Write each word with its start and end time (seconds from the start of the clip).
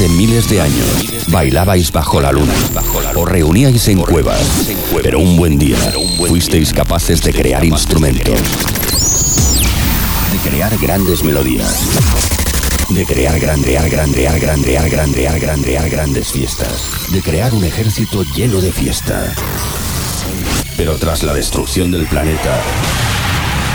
hace 0.00 0.08
miles 0.08 0.48
de 0.48 0.62
años 0.62 1.26
bailabais 1.28 1.92
bajo 1.92 2.22
la 2.22 2.32
luna 2.32 2.54
o 3.16 3.26
reuníais 3.26 3.86
en 3.88 4.00
cuevas, 4.00 4.40
pero 5.02 5.18
un 5.18 5.36
buen 5.36 5.58
día 5.58 5.76
fuisteis 6.26 6.72
capaces 6.72 7.20
de 7.22 7.34
crear 7.34 7.62
instrumentos, 7.66 8.40
de 10.32 10.48
crear 10.48 10.78
grandes 10.78 11.22
melodías, 11.22 11.84
de 12.88 13.04
crear 13.04 13.38
grandear, 13.38 13.90
grandear, 13.90 14.40
grandear, 14.40 14.88
grandear, 14.88 15.38
grandear 15.38 15.90
grandes 15.90 16.32
fiestas, 16.32 17.10
de 17.12 17.20
crear 17.20 17.52
un 17.52 17.64
ejército 17.64 18.22
lleno 18.34 18.62
de 18.62 18.72
fiesta. 18.72 19.34
Pero 20.78 20.96
tras 20.96 21.24
la 21.24 21.34
destrucción 21.34 21.90
del 21.90 22.06
planeta, 22.06 22.58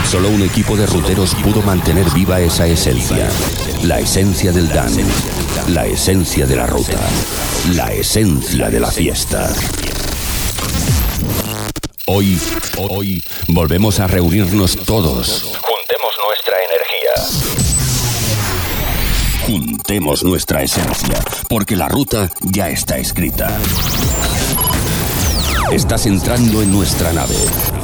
solo 0.06 0.28
un 0.28 0.42
equipo 0.42 0.76
de 0.76 0.86
ruteros 0.86 1.34
pudo 1.36 1.62
mantener 1.62 2.08
viva 2.10 2.40
esa 2.40 2.66
esencia, 2.66 3.28
la 3.82 3.98
esencia 3.98 4.52
del 4.52 4.68
dance, 4.68 5.04
la 5.68 5.86
esencia 5.86 6.46
de 6.46 6.54
la 6.54 6.66
ruta, 6.66 6.98
la 7.74 7.92
esencia 7.92 8.70
de 8.70 8.78
la 8.80 8.90
fiesta. 8.90 9.52
Hoy, 12.06 12.38
hoy, 12.76 13.24
volvemos 13.48 13.98
a 13.98 14.06
reunirnos 14.06 14.76
todos. 14.76 15.58
Juntemos 15.60 16.12
nuestra 16.24 16.56
energía. 16.62 17.12
Juntemos 19.46 20.22
nuestra 20.22 20.62
esencia, 20.62 21.18
porque 21.48 21.74
la 21.74 21.88
ruta 21.88 22.30
ya 22.42 22.68
está 22.68 22.96
escrita. 22.98 23.58
Estás 25.72 26.06
entrando 26.06 26.62
en 26.62 26.70
nuestra 26.70 27.12
nave. 27.12 27.34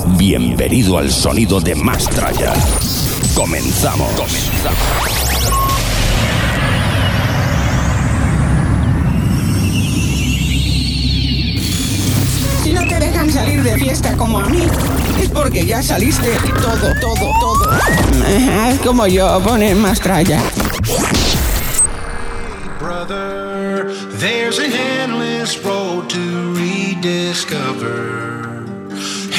Bienvenido 0.07 0.99
al 0.99 1.11
sonido 1.11 1.61
de 1.61 1.75
Mastraya. 1.75 2.53
Comenzamos. 3.35 4.11
Si 12.63 12.73
no 12.73 12.87
te 12.87 12.99
dejan 12.99 13.31
salir 13.31 13.63
de 13.63 13.79
fiesta 13.79 14.17
como 14.17 14.41
a 14.41 14.49
mí, 14.49 14.67
es 15.21 15.31
porque 15.31 15.65
ya 15.65 15.83
saliste 15.83 16.37
todo, 16.61 16.95
todo, 17.01 17.33
todo. 17.41 17.71
Haz 17.71 18.79
como 18.81 19.07
yo, 19.07 19.41
pone 19.43 19.75
más 19.75 20.01
tralla. 20.01 20.41
brother. 22.83 23.95
There's 24.19 24.59
an 24.59 24.73
endless 24.73 25.59
road 25.65 26.11
to 26.11 26.55
rediscover. 26.55 28.52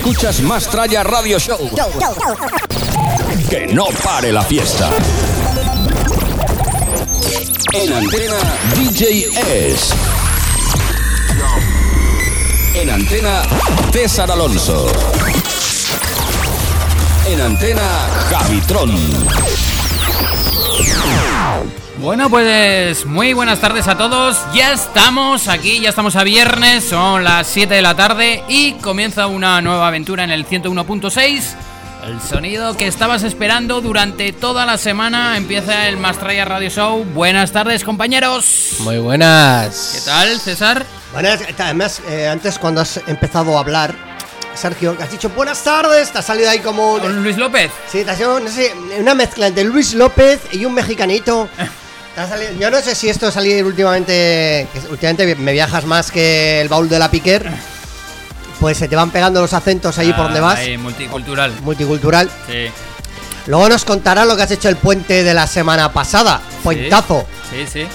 Escuchas 0.00 0.40
Mastraya 0.40 1.04
Radio 1.04 1.38
Show. 1.38 1.58
Que 3.50 3.66
no 3.66 3.84
pare 4.02 4.32
la 4.32 4.42
fiesta. 4.42 4.88
En 7.74 7.92
antena 7.92 8.36
DJ 8.74 9.28
S. 9.36 9.94
En 12.76 12.88
antena 12.88 13.42
César 13.92 14.30
Alonso. 14.30 14.86
En 17.26 17.42
antena 17.42 18.08
Javitron. 18.30 19.69
Bueno, 21.98 22.30
pues 22.30 23.04
muy 23.04 23.34
buenas 23.34 23.60
tardes 23.60 23.86
a 23.86 23.98
todos. 23.98 24.38
Ya 24.54 24.72
estamos 24.72 25.48
aquí, 25.48 25.80
ya 25.80 25.90
estamos 25.90 26.16
a 26.16 26.24
viernes, 26.24 26.84
son 26.84 27.24
las 27.24 27.46
7 27.48 27.74
de 27.74 27.82
la 27.82 27.94
tarde 27.94 28.42
y 28.48 28.72
comienza 28.74 29.26
una 29.26 29.60
nueva 29.60 29.88
aventura 29.88 30.24
en 30.24 30.30
el 30.30 30.46
101.6. 30.46 31.42
El 32.06 32.20
sonido 32.22 32.74
que 32.76 32.86
estabas 32.86 33.22
esperando 33.22 33.82
durante 33.82 34.32
toda 34.32 34.64
la 34.64 34.78
semana 34.78 35.36
empieza 35.36 35.88
el 35.88 35.98
Mastraya 35.98 36.46
Radio 36.46 36.70
Show. 36.70 37.04
Buenas 37.04 37.52
tardes, 37.52 37.84
compañeros. 37.84 38.76
Muy 38.80 38.98
buenas. 38.98 39.92
¿Qué 39.94 40.10
tal, 40.10 40.40
César? 40.40 40.86
Buenas, 41.12 41.42
además, 41.58 42.00
eh, 42.08 42.28
antes 42.28 42.58
cuando 42.58 42.80
has 42.80 42.98
empezado 43.06 43.58
a 43.58 43.60
hablar, 43.60 43.94
Sergio, 44.54 44.96
has 45.00 45.10
dicho 45.10 45.28
buenas 45.30 45.62
tardes, 45.62 46.10
te 46.12 46.18
ha 46.18 46.22
salido 46.22 46.50
ahí 46.50 46.58
como... 46.58 46.94
un- 46.94 47.00
Con 47.00 47.22
Luis 47.22 47.36
López. 47.36 47.70
Sí, 47.90 48.04
te 48.04 48.10
ha 48.10 48.14
salido, 48.14 48.40
no 48.40 48.48
sé, 48.50 48.74
una 48.98 49.14
mezcla 49.14 49.46
entre 49.46 49.64
Luis 49.64 49.94
López 49.94 50.40
y 50.52 50.64
un 50.64 50.74
mexicanito. 50.74 51.48
Te 52.14 52.20
ha 52.22 52.28
salido- 52.28 52.52
yo 52.58 52.70
no 52.72 52.80
sé 52.80 52.94
si 52.96 53.08
esto 53.08 53.28
ha 53.28 53.30
salido 53.30 53.64
últimamente, 53.66 54.66
que 54.72 54.80
últimamente 54.90 55.36
me 55.36 55.52
viajas 55.52 55.84
más 55.84 56.10
que 56.10 56.60
el 56.60 56.68
baúl 56.68 56.88
de 56.88 56.98
la 56.98 57.08
Piquer, 57.10 57.48
pues 58.58 58.76
se 58.78 58.88
te 58.88 58.96
van 58.96 59.10
pegando 59.10 59.40
los 59.40 59.52
acentos 59.52 59.96
ahí 59.98 60.12
por 60.12 60.24
donde 60.24 60.40
vas, 60.40 60.58
Ahí, 60.58 60.76
multicultural. 60.76 61.52
multicultural. 61.62 62.28
Sí. 62.48 62.66
Luego 63.46 63.68
nos 63.68 63.84
contará 63.84 64.24
lo 64.24 64.36
que 64.36 64.42
has 64.42 64.50
hecho 64.50 64.68
el 64.68 64.76
puente 64.76 65.22
de 65.22 65.32
la 65.32 65.46
semana 65.46 65.92
pasada, 65.92 66.40
puentazo. 66.64 67.24
Sí, 67.48 67.64
sí. 67.72 67.86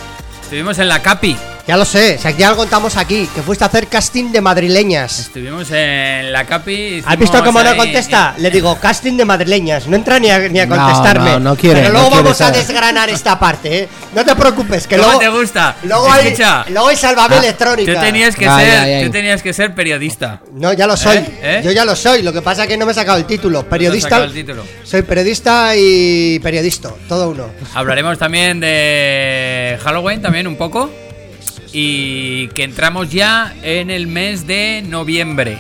Estuvimos 0.42 0.80
en 0.80 0.88
la 0.88 1.02
Capi. 1.02 1.38
Ya 1.68 1.78
lo 1.78 1.84
sé, 1.86 2.18
o 2.20 2.22
sea, 2.22 2.30
ya 2.30 2.52
lo 2.52 2.58
contamos 2.58 2.96
aquí, 2.96 3.28
que 3.34 3.42
fuiste 3.42 3.64
a 3.64 3.68
hacer 3.68 3.88
casting 3.88 4.32
de 4.32 4.40
madrileñas. 4.40 5.18
Estuvimos 5.22 5.68
en 5.72 6.32
la 6.32 6.46
Capi. 6.46 7.02
¿Has 7.04 7.18
visto 7.18 7.44
cómo 7.44 7.64
no 7.64 7.76
contesta? 7.76 8.36
Le 8.38 8.52
digo, 8.52 8.78
casting 8.80 9.18
de 9.18 9.26
madrileñas. 9.26 9.88
No 9.88 9.96
entra 9.96 10.20
ni 10.20 10.30
a, 10.30 10.38
ni 10.48 10.60
a 10.60 10.68
No, 10.68 10.76
contestarme. 10.76 11.32
no, 11.32 11.40
no 11.40 11.56
quiere, 11.56 11.80
Pero 11.82 11.88
no 11.88 11.94
luego 11.94 12.10
quiere 12.10 12.24
vamos 12.24 12.42
a 12.42 12.52
desgranar 12.52 13.10
esta 13.10 13.40
parte, 13.40 13.80
¿eh? 13.80 13.90
No 14.14 14.24
te 14.24 14.36
preocupes, 14.36 14.86
que 14.86 14.96
¿Cómo 14.98 15.08
luego. 15.08 15.20
te 15.22 15.30
gusta? 15.30 15.76
Luego 15.82 16.12
hay, 16.12 16.28
Escucha. 16.28 16.66
luego 16.70 16.88
hay 16.90 16.96
salvame 16.98 17.36
Ah, 17.36 17.40
electrónica. 17.40 17.94
Tú 17.96 18.00
tenías 18.00 18.36
que 18.36 18.48
Ay, 18.48 18.66
ser, 18.66 18.80
ay, 18.80 18.94
ay. 18.94 19.06
tú 19.06 19.12
tenías 19.12 19.42
que 19.42 19.52
ser 19.54 19.74
periodista. 19.74 20.42
No, 20.54 20.72
ya 20.72 20.86
lo 20.86 20.96
soy. 20.96 21.18
¿Eh? 21.18 21.26
¿Eh? 21.42 21.62
Yo 21.66 21.72
ya 21.72 21.84
lo 21.84 21.96
soy. 21.96 22.22
Lo 22.22 22.32
que 22.32 22.44
pasa 22.44 22.62
es 22.64 22.68
que 22.70 22.78
no 22.78 22.86
me 22.86 22.92
he 22.92 22.96
sacado 22.96 23.18
el 23.18 23.26
título. 23.26 23.68
Periodista. 23.68 24.10
sacado 24.10 24.26
el 24.26 24.34
título. 24.34 24.64
Soy 24.84 25.02
periodista 25.02 25.74
y 25.76 26.38
periodista. 26.44 26.92
Todo 27.10 27.30
uno. 27.32 27.48
Hablaremos 27.74 28.20
también 28.20 28.60
de 28.60 29.80
Halloween, 29.84 30.22
también 30.22 30.46
un 30.46 30.58
poco. 30.58 30.92
Y 31.78 32.48
que 32.50 32.64
entramos 32.64 33.12
ya 33.12 33.54
en 33.62 33.90
el 33.90 34.08
mes 34.08 34.48
de 34.48 34.82
noviembre. 34.88 35.60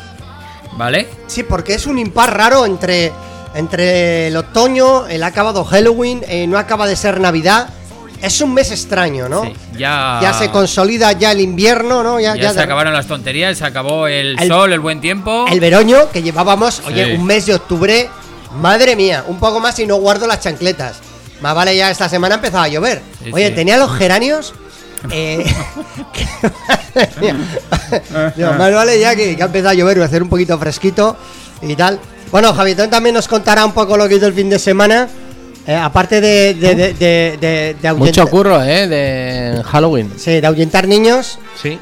¿Vale? 0.78 1.10
Sí, 1.28 1.44
porque 1.44 1.74
es 1.74 1.88
un 1.88 2.00
impar 2.00 2.36
raro 2.38 2.66
entre, 2.66 3.12
entre 3.54 4.28
el 4.28 4.38
otoño, 4.38 5.08
el 5.08 5.24
ha 5.24 5.28
acabado 5.28 5.66
Halloween, 5.66 6.22
eh, 6.28 6.48
no 6.48 6.58
acaba 6.58 6.88
de 6.88 6.96
ser 6.96 7.20
Navidad. 7.20 7.68
Es 8.22 8.40
un 8.40 8.54
mes 8.54 8.72
extraño, 8.72 9.28
¿no? 9.28 9.44
Sí, 9.44 9.54
ya, 9.78 10.20
Ya 10.22 10.34
se 10.34 10.50
consolida 10.52 11.12
ya 11.12 11.32
el 11.34 11.42
invierno, 11.42 12.02
¿no? 12.02 12.18
Ya, 12.20 12.34
ya 12.36 12.44
ya 12.44 12.50
se 12.52 12.56
de- 12.60 12.64
acabaron 12.64 12.94
las 12.94 13.08
tonterías, 13.08 13.58
se 13.58 13.66
acabó 13.66 14.08
el, 14.08 14.40
El- 14.40 14.48
sol, 14.48 14.72
el 14.72 14.80
buen 14.80 15.02
tiempo. 15.02 15.46
El 15.52 15.60
veroño 15.60 16.10
que 16.12 16.24
llevábamos, 16.24 16.82
oye, 16.88 17.16
un 17.18 17.26
mes 17.26 17.46
de 17.46 17.56
octubre, 17.56 18.10
madre 18.62 18.96
mía, 18.96 19.26
un 19.28 19.38
poco 19.38 19.60
más 19.60 19.78
y 19.80 19.86
no 19.86 19.98
guardo 19.98 20.28
las 20.28 20.40
chancletas. 20.40 21.00
Más 21.42 21.54
vale 21.54 21.76
ya 21.76 21.92
esta 21.92 22.08
semana 22.08 22.36
empezaba 22.36 22.64
a 22.64 22.68
llover. 22.70 23.02
Sí, 23.22 23.32
oye, 23.34 23.52
tenía 23.52 23.76
los 23.78 23.92
geranios. 23.98 24.54
Eh. 25.12 25.46
Digo, 28.36 28.54
más 28.54 28.74
vale 28.74 29.00
ya 29.00 29.16
que, 29.16 29.36
que 29.36 29.44
ha 29.44 29.46
empezado 29.46 29.70
a 29.70 29.74
llover, 29.74 30.00
va 30.00 30.04
a 30.04 30.08
hacer 30.08 30.24
un 30.24 30.30
poquito 30.30 30.58
fresquito 30.58 31.16
y 31.62 31.76
tal. 31.76 32.00
Bueno, 32.32 32.54
Javitón 32.54 32.90
también 32.90 33.16
nos 33.16 33.28
contará 33.28 33.66
un 33.66 33.72
poco 33.74 33.98
lo 33.98 34.08
que 34.08 34.16
hizo 34.16 34.28
el 34.28 34.34
fin 34.34 34.50
de 34.50 34.60
semana. 34.60 35.08
eh, 35.68 35.76
aparte 35.76 36.22
de, 36.22 36.54
de, 36.54 36.76
de, 36.76 36.94
de, 36.94 37.38
de- 37.40 37.76
de 37.82 37.94
Mucho 37.94 38.28
curro, 38.28 38.62
¿eh? 38.64 38.88
De 38.88 39.64
Halloween. 39.64 40.12
Sí, 40.18 40.40
de 40.42 40.48
ahuyentar 40.48 40.88
niños. 40.88 41.40
Sí. 41.62 41.70
eh, 41.70 41.80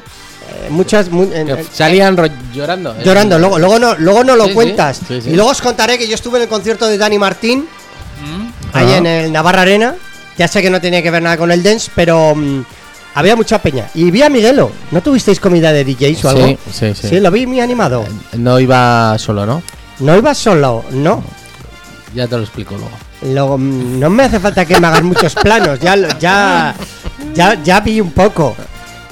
muchas. 0.70 1.10
mu- 1.10 1.28
salían 1.72 2.16
llorando. 2.54 2.92
¿eh? 2.92 3.02
Llorando, 3.04 3.38
luego, 3.38 3.58
luego 3.58 3.78
no, 3.78 3.94
luego 3.96 4.24
no 4.24 4.36
lo 4.36 4.46
Sí, 4.46 4.52
cuentas. 4.54 5.00
sí, 5.08 5.20
sí. 5.22 5.30
Y 5.30 5.34
luego 5.34 5.50
os 5.50 5.60
contaré 5.60 5.98
que 5.98 6.06
yo 6.08 6.14
estuve 6.14 6.38
en 6.38 6.42
el 6.44 6.48
concierto 6.48 6.86
de 6.86 6.96
Dani 6.98 7.18
Martín, 7.18 7.66
¿Mm? 8.22 8.46
ahí 8.76 8.86
Ah. 8.92 8.96
en 8.98 9.06
el 9.06 9.32
Navarra 9.32 9.62
Arena. 9.62 9.94
Ya 10.36 10.48
sé 10.48 10.62
que 10.62 10.70
no 10.70 10.80
tenía 10.80 11.00
que 11.02 11.10
ver 11.12 11.22
nada 11.22 11.36
con 11.36 11.52
el 11.52 11.62
dance, 11.62 11.90
pero 11.94 12.34
mm, 12.34 12.64
había 13.14 13.36
mucha 13.36 13.58
peña. 13.60 13.88
Y 13.94 14.10
vi 14.10 14.22
a 14.22 14.28
Miguelo. 14.28 14.70
¿No 14.90 15.00
tuvisteis 15.00 15.40
comida 15.40 15.72
de 15.72 15.84
DJs 15.84 16.24
o 16.24 16.28
algo? 16.30 16.46
Sí, 16.46 16.58
sí, 16.72 16.94
sí. 17.00 17.08
Sí, 17.08 17.20
lo 17.20 17.30
vi 17.30 17.46
muy 17.46 17.60
animado. 17.60 18.04
No 18.34 18.58
iba 18.60 19.16
solo, 19.18 19.46
¿no? 19.46 19.62
No 20.00 20.16
iba 20.16 20.34
solo, 20.34 20.84
no. 20.90 21.22
Ya 22.14 22.26
te 22.26 22.36
lo 22.36 22.42
explico 22.42 22.74
luego. 22.76 22.90
Luego, 23.32 23.58
mm, 23.58 23.98
no 23.98 24.10
me 24.10 24.24
hace 24.24 24.38
falta 24.40 24.64
que 24.64 24.78
me 24.78 24.86
hagas 24.86 25.02
muchos 25.02 25.34
planos. 25.34 25.80
Ya, 25.80 25.96
lo- 25.96 26.18
ya, 26.18 26.74
ya, 27.34 27.60
ya 27.62 27.80
vi 27.80 28.00
un 28.00 28.10
poco. 28.12 28.54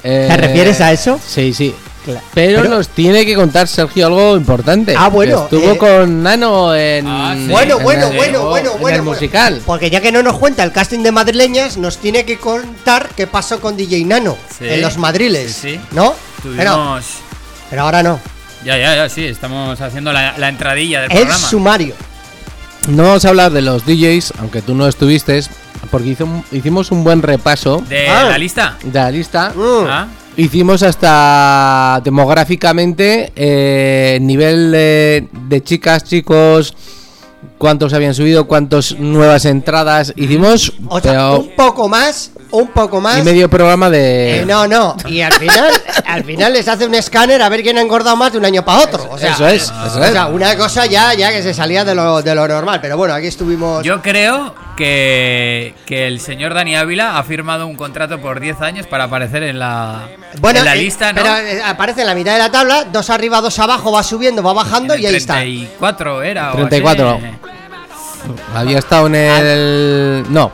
Eh, 0.03 0.33
refieres 0.37 0.79
a 0.81 0.91
eso? 0.91 1.19
Sí, 1.25 1.53
sí. 1.53 1.73
Pero, 2.05 2.21
Pero- 2.33 2.69
nos 2.69 2.89
tiene 2.89 3.25
que 3.25 3.35
contar 3.35 3.67
Sergio 3.67 4.07
algo 4.07 4.35
importante. 4.37 4.93
Ah, 4.97 5.07
bueno, 5.09 5.43
Estuvo 5.43 5.71
eh, 5.73 5.77
con 5.77 6.21
Nano 6.23 6.75
en. 6.75 7.07
Ah, 7.07 7.33
sí. 7.37 7.47
Bueno, 7.49 7.77
en 7.77 7.83
bueno, 7.83 8.07
el- 8.09 8.15
bueno, 8.17 8.39
en 8.41 8.45
bueno, 8.47 8.71
el 8.73 8.79
bueno. 8.79 8.79
bueno. 8.79 9.03
musical. 9.03 9.61
Porque 9.65 9.89
ya 9.89 10.01
que 10.01 10.11
no 10.11 10.21
nos 10.23 10.37
cuenta 10.37 10.63
el 10.63 10.71
casting 10.71 10.99
de 10.99 11.11
madrileñas, 11.11 11.77
nos 11.77 11.97
tiene 11.97 12.25
que 12.25 12.37
contar 12.37 13.09
qué 13.15 13.27
pasó 13.27 13.59
con 13.61 13.77
DJ 13.77 14.03
Nano 14.05 14.37
Sí. 14.57 14.65
en 14.67 14.81
los 14.81 14.97
madriles. 14.97 15.51
Sí, 15.53 15.73
sí. 15.75 15.79
¿No? 15.91 16.15
Tuvimos. 16.41 17.05
pero 17.69 17.81
ahora 17.83 18.03
no. 18.03 18.19
Ya, 18.65 18.77
ya, 18.77 18.95
ya, 18.95 19.09
sí, 19.09 19.25
estamos 19.25 19.79
haciendo 19.81 20.13
la, 20.13 20.37
la 20.37 20.47
entradilla 20.49 21.01
del 21.01 21.11
El 21.11 21.17
programa. 21.19 21.47
sumario. 21.47 21.95
No 22.87 23.03
vamos 23.03 23.23
a 23.25 23.29
hablar 23.29 23.51
de 23.51 23.61
los 23.61 23.85
DJs, 23.85 24.33
aunque 24.39 24.61
tú 24.61 24.75
no 24.75 24.87
estuviste, 24.87 25.41
porque 25.89 26.09
hizo 26.09 26.27
hicimos 26.51 26.91
un 26.91 27.03
buen 27.03 27.21
repaso 27.21 27.81
De 27.87 28.07
Ah. 28.09 28.25
la 28.29 28.37
lista. 28.37 28.77
de 28.83 28.99
la 28.99 29.09
lista. 29.11 29.53
Mm. 29.55 29.85
Ah, 29.89 30.07
Hicimos 30.35 30.81
hasta 30.81 32.01
demográficamente 32.03 33.31
eh, 33.35 34.17
nivel 34.19 34.71
de, 34.71 35.27
de 35.31 35.61
chicas, 35.63 36.03
chicos, 36.03 36.73
cuántos 37.59 37.93
habían 37.93 38.15
subido, 38.15 38.47
cuántas 38.47 38.97
nuevas 38.97 39.45
entradas. 39.45 40.11
Hicimos 40.15 40.73
O 40.89 40.99
sea, 40.99 41.11
pero- 41.11 41.39
un 41.41 41.55
poco 41.55 41.87
más, 41.87 42.31
un 42.49 42.67
poco 42.69 42.99
más. 42.99 43.19
y 43.19 43.21
medio 43.21 43.47
programa 43.47 43.91
de... 43.91 44.39
Eh, 44.39 44.45
no, 44.47 44.67
no. 44.67 44.95
Y 45.07 45.21
al 45.21 45.33
final, 45.33 45.69
al 46.07 46.23
final 46.23 46.53
les 46.53 46.67
hace 46.67 46.87
un 46.87 46.95
escáner 46.95 47.39
a 47.43 47.49
ver 47.49 47.61
quién 47.61 47.77
ha 47.77 47.81
engordado 47.81 48.15
más 48.15 48.31
de 48.31 48.39
un 48.39 48.45
año 48.45 48.65
para 48.65 48.79
otro. 48.81 49.07
O 49.11 49.19
sea, 49.19 49.33
Eso 49.33 49.47
es, 49.47 49.63
eso 49.65 49.99
o 49.99 50.03
es. 50.03 50.11
sea, 50.13 50.27
una 50.27 50.55
cosa 50.57 50.87
ya, 50.87 51.13
ya 51.13 51.29
que 51.31 51.43
se 51.43 51.53
salía 51.53 51.85
de 51.85 51.93
lo, 51.93 52.23
de 52.23 52.33
lo 52.33 52.47
normal. 52.47 52.79
Pero 52.81 52.97
bueno, 52.97 53.13
aquí 53.13 53.27
estuvimos. 53.27 53.83
yo 53.85 54.01
creo 54.01 54.55
que, 54.75 55.73
que 55.85 56.07
el 56.07 56.19
señor 56.19 56.53
Dani 56.53 56.75
Ávila 56.75 57.17
ha 57.17 57.23
firmado 57.23 57.67
un 57.67 57.75
contrato 57.75 58.19
por 58.19 58.39
10 58.39 58.61
años 58.61 58.87
para 58.87 59.05
aparecer 59.05 59.43
en 59.43 59.59
la, 59.59 60.07
bueno, 60.39 60.59
en 60.59 60.65
la 60.65 60.73
eh, 60.75 60.77
lista, 60.77 61.13
¿no? 61.13 61.21
pero 61.21 61.37
eh, 61.37 61.61
aparece 61.65 62.01
en 62.01 62.07
la 62.07 62.15
mitad 62.15 62.33
de 62.33 62.39
la 62.39 62.51
tabla, 62.51 62.85
dos 62.85 63.09
arriba, 63.09 63.41
dos 63.41 63.57
abajo, 63.59 63.91
va 63.91 64.03
subiendo, 64.03 64.41
va 64.43 64.53
bajando 64.53 64.95
y 64.95 65.05
ahí 65.05 65.15
está. 65.15 65.35
34 65.35 66.23
era. 66.23 66.53
o 66.53 66.55
34. 66.55 67.09
así. 67.09 67.23
Había 68.55 68.79
estado 68.79 69.07
en 69.07 69.15
el... 69.15 70.23
No, 70.29 70.51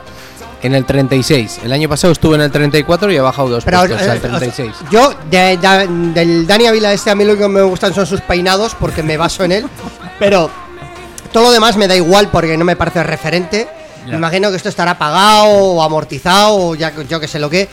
en 0.62 0.74
el 0.74 0.84
36. 0.84 1.60
El 1.64 1.72
año 1.72 1.88
pasado 1.88 2.12
estuvo 2.12 2.34
en 2.34 2.42
el 2.42 2.50
34 2.50 3.10
y 3.12 3.16
ha 3.16 3.22
bajado 3.22 3.48
dos 3.48 3.64
Pero, 3.64 3.78
puestos 3.78 4.02
eh, 4.02 4.10
al 4.10 4.18
o 4.18 4.20
sea, 4.20 4.30
36. 4.30 4.72
yo, 4.90 5.14
de- 5.30 5.56
de- 5.56 5.86
del 6.12 6.46
Dani 6.46 6.66
Ávila 6.66 6.92
este, 6.92 7.10
a 7.10 7.14
mí 7.14 7.24
lo 7.24 7.38
que 7.38 7.48
me 7.48 7.62
gustan 7.62 7.94
son 7.94 8.06
sus 8.06 8.20
peinados, 8.20 8.74
porque 8.74 9.02
me 9.02 9.16
baso 9.16 9.44
en 9.44 9.52
él. 9.52 9.66
Pero 10.18 10.50
todo 11.32 11.44
lo 11.44 11.50
demás 11.52 11.76
me 11.76 11.88
da 11.88 11.96
igual 11.96 12.28
porque 12.30 12.56
no 12.58 12.64
me 12.64 12.76
parece 12.76 13.02
referente. 13.02 13.68
Ya. 14.04 14.12
Me 14.12 14.16
imagino 14.16 14.50
que 14.50 14.56
esto 14.56 14.68
estará 14.68 14.98
pagado 14.98 15.48
o 15.52 15.82
amortizado 15.82 16.54
o 16.56 16.74
ya 16.74 16.92
yo 17.08 17.20
que 17.20 17.28
sé 17.28 17.38
lo 17.38 17.50
que. 17.50 17.68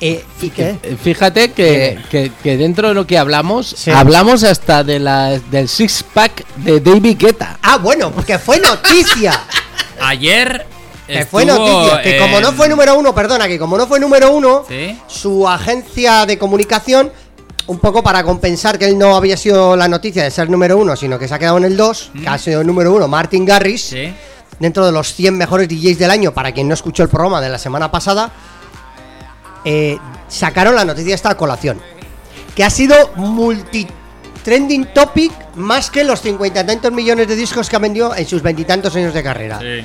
Eh, 0.00 0.24
¿Y 0.40 0.50
qué? 0.50 0.76
Eh, 0.82 0.96
Fíjate 1.00 1.52
que, 1.52 1.96
que- 2.10 2.32
que 2.42 2.56
dentro 2.56 2.88
de 2.88 2.94
lo 2.94 3.06
que 3.06 3.16
hablamos, 3.18 3.68
Sí. 3.78 3.90
hablamos 3.92 4.42
hasta 4.42 4.82
de 4.82 4.98
la, 4.98 5.38
del 5.50 5.68
six-pack 5.68 6.44
de 6.56 6.80
David 6.80 7.16
Guetta. 7.18 7.58
Ah, 7.62 7.78
bueno, 7.78 8.12
que 8.26 8.38
fue 8.38 8.58
noticia. 8.58 9.32
Ayer. 10.00 10.66
que 11.06 11.26
fue 11.26 11.44
noticia. 11.44 12.00
Que 12.02 12.18
como 12.18 12.40
no 12.40 12.52
fue 12.52 12.68
número 12.68 12.98
uno, 12.98 13.14
perdona, 13.14 13.46
que 13.46 13.58
como 13.58 13.76
no 13.76 13.86
fue 13.86 14.00
número 14.00 14.32
uno, 14.32 14.64
Sí. 14.68 14.98
su 15.06 15.46
agencia 15.48 16.24
de 16.26 16.38
comunicación, 16.38 17.12
un 17.66 17.78
poco 17.78 18.02
para 18.02 18.24
compensar 18.24 18.78
que 18.78 18.86
él 18.86 18.98
no 18.98 19.14
había 19.14 19.36
sido 19.36 19.76
la 19.76 19.88
noticia 19.88 20.24
de 20.24 20.30
ser 20.30 20.48
número 20.48 20.78
uno, 20.78 20.96
sino 20.96 21.18
que 21.18 21.28
se 21.28 21.34
ha 21.34 21.38
quedado 21.38 21.58
en 21.58 21.64
el 21.64 21.76
2, 21.76 22.10
que 22.20 22.28
ha 22.28 22.38
sido 22.38 22.62
el 22.62 22.66
número 22.66 22.92
uno, 22.94 23.06
Martin 23.08 23.44
Garrix, 23.44 23.82
Sí. 23.82 24.12
Dentro 24.62 24.86
de 24.86 24.92
los 24.92 25.12
100 25.14 25.36
mejores 25.36 25.68
DJs 25.68 25.98
del 25.98 26.10
año, 26.10 26.32
para 26.32 26.52
quien 26.52 26.68
no 26.68 26.74
escuchó 26.74 27.02
el 27.02 27.08
programa 27.08 27.40
de 27.40 27.48
la 27.48 27.58
semana 27.58 27.90
pasada, 27.90 28.30
eh, 29.64 29.98
sacaron 30.28 30.76
la 30.76 30.84
noticia 30.84 31.16
esta 31.16 31.30
a 31.30 31.36
colación, 31.36 31.80
que 32.54 32.62
ha 32.62 32.70
sido 32.70 32.94
multi 33.16 33.88
trending 34.44 34.86
topic 34.94 35.32
más 35.56 35.90
que 35.90 36.04
los 36.04 36.20
cincuenta 36.22 36.60
y 36.60 36.66
tantos 36.66 36.92
millones 36.92 37.26
de 37.26 37.34
discos 37.34 37.68
que 37.68 37.74
ha 37.74 37.80
vendido 37.80 38.14
en 38.14 38.24
sus 38.26 38.40
veintitantos 38.40 38.94
años 38.94 39.12
de 39.12 39.22
carrera. 39.22 39.58
Sí. 39.58 39.84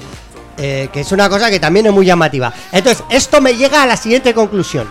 Eh, 0.60 0.90
que 0.94 1.02
es 1.02 1.12
una 1.12 1.28
cosa 1.28 1.50
que 1.50 1.60
también 1.60 1.88
es 1.88 1.94
muy 1.94 2.06
llamativa. 2.06 2.54
Entonces, 2.72 3.04
esto 3.10 3.42
me 3.42 3.56
llega 3.56 3.82
a 3.82 3.88
la 3.88 3.98
siguiente 3.98 4.34
conclusión. 4.34 4.88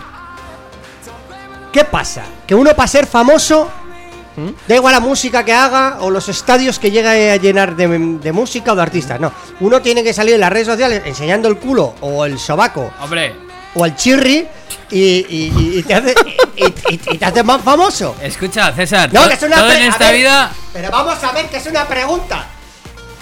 ¿Qué 1.73 1.85
pasa? 1.85 2.25
Que 2.47 2.55
uno 2.55 2.75
para 2.75 2.89
ser 2.89 3.07
famoso, 3.07 3.69
da 4.69 4.75
igual 4.75 4.93
la 4.93 5.01
música 5.01 5.45
que 5.45 5.53
haga 5.53 5.99
o 6.01 6.11
los 6.11 6.29
estadios 6.29 6.79
que 6.79 6.91
llegue 6.91 7.31
a 7.33 7.37
llenar 7.37 7.75
de, 7.77 7.87
de 7.89 8.33
música 8.33 8.73
o 8.73 8.77
de 8.77 8.83
artistas, 8.83 9.19
no. 9.21 9.33
Uno 9.61 9.81
tiene 9.81 10.03
que 10.05 10.13
salir 10.13 10.35
en 10.35 10.41
las 10.41 10.51
redes 10.53 10.67
sociales 10.67 11.03
enseñando 11.07 11.49
el 11.49 11.57
culo 11.59 11.95
o 12.01 12.25
el 12.27 12.39
sobaco 12.39 12.93
Hombre, 13.01 13.35
o 13.75 13.85
el 13.87 13.95
chirri 13.97 14.47
y, 14.91 14.99
y- 14.99 15.53
y- 15.57 15.79
y 15.79 15.83
te, 15.83 15.95
hace, 15.95 16.15
y, 16.57 16.65
y- 16.65 17.01
y 17.13 17.19
te 17.19 17.25
hace 17.25 17.43
más 17.43 17.61
famoso. 17.63 18.15
escucha, 18.23 18.73
César. 18.73 19.13
No, 19.13 19.27
que 19.29 19.35
es 19.35 19.43
una 19.43 19.57
todo 19.57 19.73
en 19.73 19.83
esta 19.83 20.07
ver, 20.11 20.17
vida. 20.17 20.53
Pero 20.73 20.91
vamos 20.91 21.23
a 21.25 21.33
ver 21.33 21.47
que 21.49 21.57
es 21.57 21.67
una 21.67 21.87
pregunta. 21.87 22.47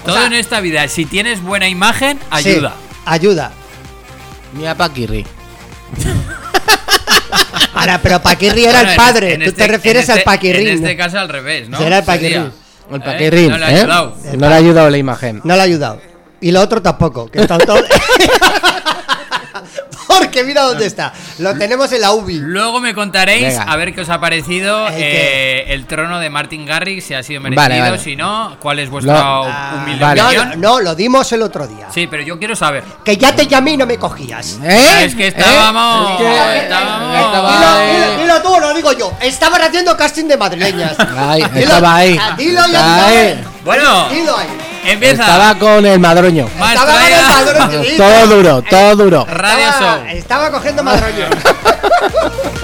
O 0.03 0.07
Todo 0.07 0.17
sea, 0.17 0.27
en 0.27 0.35
esta 0.35 0.61
vida, 0.61 0.87
si 0.89 1.07
tienes 1.07 1.43
buena 1.43 1.67
imagen, 1.69 2.19
sí, 2.19 2.27
ayuda. 2.51 2.75
ayuda. 3.07 3.53
Mira 4.53 4.75
Paquirri. 4.75 5.25
Ahora, 7.85 8.01
pero 8.03 8.21
Paquirri 8.21 8.65
era 8.65 8.79
Bueno, 8.81 8.91
el 8.91 8.97
padre. 8.97 9.35
en 9.35 9.41
Tú 9.41 9.47
este- 9.51 9.63
te 9.63 9.69
refieres 9.69 10.05
en 10.07 10.13
al 10.13 10.19
este- 10.19 10.25
Paquirrín. 10.25 10.69
En 10.69 10.75
este 10.75 10.97
caso 10.97 11.19
al 11.19 11.29
revés, 11.29 11.69
¿no? 11.69 11.79
Será 11.79 11.99
el 11.99 12.05
Paquirrín. 12.05 12.31
Sería. 12.31 12.53
El 12.91 12.97
¿Eh? 12.97 13.05
Paquirrin. 13.05 13.51
No 13.51 13.59
le 13.59 13.65
ha 13.65 13.71
¿eh? 13.71 13.79
ayudado. 13.81 14.17
No 14.37 14.49
le 14.49 14.55
ha 14.55 14.57
ayudado 14.59 14.91
la 14.91 14.99
imagen. 14.99 15.41
No 15.45 15.55
le 15.55 15.61
ha 15.61 15.65
ayudado. 15.65 16.01
Y 16.41 16.51
lo 16.53 16.61
otro 16.61 16.83
tampoco. 16.83 17.31
Que 17.31 17.41
está 17.43 17.59
todo... 17.59 17.79
Porque 20.09 20.45
mira 20.45 20.63
dónde 20.63 20.87
está. 20.87 21.13
Lo 21.39 21.55
tenemos 21.57 21.91
en 21.93 22.01
la 22.01 22.13
UBI. 22.13 22.39
Luego 22.39 22.81
me 22.81 22.95
contaréis 22.95 23.59
Venga. 23.59 23.63
a 23.73 23.77
ver 23.77 23.95
qué 23.95 24.01
os 24.03 24.09
ha 24.11 24.21
parecido 24.21 24.89
¿El 24.89 24.95
el, 24.95 24.99
qué? 25.01 25.65
el 25.69 25.87
trono 25.87 26.19
de 26.21 26.31
Martin 26.31 26.67
Garrix, 26.67 27.05
si 27.05 27.15
ha 27.15 27.23
sido 27.23 27.41
merecido, 27.41 27.63
Vale, 27.63 27.81
vale. 27.81 27.99
si 27.99 28.17
no, 28.17 28.57
cuál 28.61 28.79
es 28.81 28.91
vuestra 28.91 29.15
No. 29.15 29.43
humilde 29.83 30.05
vale. 30.05 30.21
No, 30.21 30.27
opinión. 30.29 30.49
no, 30.61 30.75
no, 30.75 30.81
lo 30.81 30.95
dimos 30.95 31.31
el 31.33 31.43
otro 31.43 31.67
día. 31.67 31.89
Sí, 31.93 32.07
pero 32.07 32.23
yo 32.23 32.39
quiero 32.39 32.55
saber. 32.57 32.85
Que 33.05 33.17
ya 33.17 33.35
te 33.35 33.47
llamé 33.47 33.73
y 33.73 33.77
no 33.77 33.87
me 33.87 33.97
cogías. 33.99 34.59
¿Eh? 34.63 35.05
Es 35.05 35.15
que 35.15 35.29
estábamos- 35.29 36.19
que- 36.19 36.59
estábamos- 36.59 37.17
estaba 37.17 37.53
Dilo, 37.53 37.69
ahí. 37.69 37.97
dilo, 37.97 38.19
dilo 38.23 38.43
tú, 38.43 38.61
lo 38.61 38.75
digo 38.75 38.93
yo. 38.93 39.13
Estaban 39.21 39.63
haciendo 39.63 39.97
casting 39.97 40.25
de 40.27 40.37
madrileñas. 40.37 40.97
Ay, 41.17 41.43
Dilo- 41.43 41.59
estaba 41.61 41.95
ahí. 41.97 42.19
ah, 42.21 42.35
Dilo 42.37 42.61
ya. 42.71 43.07
Ahí. 43.07 43.45
Bueno, 43.65 44.09
Dilo 44.09 44.37
ahí. 44.37 44.49
Empieza. 44.85 45.23
Estaba 45.23 45.59
con 45.59 45.85
el 45.87 45.99
madroño. 45.99 46.47
Estaba 46.47 46.93
con 46.93 47.03
el 47.03 47.69
madroño. 47.69 47.97
Todo 47.97 48.27
duro, 48.37 48.63
todo 48.63 48.97
duro. 48.97 49.27
Radio 49.29 49.69
Estaba- 49.69 49.97
Show. 49.99 50.07
Estaba 50.17 50.51
cogiendo 50.51 50.83
madroño. 50.83 51.27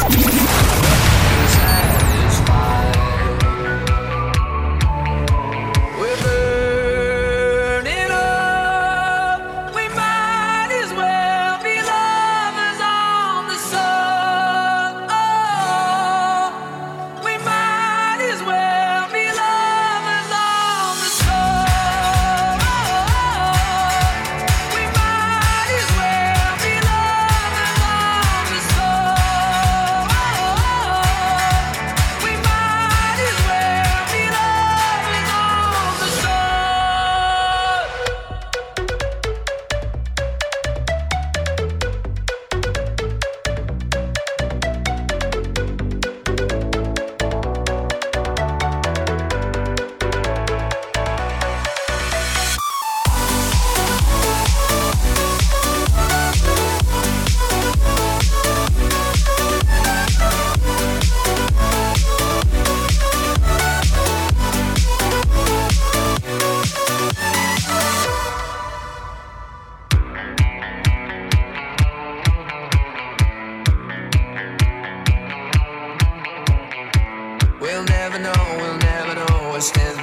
never 78.11 78.23
know, 78.23 78.57
we'll 78.57 78.77
never 78.77 79.15
know 79.15 79.49
what 79.49 79.63
stands 79.63 80.00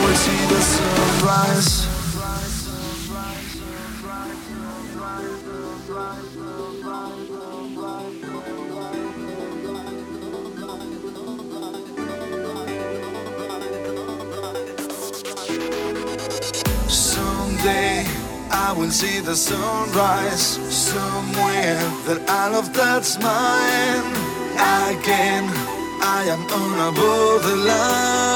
will 0.00 0.14
see 0.14 0.42
the 0.46 0.60
sunrise. 0.60 1.88
Someday 16.88 18.06
I 18.50 18.74
will 18.76 18.90
see 18.90 19.20
the 19.20 19.34
sunrise 19.34 20.46
somewhere 20.72 21.78
that 22.06 22.24
I 22.28 22.48
love. 22.50 22.72
that's 22.72 23.18
mine 23.18 24.28
again. 24.90 25.44
I 26.00 26.24
am 26.28 26.42
on 26.60 26.88
a 26.88 26.92
borderline. 26.92 28.27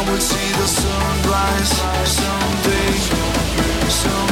I 0.00 0.10
would 0.10 0.22
see 0.22 0.52
the 0.52 0.66
sunrise 0.66 1.72
someday. 2.08 2.92
someday. 3.90 4.29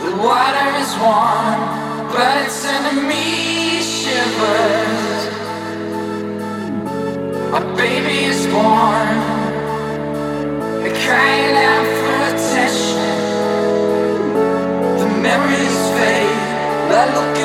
The 0.00 0.12
water 0.16 0.68
is 0.82 0.90
warm, 1.04 1.60
but 2.12 2.32
it's 2.44 2.54
sending 2.54 3.06
me 3.08 3.82
shivers. 3.82 5.20
A 7.52 7.62
baby 7.76 8.24
is 8.24 8.46
born, 8.46 9.16
crying 11.04 11.56
out 11.70 11.88
for 12.00 12.14
attention. 12.30 13.16
The 14.98 15.08
memories 15.20 15.78
fade, 15.96 16.40
but 16.88 17.08
look. 17.14 17.35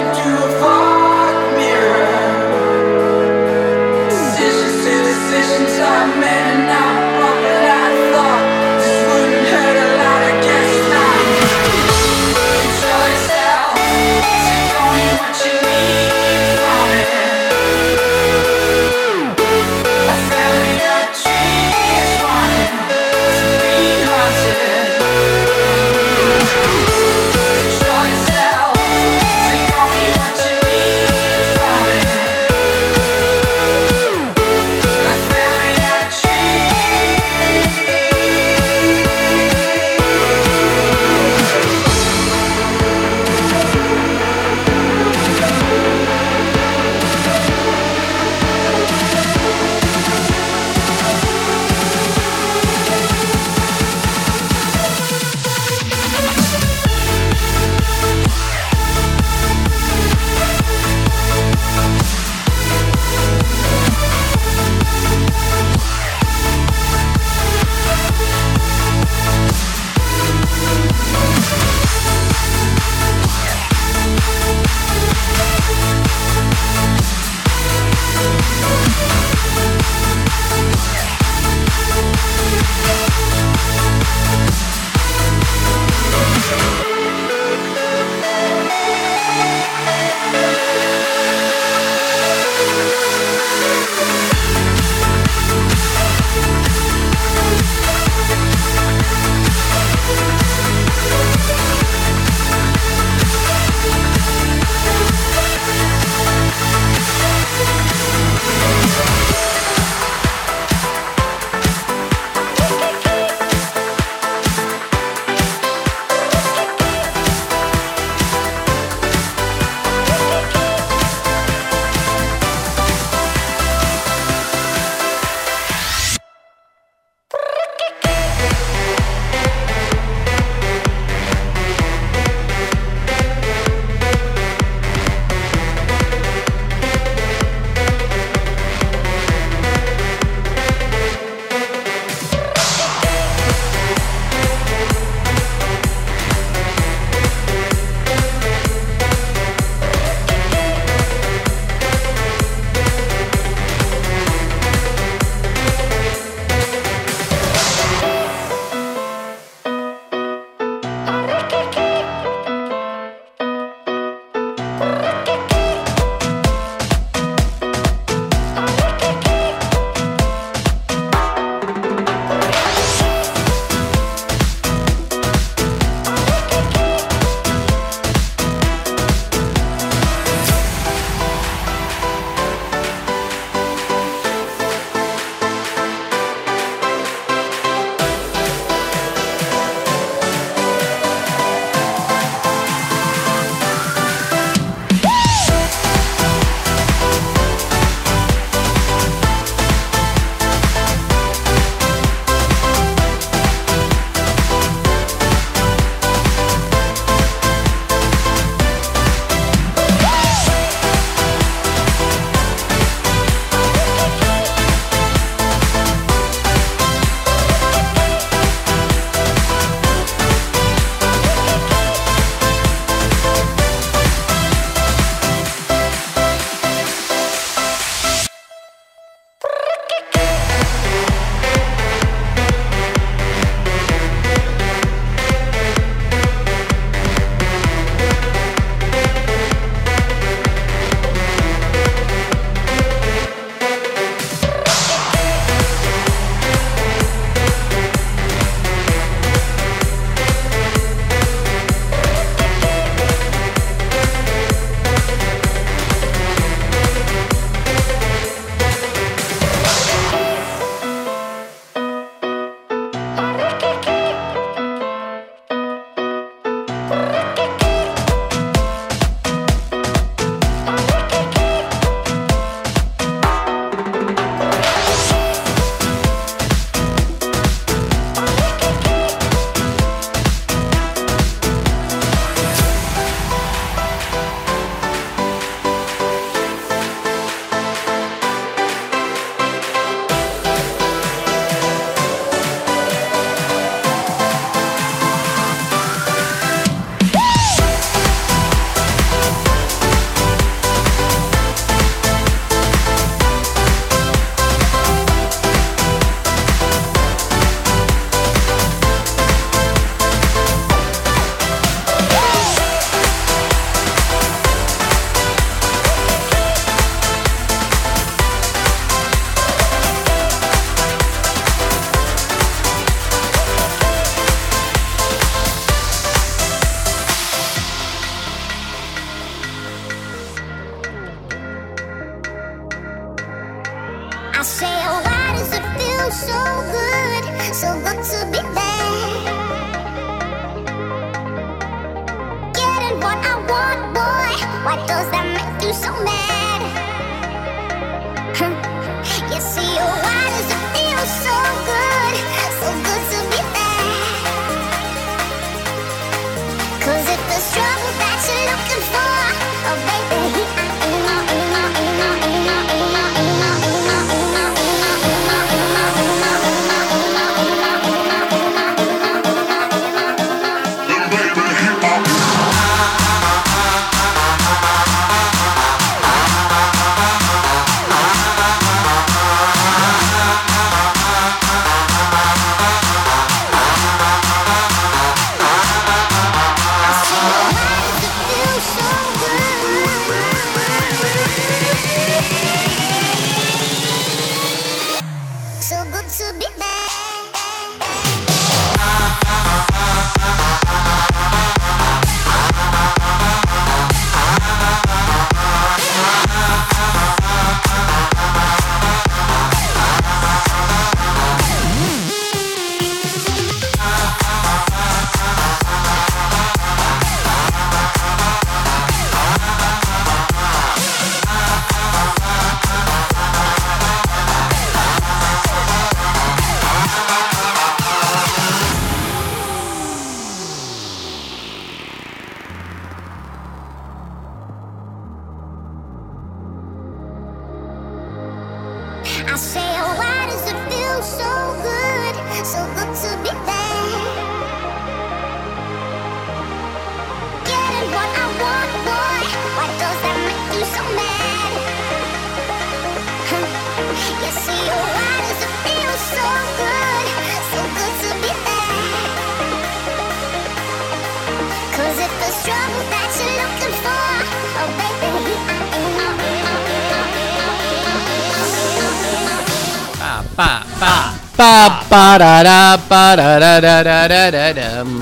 Pa. 471.42 471.84
Parará. 471.90 472.74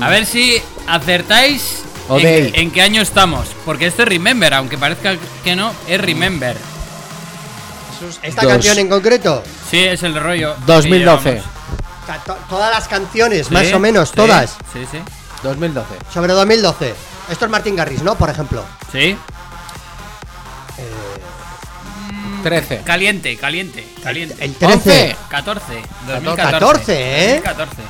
A 0.02 0.08
ver 0.08 0.24
si 0.26 0.60
acertáis 0.86 1.82
en, 2.08 2.54
en 2.54 2.70
qué 2.70 2.82
año 2.82 3.02
estamos. 3.02 3.48
Porque 3.64 3.86
esto 3.86 4.02
es 4.02 4.08
Remember, 4.08 4.54
aunque 4.54 4.78
parezca 4.78 5.16
que 5.44 5.54
no, 5.56 5.72
es 5.86 6.00
Remember. 6.00 6.56
Esta 8.22 8.42
Dos. 8.42 8.52
canción 8.52 8.78
en 8.78 8.88
concreto, 8.88 9.42
Sí, 9.70 9.78
es 9.84 10.02
el 10.02 10.14
rollo. 10.18 10.54
que 10.56 10.62
2012. 10.66 11.30
llevamos. 11.32 11.44
o 12.02 12.06
sea, 12.06 12.16
to- 12.24 12.38
todas 12.48 12.70
las 12.74 12.88
canciones, 12.88 13.48
Sí, 13.48 13.52
más 13.52 13.70
o 13.74 13.78
menos, 13.78 14.08
sí, 14.08 14.14
todas, 14.16 14.56
Sí, 14.72 14.86
sí. 14.90 14.98
2012. 15.42 15.94
sobre 16.12 16.32
2012. 16.32 16.94
Esto 17.30 17.44
es 17.44 17.50
Martín 17.50 17.76
Garris, 17.76 18.02
¿no? 18.02 18.14
Por 18.16 18.30
ejemplo. 18.30 18.64
Sí. 18.90 19.16
13. 22.42 22.82
Caliente, 22.84 23.36
caliente, 23.36 23.86
caliente. 24.02 24.36
El 24.40 24.54
13. 24.54 25.16
14. 25.28 25.82
14, 25.82 25.82
2014. 26.06 26.92
¿eh? 27.34 27.42
2014. 27.42 27.82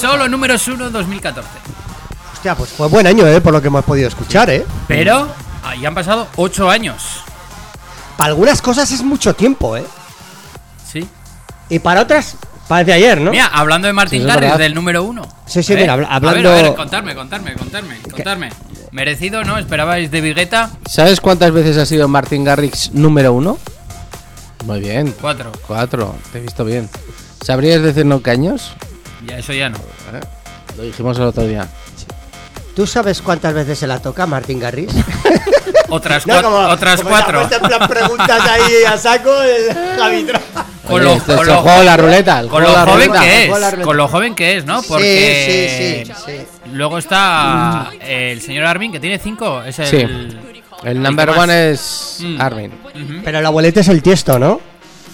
Solo 0.00 0.28
números 0.28 0.66
1, 0.68 0.90
2014. 0.90 1.48
Hostia, 2.34 2.54
pues 2.54 2.70
fue 2.70 2.88
buen 2.88 3.06
año, 3.06 3.26
¿eh? 3.26 3.40
Por 3.40 3.52
lo 3.52 3.60
que 3.60 3.68
hemos 3.68 3.84
podido 3.84 4.08
escuchar, 4.08 4.50
¿eh? 4.50 4.64
Pero 4.88 5.28
ahí 5.64 5.84
han 5.86 5.94
pasado 5.94 6.28
8 6.36 6.70
años. 6.70 7.20
Para 8.16 8.28
algunas 8.30 8.60
cosas 8.62 8.90
es 8.90 9.02
mucho 9.02 9.34
tiempo, 9.34 9.76
¿eh? 9.76 9.84
Sí. 10.90 11.06
Y 11.68 11.78
para 11.78 12.02
otras, 12.02 12.36
parece 12.68 12.92
ayer, 12.92 13.20
¿no? 13.20 13.30
Mira, 13.30 13.46
hablando 13.46 13.86
de 13.86 13.92
Martin 13.92 14.20
Sí, 14.22 14.26
Garrix, 14.26 14.58
del 14.58 14.74
número 14.74 15.02
1. 15.04 15.22
Sí, 15.46 15.62
sí, 15.62 15.74
mira, 15.74 15.94
habla- 15.94 16.08
A 16.08 16.18
ver, 16.20 16.28
hablando- 16.30 16.50
a 16.50 16.54
ver, 16.62 16.74
contarme, 16.74 17.14
contarme, 17.14 17.54
contarme, 17.54 17.98
contarme. 18.02 18.50
¿Merecido 18.96 19.44
no? 19.44 19.58
¿Esperabais 19.58 20.10
de 20.10 20.22
Vigueta? 20.22 20.70
¿Sabes 20.90 21.20
cuántas 21.20 21.52
veces 21.52 21.76
ha 21.76 21.84
sido 21.84 22.08
Martin 22.08 22.44
Garrix 22.44 22.92
número 22.94 23.34
uno? 23.34 23.58
Muy 24.64 24.80
bien. 24.80 25.14
4. 25.20 25.52
Cuatro. 25.66 26.14
Te 26.32 26.38
he 26.38 26.40
visto 26.40 26.64
bien. 26.64 26.88
¿Sabrías 27.44 27.82
decirnos 27.82 28.22
qué 28.22 28.30
años? 28.30 28.72
Ya, 29.26 29.36
eso 29.36 29.52
ya 29.52 29.68
no. 29.68 29.76
Lo 30.78 30.82
dijimos 30.82 31.18
el 31.18 31.24
otro 31.24 31.42
día. 31.46 31.68
¿Tú 32.74 32.86
sabes 32.86 33.20
cuántas 33.20 33.52
veces 33.52 33.78
se 33.78 33.86
la 33.86 33.98
toca 34.00 34.22
a 34.22 34.26
Martín 34.26 34.58
Garris? 34.60 34.88
Otras, 35.90 36.26
No, 36.26 36.32
cua- 36.36 36.42
como- 36.42 36.56
otras 36.56 36.96
como 36.96 37.10
cuatro. 37.10 37.42
en 37.42 37.48
plan 37.48 37.86
preguntas 37.88 38.40
ahí 38.40 38.84
a 38.88 38.96
saco 38.96 39.30
el 39.42 39.74
Javitro. 39.98 40.40
Con 40.86 41.04
lo, 41.04 41.12
este 41.14 41.32
es 41.32 41.38
con 41.38 41.46
lo- 41.46 41.62
juego 41.62 41.78
de 41.80 41.84
la 41.84 41.96
ruleta. 41.96 42.40
el 42.40 42.48
con 42.48 42.62
juego 42.62 42.78
lo 42.78 42.84
joven 42.86 43.08
ruleta. 43.08 43.20
que 43.24 43.44
es. 43.44 43.84
Con 43.84 43.96
lo 43.96 44.08
joven 44.08 44.34
que 44.34 44.56
es, 44.56 44.64
¿no? 44.64 44.82
Porque 44.82 46.04
Sí, 46.06 46.06
sí, 46.06 46.12
sí, 46.26 46.32
sí. 46.64 46.68
luego 46.72 46.98
está 46.98 47.90
el 48.00 48.40
señor 48.40 48.64
Armin, 48.66 48.92
que 48.92 49.00
tiene 49.00 49.18
5. 49.18 49.62
Es 49.64 49.78
el. 49.80 49.86
Sí. 49.86 50.06
El 50.84 51.02
number 51.02 51.30
one 51.30 51.70
es 51.72 52.18
Mm. 52.20 52.40
Armin. 52.40 52.72
Pero 53.24 53.38
el 53.38 53.46
abuelete 53.46 53.80
es 53.80 53.88
el 53.88 54.02
tiesto, 54.02 54.38
¿no? 54.38 54.60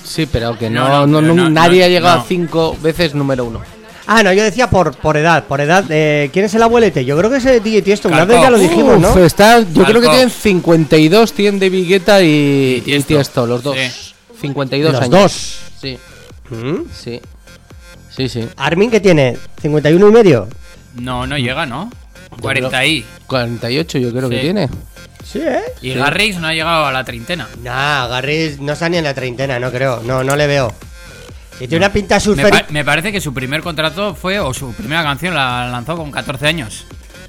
Sí, 0.05 0.27
pero 0.31 0.59
que 0.59 0.69
No, 0.69 0.89
no, 0.89 0.89
no, 0.89 1.07
no, 1.07 1.21
pero 1.21 1.35
no- 1.35 1.43
no, 1.45 1.51
nadie 1.51 1.81
no, 1.81 1.85
ha 1.87 1.89
llegado 1.89 2.17
no. 2.17 2.23
a 2.23 2.25
cinco 2.27 2.77
veces 2.83 3.15
número 3.15 3.45
uno. 3.45 3.61
Ah, 4.09 4.25
no, 4.25 4.33
yo 4.33 4.43
decía 4.43 4.69
por, 4.69 4.97
por 4.97 5.17
edad, 5.17 5.45
por 5.45 5.61
edad. 5.61 5.85
eh, 5.89 6.29
¿Quién 6.33 6.45
es 6.47 6.55
el 6.55 6.63
abuelete? 6.65 7.05
Yo 7.05 7.17
creo 7.17 7.31
que 7.31 7.37
es 7.37 7.47
el 7.47 7.63
DJ 7.63 7.83
Tiesto. 7.83 8.09
Una 8.09 8.25
vez 8.25 8.41
ya 8.43 8.51
lo 8.51 8.59
dijimos, 8.59 8.99
¿no? 8.99 9.11
Uf, 9.11 9.17
está, 9.19 9.61
yo 9.61 9.85
creo 9.85 10.01
que 10.01 10.09
tienen 10.09 10.29
52, 10.31 11.33
tienen 11.33 11.61
de 11.61 11.71
Vigueta 11.71 12.21
y, 12.21 12.27
Y 12.27 12.75
y 12.79 12.81
Tiesto. 12.81 13.07
Tiesto, 13.15 13.47
los 13.47 13.63
dos. 13.63 13.77
Sí. 13.77 14.13
52 14.43 14.93
Los 14.93 15.01
años. 15.03 15.11
dos. 15.11 15.59
Sí, 15.81 15.99
¿Mm? 16.51 16.83
sí. 16.93 17.21
Sí, 18.15 18.29
sí. 18.29 18.47
Armin, 18.57 18.91
que 18.91 19.01
tiene? 19.01 19.39
¿51 19.63 20.09
y 20.09 20.13
medio? 20.13 20.49
No, 20.97 21.27
no 21.27 21.39
llega, 21.39 21.65
¿no? 21.65 21.91
40 22.41 22.85
y. 22.87 23.05
48 23.27 23.99
yo 23.99 24.13
creo 24.13 24.29
que 24.29 24.39
tiene. 24.41 24.69
Sí, 25.25 25.39
¿eh? 25.41 25.61
Y 25.81 25.95
Garrix 25.95 26.39
no 26.39 26.49
ha 26.49 26.53
llegado 26.53 26.85
a 26.87 26.93
la 26.93 27.05
treintena. 27.05 27.49
Nah, 27.63 28.07
Garris 28.09 28.61
no 28.61 28.73
está 28.75 28.89
ni 28.91 28.99
en 28.99 29.05
la 29.05 29.15
treintena, 29.15 29.59
no 29.59 29.71
creo. 29.71 30.03
No, 30.05 30.23
no 30.23 30.37
le 30.37 30.47
veo. 30.47 30.75
Y 31.61 31.69
tiene 31.69 31.77
una 31.87 31.93
pinta 31.93 32.17
Me, 32.17 32.21
surfer. 32.21 32.51
pa- 32.51 32.67
me 32.71 32.85
parece 32.85 33.13
que 33.13 33.21
su 33.21 33.33
primer 33.33 33.63
contrato 33.63 34.15
fue, 34.15 34.39
o 34.41 34.53
su 34.53 34.73
primera 34.75 35.03
canción 35.03 35.35
la 35.35 35.69
lanzó 35.71 35.97
con 35.97 36.11
14 36.11 36.47
años. 36.47 36.85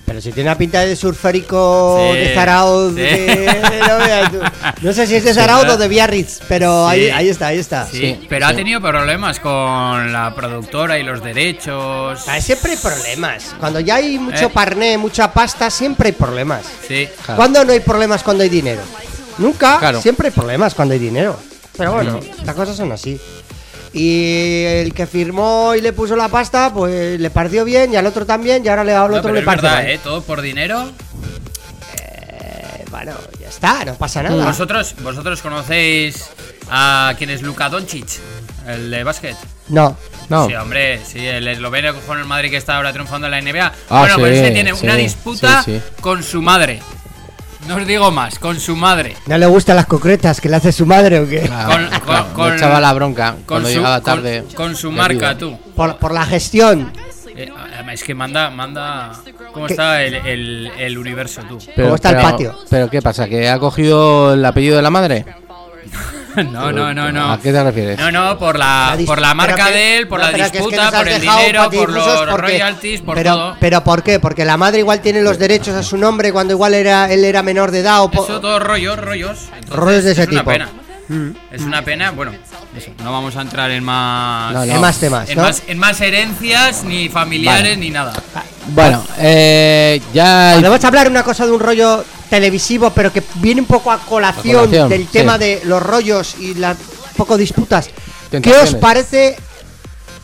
Pero 0.06 0.20
si 0.22 0.32
tiene 0.34 0.50
una 0.50 0.58
pinta 0.58 0.82
de 0.82 0.96
surferico 0.98 1.98
Sí, 2.12 2.18
de 2.20 2.34
Zarauz. 2.36 2.94
sí. 2.94 3.02
de- 3.02 4.42
no, 4.82 4.94
sé 4.94 5.08
si 5.08 5.16
es 5.16 5.24
de 5.24 5.34
Zarauz 5.34 5.66
o 5.70 5.78
de 5.78 5.88
Biarritz, 5.88 6.40
pero 6.48 6.90
Sí. 6.90 6.96
ahí, 6.96 7.10
ahí 7.10 7.30
está, 7.30 7.48
ahí 7.48 7.58
está. 7.60 7.86
Sí, 7.88 7.98
Sí, 8.00 8.26
pero 8.28 8.48
ha 8.48 8.54
tenido 8.54 8.82
problemas 8.82 9.40
con 9.40 10.12
la 10.12 10.34
productora 10.36 11.00
y 11.00 11.04
los 11.04 11.24
derechos. 11.24 12.26
Ah, 12.28 12.40
siempre 12.42 12.74
hay 12.74 12.78
problemas. 12.78 13.56
Cuando 13.60 13.80
ya 13.80 13.96
hay 13.96 14.20
mucho 14.20 14.48
Eh. 14.48 14.52
parné, 14.54 14.98
mucha 14.98 15.32
pasta, 15.32 15.70
siempre 15.70 16.08
hay 16.10 16.14
problemas. 16.14 16.66
Sí. 16.88 17.08
Claro. 17.26 17.38
¿Cuándo 17.38 17.64
no 17.64 17.72
hay 17.72 17.80
problemas 17.80 18.24
cuando 18.24 18.44
hay 18.44 18.50
dinero? 18.50 18.82
Nunca, 19.38 19.80
Claro. 19.80 20.02
siempre 20.02 20.28
hay 20.28 20.34
problemas 20.34 20.74
cuando 20.76 20.94
hay 20.94 21.00
dinero. 21.00 21.40
Pero 21.78 21.94
bueno, 21.94 22.20
las 22.46 22.56
cosas 22.56 22.76
son 22.78 22.92
así. 22.92 23.20
Y 23.94 24.64
el 24.66 24.94
que 24.94 25.06
firmó 25.06 25.76
y 25.76 25.82
le 25.82 25.94
puso 25.94 26.16
la 26.16 26.28
pasta, 26.28 26.72
pues 26.74 27.20
le 27.20 27.30
pareció 27.30 27.64
bien 27.64 27.94
y 27.94 27.96
al 27.96 28.06
otro 28.08 28.26
también, 28.26 28.66
y 28.66 28.68
ahora 28.68 28.84
le, 28.84 28.94
al 28.94 29.12
No, 29.12 29.18
otro 29.18 29.22
pero 29.24 29.34
le 29.36 29.40
es 29.42 29.46
parece 29.46 29.68
verdad. 29.68 29.90
¿eh? 29.90 30.00
Todo 30.04 30.22
por 30.24 30.42
dinero. 30.42 30.92
Eh, 32.00 32.86
bueno, 32.90 33.14
ya 33.40 33.50
está, 33.50 33.86
no 33.86 33.96
pasa 33.96 34.24
nada. 34.24 34.46
Vosotros, 34.46 34.96
vosotros 35.04 35.42
conocéis 35.42 36.26
a 36.70 37.14
quién 37.18 37.30
es 37.30 37.42
Luka 37.42 37.70
Doncic, 37.70 38.08
el 38.68 38.90
de 38.90 39.04
básquet. 39.04 39.36
No. 39.70 39.96
No. 40.30 40.48
Sí, 40.48 40.56
hombre, 40.56 41.00
sí, 41.06 41.26
el 41.26 41.48
esloveno 41.48 41.94
con 42.08 42.18
el 42.18 42.26
Madrid 42.26 42.50
que 42.50 42.58
está 42.58 42.78
ahora 42.78 42.94
triunfando 42.94 43.28
en 43.28 43.32
la 43.32 43.42
NBA. 43.42 43.74
Ah, 43.90 44.00
bueno, 44.00 44.16
pues 44.18 44.34
sí, 44.34 44.44
ese 44.44 44.52
tiene 44.52 44.76
sí, 44.76 44.86
una 44.86 44.96
disputa 44.96 45.62
sí, 45.64 45.76
sí. 45.76 45.82
con 46.02 46.24
su 46.24 46.42
madre. 46.42 46.82
No 47.68 47.76
os 47.78 47.88
digo 47.88 48.12
más, 48.12 48.40
con 48.40 48.60
su 48.60 48.76
madre. 48.76 49.16
¿No 49.26 49.38
le 49.38 49.46
gustan 49.46 49.76
las 49.78 49.86
concretas 49.86 50.42
que 50.42 50.50
le 50.50 50.58
hace 50.58 50.72
su 50.72 50.86
madre 50.86 51.20
o 51.20 51.28
qué? 51.28 51.42
Con- 51.42 51.88
claro, 52.02 52.26
con- 52.34 52.54
echaba 52.56 52.82
la 52.82 52.94
bronca 52.94 53.32
Con 53.32 53.44
cuando 53.46 53.70
su, 53.70 53.76
llegaba 53.76 54.02
tarde. 54.02 54.44
con 54.56 54.76
su 54.76 54.92
marca, 54.92 55.38
tú. 55.38 55.58
Por, 55.76 55.98
por 55.98 56.14
la 56.14 56.26
gestión. 56.26 56.92
Eh, 57.36 57.50
es 57.92 58.04
que 58.04 58.14
manda, 58.14 58.50
manda. 58.50 59.12
¿Cómo 59.54 59.68
¿Qué? 59.68 59.74
está 59.74 60.04
el, 60.04 60.14
el- 60.16 60.72
el 60.78 60.98
universo, 60.98 61.42
tú? 61.48 61.58
¿Cómo 61.76 61.96
está 61.96 62.10
el 62.12 62.18
patio? 62.18 62.58
¿Pero 62.70 62.90
qué 62.90 63.02
pasa? 63.02 63.28
¿Que 63.28 63.50
ha 63.50 63.58
cogido 63.60 64.34
el 64.34 64.44
apellido 64.46 64.76
de 64.78 64.82
la 64.82 64.90
madre? 64.90 65.26
No, 66.52 66.72
no, 66.72 66.94
no, 66.94 67.12
no. 67.12 67.32
¿A 67.34 67.40
qué 67.40 67.52
te 67.52 67.64
refieres? 67.64 67.98
No, 68.00 68.12
no, 68.12 68.38
por 68.38 68.58
la, 68.58 68.98
por 69.06 69.22
la 69.22 69.34
marca 69.34 69.68
que- 69.68 69.72
de 69.74 69.98
él, 69.98 70.08
por 70.08 70.20
no, 70.20 70.32
la 70.32 70.38
es 70.46 70.52
que 70.52 70.58
disputa, 70.60 70.92
por 70.92 71.08
el 71.08 71.22
dinero, 71.22 71.70
por 71.70 71.90
los 71.92 72.08
porque- 72.22 72.36
royalties, 72.38 73.02
por 73.02 73.16
pero, 73.16 73.34
todo. 73.34 73.58
Pero 73.60 73.84
¿por 73.84 74.04
qué? 74.04 74.20
Porque 74.20 74.46
la 74.46 74.58
madre 74.58 74.80
igual 74.80 75.02
tiene 75.02 75.22
los 75.22 75.38
derechos 75.38 75.76
a 75.76 75.84
su 75.84 75.98
nombre 75.98 76.32
cuando 76.32 76.54
igual 76.54 76.74
era 76.74 77.12
él 77.12 77.24
era 77.24 77.44
menor 77.44 77.72
de 77.72 77.80
edad 77.80 78.04
o 78.04 78.10
Eso, 78.12 78.40
todos 78.42 78.62
rollos, 78.62 78.98
rollos. 78.98 79.38
Entonces, 79.54 79.70
Rollos 79.76 80.04
de 80.04 80.12
ese 80.14 80.22
es 80.24 80.28
una 80.30 80.40
tipo. 80.40 80.52
pena. 80.52 80.70
Mm. 81.10 81.30
Es 81.52 81.62
una 81.62 81.82
pena, 81.82 82.12
bueno, 82.12 82.32
eso, 82.78 82.92
no 83.04 83.12
vamos 83.12 83.36
a 83.36 83.42
entrar 83.42 83.70
en 83.72 83.84
más. 83.84 84.54
No, 84.54 84.66
no. 84.66 84.74
En 84.74 84.82
más 84.82 84.98
temas, 85.00 85.30
en, 85.30 85.38
¿no? 85.38 85.44
más, 85.44 85.62
en 85.68 85.78
más 85.78 86.02
herencias, 86.02 86.84
ni 86.84 87.10
familiares, 87.10 87.64
Vale. 87.74 87.78
ni 87.78 87.90
nada. 87.90 88.14
Bueno, 88.68 89.04
eh, 89.20 90.02
ya. 90.14 90.54
Podemos 90.56 90.84
hablar 90.84 91.08
una 91.10 91.24
cosa 91.24 91.46
de 91.46 91.52
un 91.52 91.60
rollo 91.60 92.04
televisivo, 92.30 92.90
pero 92.92 93.12
que 93.12 93.22
viene 93.36 93.62
un 93.62 93.68
poco 93.68 93.92
a 93.92 94.00
colación, 94.00 94.56
A 94.56 94.60
colación, 94.62 94.90
del 94.90 95.02
sí. 95.04 95.10
tema 95.12 95.38
de 95.38 95.62
los 95.66 95.82
rollos 95.84 96.36
y 96.40 96.56
las 96.56 96.78
poco 97.16 97.38
disputas. 97.38 97.90
¿Qué 98.42 98.54
os 98.56 98.74
parece 98.76 99.36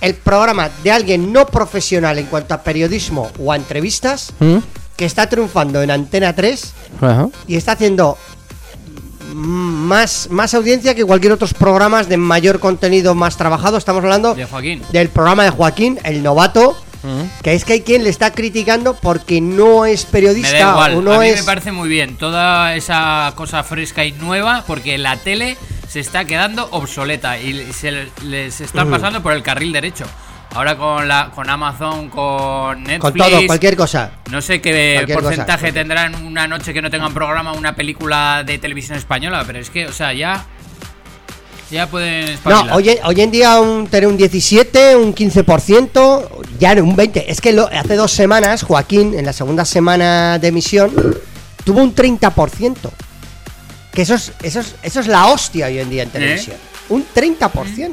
el 0.02 0.16
programa 0.16 0.70
de 0.84 0.92
alguien 0.92 1.32
no 1.32 1.46
profesional 1.46 2.18
en 2.18 2.26
cuanto 2.28 2.54
a 2.54 2.64
periodismo 2.64 3.30
o 3.38 3.52
a 3.52 3.56
entrevistas 3.56 4.32
¿Mm? 4.40 4.58
que 4.96 5.06
está 5.06 5.28
triunfando 5.30 5.82
en 5.84 5.92
Antena 5.92 6.34
3 6.34 6.74
Ajá. 7.02 7.28
y 7.48 7.58
está 7.58 7.74
haciendo 7.74 8.18
más, 9.34 10.28
más 10.32 10.54
audiencia 10.54 10.96
que 10.96 11.06
cualquier 11.06 11.34
otros 11.34 11.54
programas 11.54 12.10
de 12.10 12.18
mayor 12.18 12.60
contenido 12.60 13.16
más 13.16 13.38
trabajado? 13.38 13.78
Estamos 13.78 14.04
hablando 14.04 14.36
De 14.36 14.46
Joaquín. 14.46 14.82
del 14.92 15.10
programa 15.10 15.44
de 15.44 15.50
Joaquín, 15.52 16.00
el 16.04 16.24
novato. 16.24 16.76
Que 17.44 17.54
es 17.54 17.64
que 17.64 17.72
hay 17.74 17.82
quien 17.82 18.04
le 18.04 18.10
está 18.10 18.32
criticando 18.34 18.94
porque 18.94 19.40
no 19.40 19.86
es 19.86 20.04
Me 20.06 20.12
periodista 20.12 20.52
da 20.58 20.72
igual, 20.72 20.96
o 20.96 21.02
no 21.02 21.14
a 21.14 21.20
mí 21.20 21.28
es. 21.30 21.38
me 21.40 21.44
parece 21.46 21.72
muy 21.72 21.88
bien 21.88 22.18
toda 22.18 22.76
esa 22.76 23.32
cosa 23.36 23.64
fresca 23.64 24.04
y 24.04 24.12
nueva 24.12 24.66
porque 24.68 24.98
la 24.98 25.16
tele 25.16 25.56
se 25.88 26.02
está 26.02 26.26
quedando 26.26 26.68
obsoleta 26.72 27.40
y 27.40 27.72
se 27.72 27.92
le- 27.92 28.10
les 28.26 28.60
están 28.60 28.90
pasando 28.92 29.24
por 29.24 29.32
el 29.32 29.44
carril 29.44 29.72
derecho. 29.72 30.04
Ahora 30.56 30.76
con 30.78 31.08
la 31.08 31.30
con 31.34 31.48
Amazon, 31.50 32.10
con 32.10 32.82
Netflix, 32.84 33.00
Con 33.02 33.14
todo, 33.14 33.46
cualquier 33.46 33.76
cosa. 33.78 34.12
no 34.32 34.42
sé 34.42 34.60
qué 34.62 35.06
porcentaje 35.14 35.68
cosa. 35.68 35.74
tendrán 35.74 36.16
una 36.26 36.48
noche 36.48 36.74
que 36.74 36.82
no 36.82 36.90
tengan 36.90 37.14
programa 37.14 37.54
una 37.54 37.76
película 37.76 38.44
de 38.46 38.58
televisión 38.58 38.98
española, 38.98 39.44
pero 39.46 39.60
es 39.60 39.70
que, 39.70 39.86
o 39.88 39.94
sea, 39.94 40.12
ya 40.14 40.46
ya 41.70 41.86
pueden 41.86 42.26
No, 42.26 42.32
espabilar. 42.32 42.76
hoy, 42.76 42.98
hoy 43.04 43.22
en 43.22 43.30
día 43.30 43.60
un, 43.60 43.86
tener 43.88 44.08
un 44.08 44.18
17, 44.18 44.96
un 44.96 45.14
15%, 45.14 46.28
ya 46.58 46.74
no, 46.74 46.84
un 46.84 46.96
20%. 46.98 47.26
Es 47.28 47.42
que 47.42 47.54
lo- 47.54 47.68
hace 47.72 47.96
dos 47.96 48.12
semanas, 48.12 48.64
Joaquín, 48.64 49.14
en 49.14 49.26
la 49.28 49.34
segunda 49.34 49.66
semana 49.66 50.40
de 50.40 50.48
emisión, 50.48 50.92
tuvo 51.64 51.82
un 51.84 51.94
30%. 51.94 52.90
Que 53.94 54.02
eso 54.02 54.16
es, 54.16 54.32
eso 54.42 54.62
es, 54.62 54.76
eso 54.82 55.00
es 55.00 55.06
la 55.08 55.28
hostia 55.28 55.68
hoy 55.68 55.78
en 55.78 55.92
día 55.92 56.02
en 56.04 56.10
televisión. 56.10 56.58
Un 56.90 57.06
30%. 57.14 57.92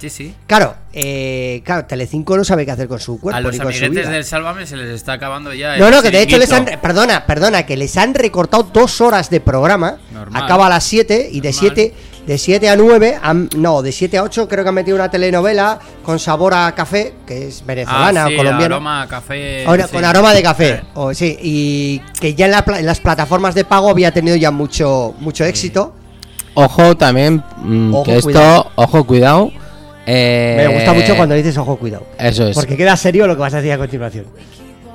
Sí, 0.00 0.08
sí. 0.08 0.34
Claro, 0.46 0.74
eh, 0.94 1.60
claro, 1.64 1.84
Telecinco 1.84 2.36
no 2.36 2.42
sabe 2.44 2.64
qué 2.64 2.70
hacer 2.72 2.88
con 2.88 2.98
su 2.98 3.20
cuerpo 3.20 3.36
A 3.36 3.40
los 3.40 3.52
ni 3.52 3.58
con 3.58 3.70
su 3.72 3.78
amiguetes 3.84 4.06
vida. 4.06 4.10
del 4.14 4.24
Sálvame 4.24 4.66
se 4.66 4.76
les 4.76 4.88
está 4.88 5.12
acabando 5.12 5.52
ya. 5.52 5.76
No, 5.76 5.88
el 5.88 5.94
no, 5.94 6.02
que 6.02 6.10
de 6.10 6.22
hecho 6.22 6.38
les 6.38 6.50
han. 6.52 6.64
Perdona, 6.80 7.26
perdona, 7.26 7.66
que 7.66 7.76
les 7.76 7.96
han 7.98 8.14
recortado 8.14 8.62
dos 8.72 9.00
horas 9.02 9.28
de 9.28 9.40
programa. 9.40 9.98
Normal. 10.12 10.42
Acaba 10.42 10.66
a 10.66 10.68
las 10.70 10.84
7 10.84 11.28
y 11.30 11.40
de 11.40 11.50
Normal. 11.52 11.72
7 11.74 11.94
de 12.26 12.38
7 12.38 12.68
a 12.70 12.76
9. 12.76 13.18
han- 13.22 13.50
no, 13.56 13.82
de 13.82 13.92
7 13.92 14.16
a 14.18 14.22
8 14.22 14.48
creo 14.48 14.64
que 14.64 14.68
han 14.68 14.74
metido 14.74 14.96
una 14.96 15.10
telenovela 15.10 15.78
con 16.02 16.18
sabor 16.18 16.54
a 16.54 16.74
café, 16.74 17.14
que 17.26 17.48
es 17.48 17.64
venezolana 17.66 18.24
Ah, 18.24 18.28
o 18.32 18.36
colombiana. 18.36 18.74
aroma 18.76 19.02
a 19.02 19.06
café. 19.08 19.64
Ahora, 19.66 19.86
sí. 19.86 19.92
Con 19.92 20.04
aroma 20.04 20.32
de 20.32 20.42
café. 20.42 20.68
Eh, 20.70 20.82
O, 20.94 21.12
sí, 21.12 21.36
y 21.42 21.98
que 22.20 22.34
ya 22.34 22.46
en, 22.46 22.52
la 22.52 22.64
pla- 22.64 22.78
en 22.80 22.86
las 22.86 23.00
plataformas 23.00 23.54
de 23.54 23.64
pago 23.66 23.90
había 23.90 24.12
tenido 24.12 24.34
ya 24.36 24.50
mucho, 24.50 25.14
mucho 25.20 25.44
éxito. 25.44 25.94
Ojo 26.54 26.96
también, 26.96 27.42
mm, 27.58 27.94
Ojo, 27.94 28.02
que 28.04 28.12
esto, 28.16 28.24
cuidado. 28.24 28.70
ojo, 28.74 29.04
cuidado. 29.04 29.52
Eh, 30.06 30.54
Me 30.56 30.74
gusta 30.74 30.92
mucho 30.92 31.16
cuando 31.16 31.34
dices 31.34 31.56
ojo, 31.58 31.76
cuidado. 31.76 32.06
Eso 32.18 32.46
es. 32.48 32.54
Porque 32.54 32.76
queda 32.76 32.96
serio 32.96 33.26
lo 33.26 33.34
que 33.36 33.40
vas 33.40 33.54
a 33.54 33.58
decir 33.58 33.72
a 33.72 33.78
continuación. 33.78 34.26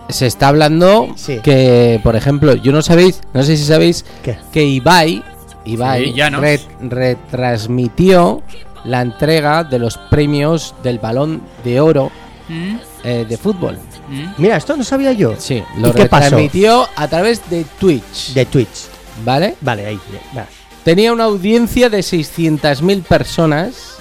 Se 0.10 0.28
está 0.28 0.50
hablando 0.50 1.14
Sí. 1.16 1.40
que, 1.44 2.00
por 2.04 2.16
ejemplo, 2.16 2.54
yo 2.56 2.72
no 2.72 2.82
sabéis, 2.82 3.22
no 3.34 3.42
sé 3.44 3.58
si 3.58 3.64
sabéis 3.66 4.06
¿Qué? 4.24 4.38
que 4.52 4.64
Ibai, 4.64 5.24
Ibai 5.66 6.06
Sí, 6.06 6.14
Llanos. 6.14 6.42
re- 6.42 6.60
retransmitió 6.82 8.42
la 8.84 9.02
entrega 9.02 9.64
de 9.64 9.80
los 9.80 9.98
premios 9.98 10.76
del 10.84 11.00
Balón 11.00 11.42
de 11.64 11.80
Oro 11.82 12.12
¿Mm? 12.50 12.76
eh, 13.04 13.26
de 13.28 13.38
fútbol. 13.38 13.80
¿Mm? 14.10 14.26
Mira, 14.38 14.58
esto 14.58 14.78
no 14.78 14.84
sabía 14.84 15.12
yo. 15.14 15.34
Sí, 15.40 15.64
lo 15.80 15.90
¿Y 15.90 15.92
qué 15.94 16.06
pasó? 16.06 16.24
retransmitió 16.26 16.88
a 16.96 17.08
través 17.08 17.50
de 17.50 17.66
Twitch, 17.80 18.34
De 18.36 18.46
Twitch. 18.46 18.86
¿vale? 19.24 19.56
Vale, 19.62 19.86
ahí. 19.88 20.00
va. 20.38 20.46
Tenía 20.84 21.12
una 21.14 21.24
audiencia 21.24 21.90
de 21.90 22.00
600.000 22.04 23.02
personas 23.02 23.95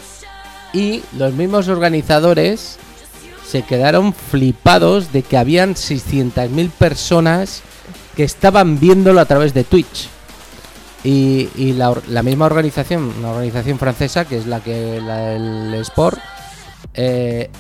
y 0.75 1.03
los 1.17 1.33
mismos 1.33 1.69
organizadores 1.69 2.79
se 3.47 3.63
quedaron 3.63 4.13
flipados 4.13 5.13
de 5.13 5.23
que 5.23 5.39
habían 5.39 5.75
600.000 5.75 6.71
personas 6.71 7.63
que 8.17 8.25
estaban 8.25 8.81
viéndolo 8.81 9.21
a 9.21 9.25
través 9.25 9.55
de 9.55 9.65
Twitch. 9.65 10.09
Y, 11.05 11.75
la 11.75 12.23
misma 12.23 12.47
organización, 12.47 13.13
una 13.19 13.31
organización 13.31 13.79
francesa, 13.79 14.25
que 14.25 14.39
es 14.39 14.47
la 14.47 14.61
que 14.61 15.01
la 15.01 15.19
del 15.29 15.75
Sport, 15.75 16.19
eh, 16.95 17.51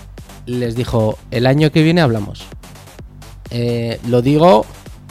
les 0.46 0.74
dijo, 0.74 1.18
el 1.30 1.46
año 1.46 1.70
que 1.70 1.82
viene 1.82 2.00
hablamos. 2.00 2.44
Eh, 3.50 4.00
lo 4.08 4.22
digo 4.22 4.64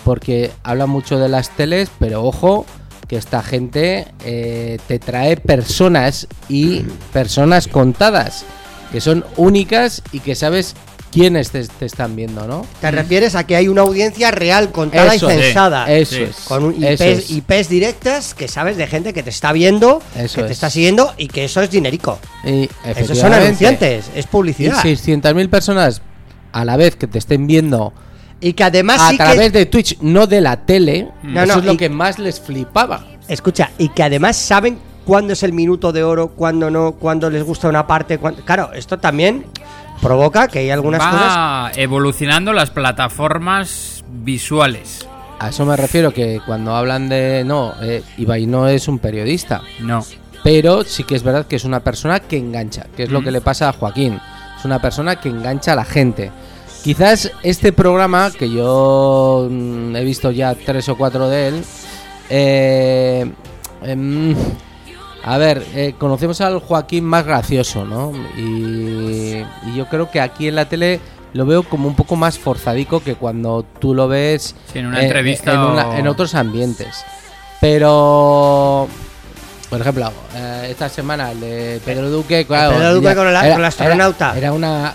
porque 0.03 0.51
habla 0.63 0.85
mucho 0.87 1.19
de 1.19 1.29
las 1.29 1.51
teles, 1.51 1.89
pero 1.99 2.23
ojo, 2.25 2.65
que 3.13 3.19
esta 3.19 3.43
gente 3.43 4.07
eh, 4.25 4.79
te 4.87 4.97
trae 4.97 5.37
personas 5.37 6.27
y 6.49 6.79
personas 7.13 7.67
contadas, 7.67 8.43
que 8.91 9.01
son 9.01 9.23
únicas 9.37 10.01
y 10.11 10.19
que 10.19 10.33
sabes 10.33 10.73
quiénes 11.11 11.51
te, 11.51 11.63
te 11.67 11.85
están 11.85 12.15
viendo, 12.15 12.47
¿no? 12.47 12.65
Te 12.81 12.89
refieres 12.89 13.35
a 13.35 13.45
que 13.45 13.55
hay 13.55 13.67
una 13.67 13.83
audiencia 13.83 14.31
real, 14.31 14.71
contada 14.71 15.13
Eso 15.13 15.31
y 15.31 15.35
censada. 15.35 15.91
Eso 15.91 16.15
Sí. 16.15 16.21
es. 16.23 16.37
Con 16.47 16.63
un 16.63 16.73
IPs, 16.83 17.01
es. 17.01 17.29
IPs 17.29 17.69
directas 17.69 18.33
que 18.33 18.47
sabes 18.47 18.77
de 18.77 18.87
gente 18.87 19.13
que 19.13 19.21
te 19.21 19.29
está 19.29 19.51
viendo, 19.53 20.01
Eso 20.17 20.37
que 20.37 20.41
te 20.41 20.47
es. 20.47 20.53
está 20.53 20.71
siguiendo 20.71 21.13
y 21.19 21.27
que 21.27 21.45
eso 21.45 21.61
es 21.61 21.69
dinerico. 21.69 22.17
Y, 22.43 22.67
Esos 22.95 23.19
son 23.19 23.31
anunciantes, 23.31 24.05
es 24.15 24.25
Y 24.25 24.27
publicidad. 24.27 24.81
600.000 24.81 25.49
personas 25.51 26.01
a 26.51 26.65
la 26.65 26.77
vez 26.77 26.95
que 26.95 27.05
te 27.05 27.19
estén 27.19 27.45
viendo 27.45 27.93
Y 28.43 28.53
que 28.53 28.63
además 28.65 29.01
a 29.01 29.09
sí 29.09 29.17
que- 29.17 29.23
través 29.23 29.53
de 29.53 29.65
Twitch, 29.65 29.97
no 30.01 30.27
de 30.27 30.41
la 30.41 30.57
tele, 30.65 31.07
No, 31.23 31.43
eso 31.43 31.53
no, 31.53 31.59
es 31.59 31.65
lo 31.65 31.73
y- 31.73 31.77
que 31.77 31.89
más 31.89 32.19
les 32.19 32.39
flipaba. 32.41 33.05
Escucha, 33.27 33.71
y 33.77 33.87
que 33.89 34.03
además 34.03 34.35
saben 34.35 34.77
cuándo 35.05 35.31
es 35.33 35.43
el 35.43 35.53
minuto 35.53 35.91
de 35.93 36.03
oro, 36.03 36.27
cuándo 36.29 36.69
no, 36.69 36.91
cuándo 36.91 37.29
les 37.29 37.43
gusta 37.43 37.69
una 37.69 37.87
parte. 37.87 38.17
cuándo- 38.17 38.43
Claro, 38.43 38.71
esto 38.73 38.99
también 38.99 39.45
provoca 40.01 40.49
que 40.49 40.59
hay 40.59 40.69
algunas 40.71 40.99
cosas. 41.01 41.37
Va 41.37 41.71
evolucionando 41.75 42.51
las 42.51 42.69
plataformas 42.69 44.03
visuales. 44.11 45.07
A 45.39 45.49
eso 45.49 45.65
me 45.65 45.75
refiero 45.77 46.11
que 46.13 46.41
cuando 46.45 46.75
hablan 46.75 47.07
de... 47.09 47.43
No, 47.45 47.73
eh, 47.81 48.03
Ibai 48.17 48.45
no 48.45 48.67
es 48.67 48.87
un 48.87 48.99
periodista, 48.99 49.61
No. 49.79 50.05
pero 50.43 50.83
sí 50.83 51.03
que 51.05 51.15
es 51.15 51.23
verdad 51.23 51.45
que 51.47 51.55
es 51.55 51.63
una 51.65 51.79
persona 51.81 52.19
que 52.19 52.37
engancha, 52.37 52.85
que 52.95 53.03
es 53.03 53.09
lo 53.11 53.21
Mm. 53.21 53.23
que 53.23 53.31
le 53.31 53.41
pasa 53.41 53.69
a 53.69 53.73
Joaquín. 53.73 54.19
Es 54.57 54.65
una 54.65 54.79
persona 54.81 55.15
que 55.17 55.29
engancha 55.29 55.73
a 55.73 55.75
la 55.75 55.85
gente. 55.85 56.31
Quizás 56.83 57.31
este 57.43 57.71
programa, 57.71 58.29
que 58.31 58.49
yo 58.51 59.47
mm, 59.49 59.95
he 59.95 60.03
visto 60.03 60.31
ya 60.31 60.53
tres 60.53 60.89
o 60.89 60.97
cuatro 60.97 61.29
de 61.29 61.47
él, 61.47 61.63
eh, 62.29 63.31
em, 63.83 64.35
a 65.23 65.37
ver, 65.37 65.65
eh, 65.75 65.95
conocemos 65.97 66.41
al 66.41 66.59
Joaquín 66.59 67.05
más 67.05 67.25
gracioso, 67.25 67.85
¿no? 67.85 68.11
Y, 68.37 68.41
y 69.65 69.75
yo 69.75 69.85
creo 69.89 70.11
que 70.11 70.19
aquí 70.19 70.49
en 70.49 70.55
la 70.55 70.65
tele 70.67 70.99
lo 71.31 71.45
veo 71.45 71.63
como 71.63 71.87
un 71.87 71.95
poco 71.95 72.17
más 72.17 72.37
forzadico 72.37 73.01
que 73.01 73.15
cuando 73.15 73.65
tú 73.79 73.95
lo 73.95 74.07
ves 74.09 74.53
Sí, 74.71 74.79
en 74.79 74.87
una 74.87 74.99
eh, 75.01 75.05
entrevista 75.05 75.53
en, 75.53 75.59
una- 75.59 75.87
o- 75.87 75.93
en 75.95 76.07
otros 76.09 76.35
ambientes. 76.35 77.05
Pero, 77.61 78.89
por 79.69 79.79
ejemplo, 79.79 80.11
eh, 80.35 80.67
esta 80.69 80.89
semana 80.89 81.31
el 81.31 81.39
de 81.39 81.81
Pedro 81.85 82.09
Duque, 82.09 82.45
claro, 82.45 82.75
Pedro 82.75 82.95
Duque 82.95 83.05
ya- 83.05 83.15
con 83.15 83.27
el- 83.29 83.35
con 83.51 83.59
el 83.59 83.65
astronauta. 83.65 84.29
Era, 84.31 84.37
era 84.39 84.51
una 84.53 84.93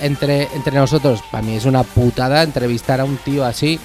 entre 0.00 0.48
entre 0.54 0.74
nosotros, 0.76 1.20
para 1.30 1.42
mí 1.42 1.56
es 1.56 1.64
una 1.64 1.82
putada 1.82 2.42
entrevistar 2.42 3.00
a 3.00 3.04
un 3.04 3.16
tío 3.18 3.44
así 3.44 3.78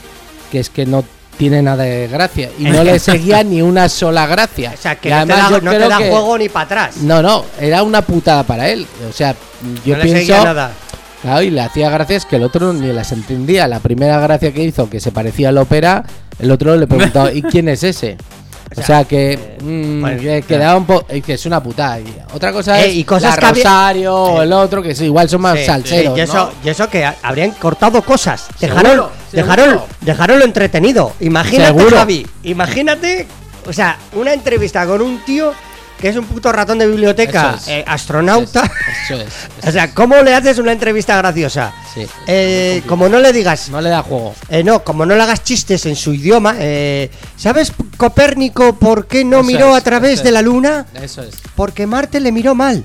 que 0.51 0.59
es 0.59 0.69
que 0.69 0.85
no 0.85 1.03
tiene 1.37 1.61
nada 1.61 1.83
de 1.83 2.07
gracia. 2.07 2.49
Y 2.57 2.63
no 2.63 2.83
le 2.83 2.97
seguía 2.99 3.43
ni 3.43 3.61
una 3.61 3.89
sola 3.89 4.25
gracia. 4.25 4.71
O 4.73 4.81
sea, 4.81 4.95
que 4.95 5.09
Y 5.09 5.11
no 5.11 5.25
te 5.25 5.33
además 5.33 5.51
da, 5.51 5.57
yo 5.57 5.61
no 5.65 5.71
te 5.71 5.79
da 5.79 5.97
que- 5.97 6.09
juego 6.09 6.37
ni 6.37 6.47
para 6.49 6.65
atrás. 6.65 6.97
No, 6.97 7.21
no, 7.21 7.43
era 7.59 7.83
una 7.83 8.01
putada 8.01 8.43
para 8.43 8.69
él. 8.69 8.87
O 9.09 9.11
sea, 9.11 9.35
yo 9.85 9.97
no 9.97 10.03
le 10.03 10.09
seguía 10.09 10.25
pienso. 10.25 10.43
nada. 10.45 10.71
Claro, 11.21 11.41
y 11.41 11.49
le 11.49 11.59
hacía 11.61 11.89
gracias 11.89 12.25
que 12.25 12.35
el 12.37 12.43
otro 12.43 12.71
ni 12.71 12.87
las 12.93 13.11
entendía. 13.11 13.67
La 13.67 13.79
primera 13.79 14.19
gracia 14.19 14.53
que 14.53 14.63
hizo, 14.63 14.89
que 14.89 14.99
se 14.99 15.11
parecía 15.11 15.49
al 15.49 15.57
ópera, 15.57 16.03
el 16.39 16.51
otro 16.51 16.75
le 16.77 16.87
preguntó, 16.87 17.29
¿y 17.33 17.41
quién 17.41 17.67
es 17.67 17.83
ese? 17.83 18.15
O 18.77 18.81
sea, 18.81 19.03
que, 19.05 19.57
mm, 19.61 20.01
bueno, 20.01 20.21
que 20.21 20.41
quedaba 20.47 20.77
un 20.77 20.85
poco. 20.85 21.05
Que 21.25 21.33
es 21.33 21.45
una 21.45 21.61
putada. 21.63 21.99
Y 21.99 22.15
otra 22.33 22.51
cosa 22.51 22.79
Eh, 22.81 22.89
es 22.89 22.95
y 22.95 23.03
cosas 23.03 23.35
la 23.41 23.53
que 23.53 23.55
Rosario 23.63 24.13
o 24.15 24.41
el 24.41 24.51
otro, 24.51 24.81
que 24.81 24.93
sí, 24.93 25.05
igual 25.05 25.29
son 25.29 25.41
más 25.41 25.59
salseros. 25.65 26.17
y, 26.17 26.21
eso, 26.21 26.33
¿no? 26.35 26.51
y 26.63 26.69
eso 26.69 26.89
que 26.89 27.05
ha- 27.05 27.15
habrían 27.23 27.51
cortado 27.51 28.01
cosas. 28.01 28.47
Seguro, 28.59 28.81
Dejaron, 28.83 29.09
seguro. 29.31 29.55
dejaron, 29.55 29.81
dejaron 30.01 30.39
lo 30.39 30.45
entretenido. 30.45 31.13
Imagínate, 31.21 31.67
Seguro. 31.67 31.97
Javi. 31.97 32.27
Imagínate, 32.43 33.27
o 33.67 33.71
sea, 33.73 33.97
una 34.13 34.33
entrevista 34.33 34.85
con 34.85 35.01
un 35.01 35.23
tío 35.23 35.53
que 35.99 36.09
es 36.09 36.15
un 36.17 36.25
puto 36.25 36.51
ratón 36.51 36.77
de 36.77 36.87
biblioteca, 36.87 37.55
es. 37.57 37.67
eh, 37.67 37.83
astronauta. 37.87 38.69
Eso 39.05 39.15
es. 39.21 39.33
o 39.67 39.71
sea, 39.71 39.93
¿cómo 39.93 40.21
le 40.21 40.33
haces 40.33 40.57
una 40.59 40.71
entrevista 40.71 41.15
graciosa? 41.17 41.73
Sí. 41.93 42.05
Eh, 42.27 42.81
como 42.87 43.07
no 43.09 43.19
le 43.19 43.31
digas, 43.33 43.69
No 43.69 43.81
le 43.81 43.89
da 43.89 44.01
juego. 44.03 44.35
eh, 44.49 44.63
no, 44.63 44.83
como 44.83 45.05
no 45.05 45.15
le 45.15 45.23
hagas 45.23 45.43
chistes 45.43 45.85
en 45.85 45.95
su 45.95 46.13
idioma, 46.13 46.55
eh, 46.59 47.09
¿sabes 47.37 47.71
Copérnico 47.97 48.75
por 48.75 49.07
qué 49.07 49.23
no 49.23 49.37
Eso 49.37 49.47
miró 49.47 49.73
a 49.75 49.81
través 49.81 50.21
de 50.23 50.31
la 50.31 50.41
luna? 50.41 50.85
Eso 51.01 51.21
es. 51.23 51.35
Porque 51.55 51.87
Marte 51.87 52.19
le 52.19 52.31
miró 52.31 52.55
mal. 52.55 52.83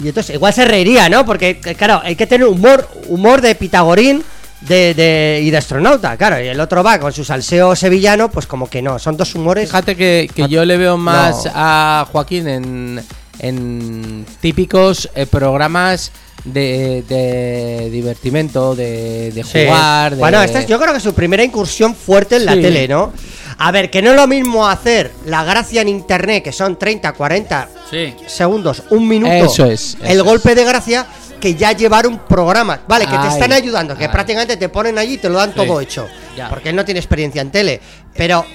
Y 0.00 0.06
entonces 0.08 0.36
igual 0.36 0.54
se 0.54 0.64
reiría, 0.64 1.08
¿no? 1.08 1.26
Porque, 1.26 1.58
claro, 1.58 2.00
hay 2.04 2.14
que 2.14 2.28
tener 2.28 2.46
humor, 2.46 2.88
humor 3.08 3.40
de 3.40 3.56
Pitagorín 3.56 4.22
de, 4.66 4.94
de- 4.94 5.40
y 5.42 5.50
de 5.50 5.56
astronauta, 5.56 6.16
claro. 6.16 6.42
Y 6.42 6.48
el 6.48 6.60
otro 6.60 6.82
va 6.82 6.98
con 6.98 7.12
su 7.12 7.24
salseo 7.24 7.74
sevillano, 7.76 8.30
pues 8.30 8.46
como 8.46 8.68
que 8.68 8.80
no, 8.82 8.98
son 8.98 9.16
dos 9.16 9.34
humores. 9.34 9.68
Fíjate 9.68 9.96
que, 9.96 10.30
que 10.34 10.48
yo 10.48 10.64
le 10.64 10.76
veo 10.76 10.96
más 10.96 11.44
No. 11.46 11.52
a 11.54 12.06
Joaquín 12.10 12.48
en, 12.48 13.02
en 13.38 14.24
típicos 14.40 15.08
eh, 15.14 15.26
programas 15.26 16.12
de, 16.44 17.04
de 17.08 17.88
divertimento, 17.90 18.74
de, 18.74 19.30
de 19.32 19.44
Sí. 19.44 19.64
jugar. 19.66 20.12
De... 20.14 20.18
Bueno, 20.18 20.42
esta 20.42 20.60
es 20.60 20.66
yo 20.66 20.78
creo 20.78 20.92
que 20.92 20.98
es 20.98 21.02
su 21.04 21.14
primera 21.14 21.42
incursión 21.44 21.94
fuerte 21.94 22.36
en 22.36 22.46
la 22.46 22.54
tele, 22.54 22.88
¿no? 22.88 23.12
A 23.58 23.70
ver, 23.70 23.90
que 23.90 24.02
no 24.02 24.10
es 24.10 24.16
lo 24.16 24.26
mismo 24.26 24.66
hacer 24.66 25.12
la 25.26 25.44
gracia 25.44 25.82
en 25.82 25.88
internet, 25.88 26.42
que 26.42 26.52
son 26.52 26.76
30, 26.78 27.12
40 27.12 27.68
Sí. 27.90 28.14
segundos, 28.26 28.82
un 28.90 29.06
minuto. 29.06 29.32
Eso 29.32 29.66
es, 29.66 29.96
El 30.02 30.22
golpe 30.22 30.54
de 30.54 30.64
gracia 30.64 31.06
que 31.42 31.56
ya 31.56 31.72
llevar 31.72 32.06
un 32.06 32.20
programa. 32.20 32.82
Vale, 32.86 33.04
que 33.04 33.18
te 33.18 33.26
están 33.26 33.52
ayudando, 33.52 33.96
que 33.98 34.04
ay. 34.04 34.12
prácticamente 34.12 34.56
te 34.56 34.68
ponen 34.68 34.96
allí 34.96 35.14
y 35.14 35.18
te 35.18 35.28
lo 35.28 35.38
dan 35.38 35.52
todo 35.52 35.80
hecho. 35.80 36.08
Ya. 36.36 36.48
Porque 36.48 36.68
él 36.68 36.76
no 36.76 36.84
tiene 36.84 37.00
experiencia 37.00 37.42
en 37.42 37.50
tele. 37.50 37.80
Pero 38.14 38.46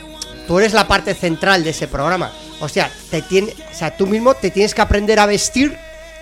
tú 0.48 0.58
eres 0.58 0.72
la 0.72 0.88
parte 0.88 1.14
central 1.14 1.66
de 1.66 1.72
ese 1.72 1.90
programa. 1.90 2.32
O 2.62 2.70
sea, 2.70 2.90
te 3.12 3.22
tiene, 3.24 3.52
o 3.52 3.76
sea, 3.76 3.96
tú 3.98 4.08
mismo 4.08 4.36
te 4.36 4.52
tienes 4.52 4.74
que 4.74 4.82
aprender 4.82 5.20
a 5.20 5.26
vestir 5.26 5.78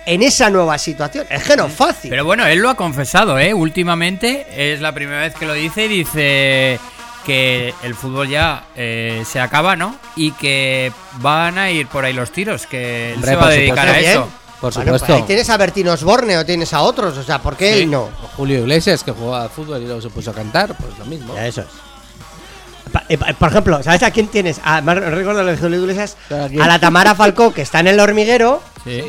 en 0.06 0.24
esa 0.24 0.50
nueva 0.50 0.76
situación. 0.76 1.24
Es 1.30 1.44
que 1.44 1.56
no 1.56 1.66
es 1.66 1.72
fácil. 1.72 2.10
Pero 2.10 2.24
bueno, 2.24 2.44
él 2.44 2.58
lo 2.58 2.68
ha 2.68 2.74
confesado, 2.74 3.38
¿eh? 3.38 3.54
Últimamente 3.54 4.44
es 4.56 4.80
la 4.80 4.90
primera 4.90 5.20
vez 5.20 5.36
que 5.36 5.46
lo 5.46 5.54
dice 5.54 5.84
y 5.84 5.88
dice 5.88 6.80
que 7.24 7.74
el 7.84 7.94
fútbol 7.94 8.28
ya 8.28 8.64
eh, 8.74 9.22
se 9.24 9.38
acaba, 9.38 9.76
¿no? 9.76 9.96
Y 10.16 10.32
que 10.32 10.90
van 11.18 11.58
a 11.58 11.70
ir 11.70 11.86
por 11.86 12.04
ahí 12.04 12.12
los 12.12 12.32
tiros, 12.32 12.66
que 12.66 13.10
él 13.12 13.14
Hombre, 13.18 13.30
se 13.30 13.36
va 13.36 13.46
a 13.46 13.50
dedicar 13.50 13.86
supuesto, 13.86 14.20
a 14.20 14.24
bien. 14.24 14.45
Por 14.60 14.72
Bueno, 14.72 14.90
pues 14.92 15.00
supuesto. 15.02 15.14
ahí 15.14 15.22
tienes 15.26 15.50
a 15.50 15.56
Bertín 15.58 15.88
Osborne 15.88 16.38
o 16.38 16.46
tienes 16.46 16.72
a 16.72 16.80
otros. 16.82 17.16
O 17.18 17.22
sea, 17.22 17.40
¿por 17.42 17.56
qué 17.56 17.74
Sí. 17.74 17.82
él 17.82 17.90
no? 17.90 18.02
O 18.04 18.10
Julio 18.36 18.60
Iglesias, 18.60 19.04
que 19.04 19.12
jugaba 19.12 19.44
al 19.44 19.50
fútbol 19.50 19.82
y 19.82 19.84
luego 19.84 20.00
se 20.00 20.08
puso 20.08 20.30
a 20.30 20.34
cantar, 20.34 20.74
pues 20.76 20.98
lo 20.98 21.04
mismo. 21.04 21.34
Ya, 21.34 21.46
eso 21.46 21.60
es. 21.60 21.66
Eh, 23.08 23.18
Por 23.18 23.48
ejemplo, 23.50 23.82
¿sabes 23.82 24.02
a 24.02 24.10
quién 24.10 24.28
tienes? 24.28 24.60
A, 24.64 24.80
me 24.80 24.94
recuerdo 24.94 25.44
de 25.44 25.56
Julio 25.56 25.80
Iglesias, 25.80 26.16
¿A 26.30 26.66
la 26.66 26.78
Tamara 26.78 27.14
Falcó, 27.14 27.52
que 27.52 27.62
está 27.62 27.80
en 27.80 27.88
el 27.88 28.00
hormiguero, 28.00 28.62
Sí. 28.84 29.02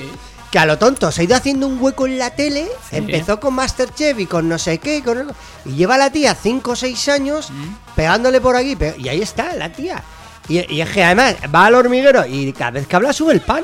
que 0.52 0.60
a 0.60 0.66
lo 0.66 0.78
tonto 0.78 1.12
se 1.12 1.22
ha 1.22 1.24
ido 1.24 1.36
haciendo 1.36 1.68
un 1.68 1.82
hueco 1.82 2.06
en 2.08 2.18
la 2.18 2.32
tele, 2.32 2.68
empezó 2.92 3.40
con 3.40 3.54
Masterchef 3.54 4.20
y 4.20 4.26
con 4.26 4.50
no 4.50 4.58
sé 4.58 4.80
qué, 4.80 4.98
y, 4.98 5.02
con- 5.02 5.32
y 5.66 5.76
lleva 5.76 5.96
a 5.96 6.00
la 6.00 6.10
tía 6.12 6.36
5 6.36 6.72
o 6.72 6.76
6 6.76 7.08
años 7.08 7.50
pegándole 7.96 8.42
por 8.42 8.56
aquí, 8.58 8.76
pe- 8.76 8.96
y 8.98 9.08
ahí 9.08 9.22
está 9.22 9.54
la 9.56 9.72
tía. 9.72 10.04
Y, 10.50 10.74
y 10.74 10.82
es 10.82 10.90
que 10.90 11.04
además 11.04 11.36
va 11.54 11.66
al 11.68 11.76
hormiguero 11.76 12.26
y 12.26 12.52
cada 12.54 12.72
vez 12.72 12.88
que 12.88 12.96
habla 12.96 13.14
sube 13.14 13.32
el 13.34 13.42
pan. 13.42 13.64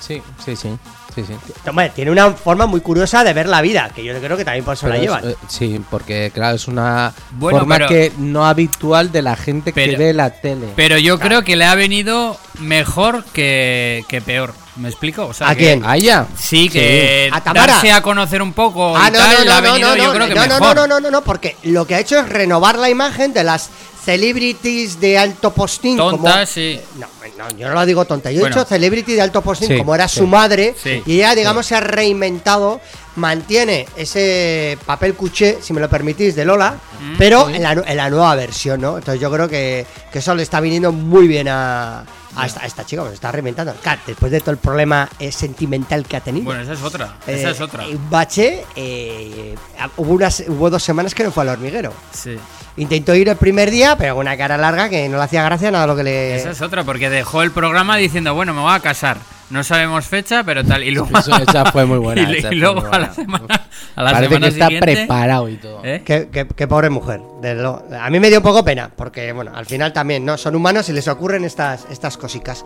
Sí, 0.00 0.22
sí, 0.44 0.54
sí. 0.56 0.68
sí, 1.14 1.24
sí. 1.26 1.34
Hombre, 1.68 1.90
tiene 1.90 2.10
una 2.10 2.30
forma 2.32 2.66
muy 2.66 2.80
curiosa 2.80 3.24
de 3.24 3.32
ver 3.32 3.48
la 3.48 3.60
vida, 3.62 3.90
que 3.94 4.04
yo 4.04 4.12
creo 4.20 4.36
que 4.36 4.44
también 4.44 4.64
por 4.64 4.74
eso 4.74 4.86
la 4.88 4.94
Pero 4.96 5.02
es- 5.16 5.22
llevan. 5.22 5.30
eh, 5.32 5.36
sí, 5.48 5.80
porque 5.90 6.30
claro, 6.32 6.56
es 6.56 6.68
una 6.68 7.12
Bueno, 7.32 7.58
forma 7.60 7.76
pero- 7.76 7.88
que 7.88 8.12
no 8.18 8.46
habitual 8.46 9.10
de 9.12 9.22
la 9.22 9.36
gente 9.36 9.72
que 9.72 9.96
ve 9.96 10.12
la 10.12 10.30
tele. 10.30 10.68
Pero 10.76 10.98
yo 10.98 11.18
creo 11.18 11.42
que 11.42 11.56
le 11.56 11.64
ha 11.64 11.74
venido 11.74 12.38
mejor 12.60 13.24
que, 13.32 14.04
que 14.08 14.20
peor. 14.20 14.52
¿Me 14.76 14.90
explico? 14.90 15.24
O 15.26 15.32
sea, 15.32 15.48
¿A 15.48 15.54
que- 15.54 15.64
quién? 15.64 15.84
¿A 15.86 15.96
ella? 15.96 16.26
Sí, 16.38 16.68
que 16.68 17.30
¿A 17.32 17.40
Tamara? 17.40 17.72
darse 17.72 17.92
a 17.92 18.02
conocer 18.02 18.42
un 18.42 18.52
poco 18.52 18.94
Ah, 18.94 19.08
y 19.08 19.12
no, 19.12 19.18
tal, 19.18 19.32
no, 19.32 19.44
no, 19.44 19.60
no, 19.60 19.78
no, 19.78 19.96
yo 19.96 20.04
no, 20.08 20.12
creo 20.12 20.28
que 20.28 20.34
no, 20.34 20.46
no, 20.46 20.58
mejor. 20.60 20.76
no, 20.76 20.86
no, 20.86 21.00
no, 21.00 21.10
no, 21.10 21.22
porque 21.22 21.56
lo 21.62 21.86
que 21.86 21.94
ha 21.94 22.00
hecho 22.00 22.18
es 22.18 22.28
renovar 22.28 22.76
la 22.78 22.90
imagen 22.90 23.32
de 23.32 23.42
las 23.42 23.70
celebrities 24.04 25.00
de 25.00 25.18
alto 25.18 25.52
postín. 25.52 25.96
como- 25.96 26.10
Tontas, 26.18 26.48
sí. 26.50 26.78
No, 26.98 27.06
no, 27.38 27.48
yo 27.56 27.68
no 27.68 27.74
lo 27.74 27.86
digo 27.86 28.04
tonta. 28.04 28.30
Yo 28.30 28.40
Bueno. 28.40 28.54
he 28.56 28.58
dicho 28.58 28.68
celebrity 28.68 29.14
de 29.14 29.20
alto 29.22 29.42
postín, 29.42 29.68
Sí, 29.68 29.78
como 29.78 29.94
era 29.94 30.08
sí. 30.08 30.18
su 30.20 30.26
madre. 30.26 30.74
Sí. 30.82 31.02
Y 31.06 31.16
ella, 31.16 31.34
digamos, 31.34 31.66
se 31.66 31.74
ha 31.74 31.80
reinventado, 31.80 32.80
mantiene 33.16 33.86
ese 33.96 34.78
papel 34.86 35.14
cuché, 35.14 35.58
si 35.62 35.72
me 35.72 35.80
lo 35.80 35.88
permitís, 35.88 36.34
de 36.34 36.44
Lola, 36.44 36.74
Mm, 37.00 37.14
pero 37.18 37.48
en 37.50 37.62
la, 37.62 37.72
en 37.72 37.96
la 37.96 38.08
nueva 38.10 38.34
versión, 38.34 38.80
¿no? 38.80 38.96
Entonces 38.98 39.20
yo 39.20 39.30
creo 39.30 39.48
que, 39.48 39.84
que 40.10 40.18
eso 40.20 40.34
le 40.34 40.42
está 40.42 40.60
viniendo 40.60 40.92
muy 40.92 41.28
bien 41.28 41.46
a, 41.48 42.04
a 42.36 42.46
esta, 42.46 42.62
a 42.62 42.66
esta 42.66 42.84
chica, 42.84 43.02
pues 43.02 43.14
está 43.14 43.32
reinventando. 43.32 43.74
Claro, 43.82 44.00
después 44.06 44.30
de 44.32 44.40
todo 44.40 44.52
el 44.52 44.58
problema 44.58 45.08
eh, 45.18 45.32
sentimental 45.32 46.06
que 46.06 46.16
ha 46.16 46.20
tenido. 46.20 46.44
Bueno, 46.44 46.60
esa 46.62 46.72
es 46.74 46.82
otra. 46.82 47.16
esa 47.26 47.48
Eh, 47.48 47.52
es 47.52 47.60
otra. 47.60 47.84
Bache, 48.10 48.64
eh, 48.76 49.54
hubo, 49.96 50.12
unas, 50.12 50.44
hubo 50.48 50.70
dos 50.70 50.82
semanas 50.82 51.14
que 51.14 51.24
no 51.24 51.30
fue 51.30 51.42
al 51.44 51.50
hormiguero. 51.50 51.92
Sí. 52.12 52.36
Intentó 52.78 53.14
ir 53.14 53.28
el 53.28 53.36
primer 53.36 53.70
día, 53.70 53.96
pero 53.96 54.14
con 54.14 54.26
una 54.26 54.36
cara 54.36 54.58
larga 54.58 54.88
que 54.90 55.08
no 55.08 55.16
le 55.16 55.22
hacía 55.22 55.42
gracia 55.42 55.70
nada 55.70 55.86
lo 55.86 55.96
que 55.96 56.04
le. 56.04 56.36
Esa 56.36 56.50
es 56.50 56.60
otra, 56.60 56.84
porque 56.84 57.08
dejó 57.08 57.42
el 57.42 57.50
programa 57.50 57.96
diciendo, 57.96 58.34
bueno, 58.34 58.52
me 58.52 58.60
voy 58.60 58.74
a 58.74 58.80
casar. 58.80 59.16
No 59.48 59.62
sabemos 59.62 60.04
fecha, 60.06 60.42
pero 60.42 60.64
tal. 60.64 60.82
Y 60.82 60.90
luego. 60.90 61.16
Eso- 61.18 61.36
esa 61.36 61.70
fue 61.70 61.84
muy 61.86 61.98
buena, 62.06 62.22
y, 62.32 62.44
y 62.50 62.54
luego 62.56 62.84
a 62.90 62.98
la 62.98 63.14
semana. 63.14 63.46
A 63.94 64.02
la 64.02 64.10
Parece 64.12 64.28
semana 64.34 64.46
que 64.46 64.52
está 64.52 64.64
siguiente, 64.66 64.92
preparado 64.92 65.48
y 65.48 65.56
todo. 65.56 65.80
¿eh? 65.84 66.02
Qué, 66.04 66.28
qué- 66.32 66.46
qué 66.48 66.66
pobre 66.66 66.90
mujer. 66.90 67.20
de 67.40 67.54
lo- 67.54 67.84
a 68.00 68.10
mí 68.10 68.18
me 68.18 68.28
dio 68.28 68.38
un 68.38 68.42
poco 68.42 68.64
pena, 68.64 68.90
porque 68.94 69.32
bueno, 69.32 69.52
al 69.54 69.64
final 69.66 69.92
también, 69.92 70.24
¿no? 70.24 70.36
Son 70.36 70.54
humanos 70.56 70.88
y 70.88 70.92
les 70.92 71.06
ocurren 71.08 71.44
estas, 71.44 71.86
estas 71.90 72.16
cosicas. 72.16 72.64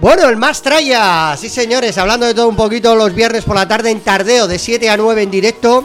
Bueno, 0.00 0.28
el 0.28 0.36
más 0.36 0.60
traya, 0.62 1.34
sí 1.38 1.48
señores, 1.48 1.96
hablando 1.96 2.26
de 2.26 2.34
todo 2.34 2.48
un 2.48 2.56
poquito 2.56 2.94
los 2.94 3.14
viernes 3.14 3.44
por 3.44 3.56
la 3.56 3.66
tarde 3.66 3.90
en 3.90 4.00
tardeo, 4.00 4.46
de 4.46 4.58
7 4.58 4.90
a 4.90 4.96
9 4.98 5.22
en 5.22 5.30
directo, 5.30 5.84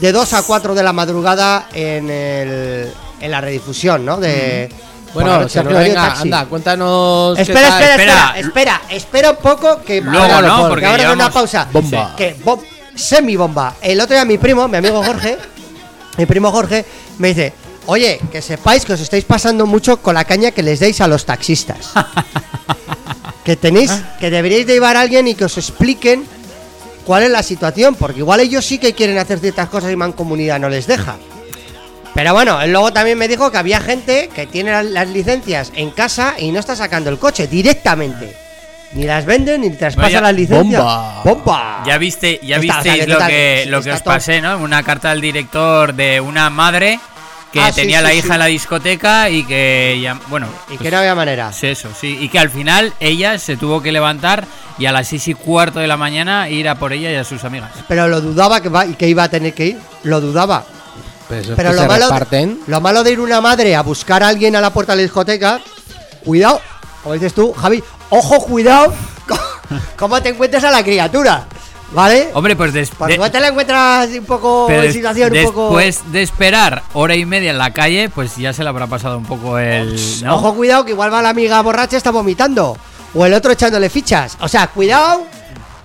de 0.00 0.12
2 0.12 0.32
a 0.34 0.42
4 0.42 0.74
de 0.74 0.82
la 0.82 0.92
madrugada 0.92 1.68
en, 1.72 2.10
el, 2.10 2.90
en 3.20 3.30
la 3.30 3.40
redifusión, 3.40 4.04
¿no? 4.04 4.16
De, 4.18 4.68
Bueno, 5.14 5.48
Sergio, 5.48 5.76
venga, 5.78 6.08
taxi. 6.08 6.22
anda, 6.22 6.44
cuéntanos. 6.46 7.36
qué 7.36 7.42
Espera, 7.42 7.68
tal. 7.68 7.82
espera, 7.82 7.94
espera, 7.94 8.36
Espera. 8.36 8.80
espera, 8.90 9.30
un 9.30 9.36
poco 9.38 9.80
que 9.82 10.00
Luego, 10.00 10.18
ahora 10.34 10.48
¿no? 10.48 10.68
Porque 10.68 10.82
que 10.82 10.86
ahora 10.90 11.12
una 11.12 11.30
pausa. 11.30 11.66
Bomba. 11.72 12.14
Que 12.16 12.36
bom- 12.44 12.62
semi 12.94 13.36
bomba. 13.36 13.74
El 13.80 14.00
otro 14.00 14.14
día 14.14 14.24
mi 14.24 14.38
primo, 14.38 14.68
mi 14.68 14.76
amigo 14.76 15.02
Jorge, 15.02 15.38
mi 16.18 16.26
primo 16.26 16.50
Jorge 16.50 16.84
me 17.18 17.28
dice, 17.28 17.52
"Oye, 17.86 18.20
que 18.30 18.42
sepáis 18.42 18.84
que 18.84 18.92
os 18.92 19.00
estáis 19.00 19.24
pasando 19.24 19.66
mucho 19.66 19.96
con 20.02 20.14
la 20.14 20.24
caña 20.24 20.50
que 20.50 20.62
les 20.62 20.78
deis 20.80 21.00
a 21.00 21.06
los 21.08 21.24
taxistas." 21.24 21.92
que 23.44 23.56
tenéis 23.56 23.90
que 24.20 24.30
deberíais 24.30 24.66
de 24.66 24.74
llevar 24.74 24.96
a 24.96 25.00
alguien 25.00 25.26
y 25.26 25.34
que 25.34 25.44
os 25.46 25.56
expliquen 25.56 26.26
cuál 27.06 27.22
es 27.22 27.30
la 27.30 27.42
situación, 27.42 27.94
porque 27.94 28.18
igual 28.20 28.40
ellos 28.40 28.64
sí 28.66 28.78
que 28.78 28.92
quieren 28.92 29.16
hacer 29.16 29.38
ciertas 29.38 29.68
cosas 29.70 29.90
y 29.90 29.96
mancomunidad 29.96 30.58
no 30.60 30.68
les 30.68 30.86
deja. 30.86 31.16
Pero 32.14 32.32
bueno, 32.34 32.60
él 32.60 32.72
luego 32.72 32.92
también 32.92 33.16
me 33.18 33.28
dijo 33.28 33.50
que 33.50 33.58
había 33.58 33.80
gente 33.80 34.28
que 34.34 34.46
tiene 34.46 34.82
las, 34.82 35.08
licencias 35.08 35.72
en 35.76 35.90
casa 35.90 36.34
y 36.38 36.50
no 36.50 36.58
está 36.58 36.74
sacando 36.74 37.10
el 37.10 37.18
coche 37.18 37.46
directamente. 37.46 38.34
Ni 38.92 39.04
las 39.04 39.26
venden 39.26 39.60
ni 39.60 39.70
traspasan 39.70 40.22
las 40.22 40.34
licencias. 40.34 40.82
Bomba. 40.82 41.22
¡Bomba! 41.22 41.82
Ya 41.86 41.98
viste, 41.98 42.40
ya 42.42 42.56
Está, 42.56 42.80
o 42.80 42.82
sea, 42.82 42.92
visteis 42.94 43.04
que 43.04 43.12
lo 43.12 43.26
que, 43.26 43.64
lo 43.68 43.82
que 43.82 43.92
os 43.92 44.02
todo- 44.02 44.14
pasé, 44.14 44.40
¿no? 44.40 44.56
Una 44.58 44.82
carta 44.82 45.10
al 45.10 45.20
director 45.20 45.92
de 45.94 46.20
una 46.20 46.48
madre 46.50 46.98
que 47.52 47.60
Ah, 47.60 47.70
tenía 47.72 47.98
sí, 47.98 48.04
la 48.04 48.10
sí. 48.10 48.16
hija 48.18 48.32
en 48.34 48.38
la 48.40 48.46
discoteca 48.46 49.30
y 49.30 49.44
que 49.44 49.98
ya, 50.02 50.18
bueno, 50.28 50.48
Y 50.66 50.76
pues, 50.76 50.80
que 50.80 50.90
no 50.90 50.98
había 50.98 51.14
manera. 51.14 51.52
sí, 51.52 51.66
eso, 51.68 51.88
sí, 51.98 52.16
y 52.20 52.28
que 52.30 52.38
al 52.38 52.50
final 52.50 52.92
ella 53.00 53.38
se 53.38 53.56
tuvo 53.56 53.80
que 53.82 53.92
levantar 53.92 54.44
y 54.78 54.86
a 54.86 54.92
las 54.92 55.08
seis 55.08 55.28
y 55.28 55.34
cuarto 55.34 55.80
de 55.80 55.86
la 55.86 55.96
mañana 55.98 56.48
ir 56.48 56.68
a 56.68 56.74
por 56.74 56.92
ella 56.92 57.10
y 57.10 57.14
a 57.14 57.24
sus 57.24 57.44
amigas. 57.44 57.70
Pero 57.88 58.08
lo 58.08 58.20
dudaba 58.22 58.60
que, 58.62 58.68
va, 58.70 58.86
y 58.86 58.94
que 58.94 59.06
iba 59.08 59.22
a 59.24 59.28
tener 59.28 59.52
que 59.54 59.66
ir. 59.66 59.78
Lo 60.02 60.20
dudaba. 60.20 60.64
Pero, 61.28 61.40
eso 61.42 61.50
es 61.52 61.56
Pero 61.56 61.72
lo 61.72 61.86
malo, 61.86 62.06
reparten. 62.06 62.60
lo 62.66 62.80
malo 62.80 63.02
de 63.04 63.12
ir 63.12 63.20
una 63.20 63.40
madre 63.40 63.76
a 63.76 63.82
buscar 63.82 64.22
a 64.22 64.28
alguien 64.28 64.56
a 64.56 64.60
la 64.60 64.72
puerta 64.72 64.92
de 64.92 64.98
la 64.98 65.02
discoteca, 65.02 65.60
cuidado, 66.24 66.60
como 67.02 67.14
dices 67.14 67.34
tú, 67.34 67.52
Javi, 67.52 67.82
ojo, 68.10 68.40
cuidado, 68.44 68.92
cómo 69.96 70.20
te 70.22 70.30
encuentres 70.30 70.64
a 70.64 70.70
la 70.70 70.82
criatura. 70.82 71.46
¿Vale? 71.90 72.28
Hombre, 72.34 72.54
pues 72.54 72.74
des- 72.74 72.90
Porque 72.90 73.16
de- 73.18 73.30
te 73.30 73.40
la 73.40 73.48
encuentras 73.48 74.10
un 74.10 74.26
poco 74.26 74.66
pero 74.68 74.80
en 74.80 74.86
des- 74.88 74.94
situación 74.94 75.34
un 75.34 75.44
poco. 75.44 75.64
después 75.78 76.12
de 76.12 76.22
esperar 76.22 76.82
hora 76.92 77.14
y 77.16 77.24
media 77.24 77.50
en 77.50 77.56
la 77.56 77.72
calle, 77.72 78.10
pues 78.10 78.36
ya 78.36 78.52
se 78.52 78.62
le 78.62 78.68
habrá 78.68 78.86
pasado 78.86 79.16
un 79.16 79.24
poco 79.24 79.58
el. 79.58 79.98
¿no? 80.22 80.36
Ojo, 80.36 80.54
cuidado, 80.54 80.84
que 80.84 80.90
igual 80.92 81.10
va 81.10 81.22
la 81.22 81.30
amiga 81.30 81.62
borracha 81.62 81.96
está 81.96 82.10
vomitando. 82.10 82.76
O 83.14 83.24
el 83.24 83.32
otro 83.32 83.52
echándole 83.52 83.88
fichas. 83.88 84.36
O 84.40 84.48
sea, 84.48 84.66
cuidado, 84.66 85.22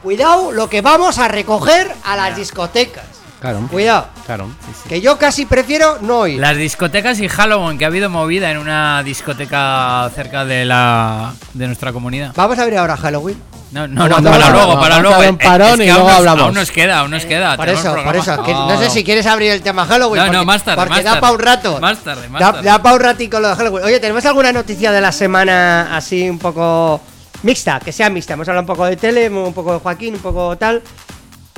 cuidado 0.04 0.52
lo 0.52 0.70
que 0.70 0.82
vamos 0.82 1.20
a 1.20 1.30
recoger 1.30 1.96
a 2.04 2.18
las 2.18 2.36
discotecas. 2.36 3.06
Claro. 3.44 3.68
Cuidado. 3.70 4.08
Claro. 4.26 4.48
Que 4.88 5.02
yo 5.02 5.18
casi 5.18 5.46
prefiero 5.46 5.98
no 6.00 6.26
ir. 6.28 6.40
Las 6.40 6.56
discotecas 6.56 7.20
y 7.20 7.28
Halloween, 7.28 7.78
que 7.78 7.84
ha 7.84 7.90
habido 7.90 8.10
movida 8.10 8.50
en 8.50 8.58
una 8.58 9.04
discoteca 9.04 10.10
cerca 10.16 10.46
de 10.46 10.64
la 10.64 11.34
de 11.54 11.68
nuestra 11.68 11.92
comunidad. 11.92 12.32
Vamos 12.38 12.58
a 12.58 12.62
abrir 12.64 12.78
ahora 12.80 12.96
Halloween. 12.96 13.36
No, 13.74 13.86
no, 13.86 14.08
no, 14.08 14.16
para 14.24 14.50
luego, 14.50 14.80
para 14.80 15.00
luego. 15.00 15.20
un 15.20 15.26
Eh, 15.26 15.38
parón 15.44 15.72
es 15.72 15.78
que 15.80 15.86
y 15.88 15.90
aún 15.90 15.96
luego 16.04 16.10
nos- 16.12 16.18
hablamos. 16.20 16.44
Aún 16.46 16.54
nos 16.54 16.72
queda, 16.72 17.00
aún 17.00 17.12
nos 17.12 17.26
queda. 17.26 17.58
Por 17.58 17.68
eso, 17.68 17.96
por 18.02 18.16
eso. 18.16 18.44
que 18.44 18.54
No, 18.54 18.78
sé 18.80 18.90
si 18.90 19.04
quieres 19.04 19.26
abrir 19.26 19.52
el 19.52 19.62
tema 19.62 19.86
Halloween. 19.88 20.24
No, 20.26 20.32
no, 20.32 20.46
más 20.46 20.64
tarde, 20.64 20.78
Porque 20.78 20.90
más 20.94 21.04
da 21.04 21.20
para 21.20 21.34
un 21.34 21.40
rato. 21.40 21.80
Más 21.82 21.98
tarde, 22.00 22.30
más 22.30 22.40
da, 22.40 22.52
tarde. 22.54 22.66
Da 22.66 22.82
para 22.82 22.96
un 22.96 23.02
ratico 23.02 23.42
lo 23.42 23.50
de 23.50 23.56
Halloween. 23.58 23.84
Oye, 23.84 24.00
¿tenemos 24.00 24.26
alguna 24.26 24.54
noticia 24.54 24.94
de 24.94 25.02
la 25.02 25.12
semana 25.12 25.98
así 25.98 26.30
un 26.30 26.40
poco 26.40 27.02
mixta? 27.42 27.82
Que 27.82 27.92
sea 27.92 28.10
mixta. 28.10 28.36
Hemos 28.36 28.48
hablado 28.48 28.62
un 28.62 28.68
poco 28.68 28.86
de 28.86 28.96
tele, 28.96 29.28
un 29.28 29.54
poco 29.54 29.74
de 29.74 29.80
Joaquín, 29.80 30.14
un 30.14 30.22
poco 30.22 30.56
tal. 30.58 30.82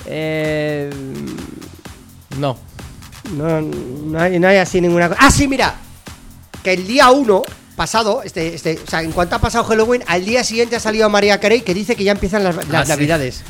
Eh, 0.07 0.89
No. 2.37 2.57
no, 3.31 3.61
no, 3.61 4.19
hay, 4.19 4.39
no 4.39 4.47
hay 4.47 4.57
así 4.57 4.81
ninguna 4.81 5.09
cosa. 5.09 5.19
Ah, 5.23 5.31
sí, 5.31 5.47
mira. 5.47 5.75
Que 6.63 6.73
el 6.73 6.87
día 6.87 7.09
1 7.11 7.43
pasado, 7.75 8.21
este, 8.23 8.55
este, 8.55 8.79
o 8.85 8.89
sea, 8.89 9.01
en 9.01 9.11
cuanto 9.11 9.35
ha 9.35 9.39
pasado 9.39 9.63
Halloween, 9.65 10.03
al 10.07 10.23
día 10.25 10.43
siguiente 10.43 10.75
ha 10.75 10.79
salido 10.79 11.09
María 11.09 11.39
Carey 11.39 11.61
que 11.61 11.73
dice 11.73 11.95
que 11.95 12.03
ya 12.03 12.11
empiezan 12.13 12.43
las, 12.43 12.55
las 12.55 12.67
Ah, 12.73 12.83
sí. 12.85 12.89
navidades. 12.89 13.43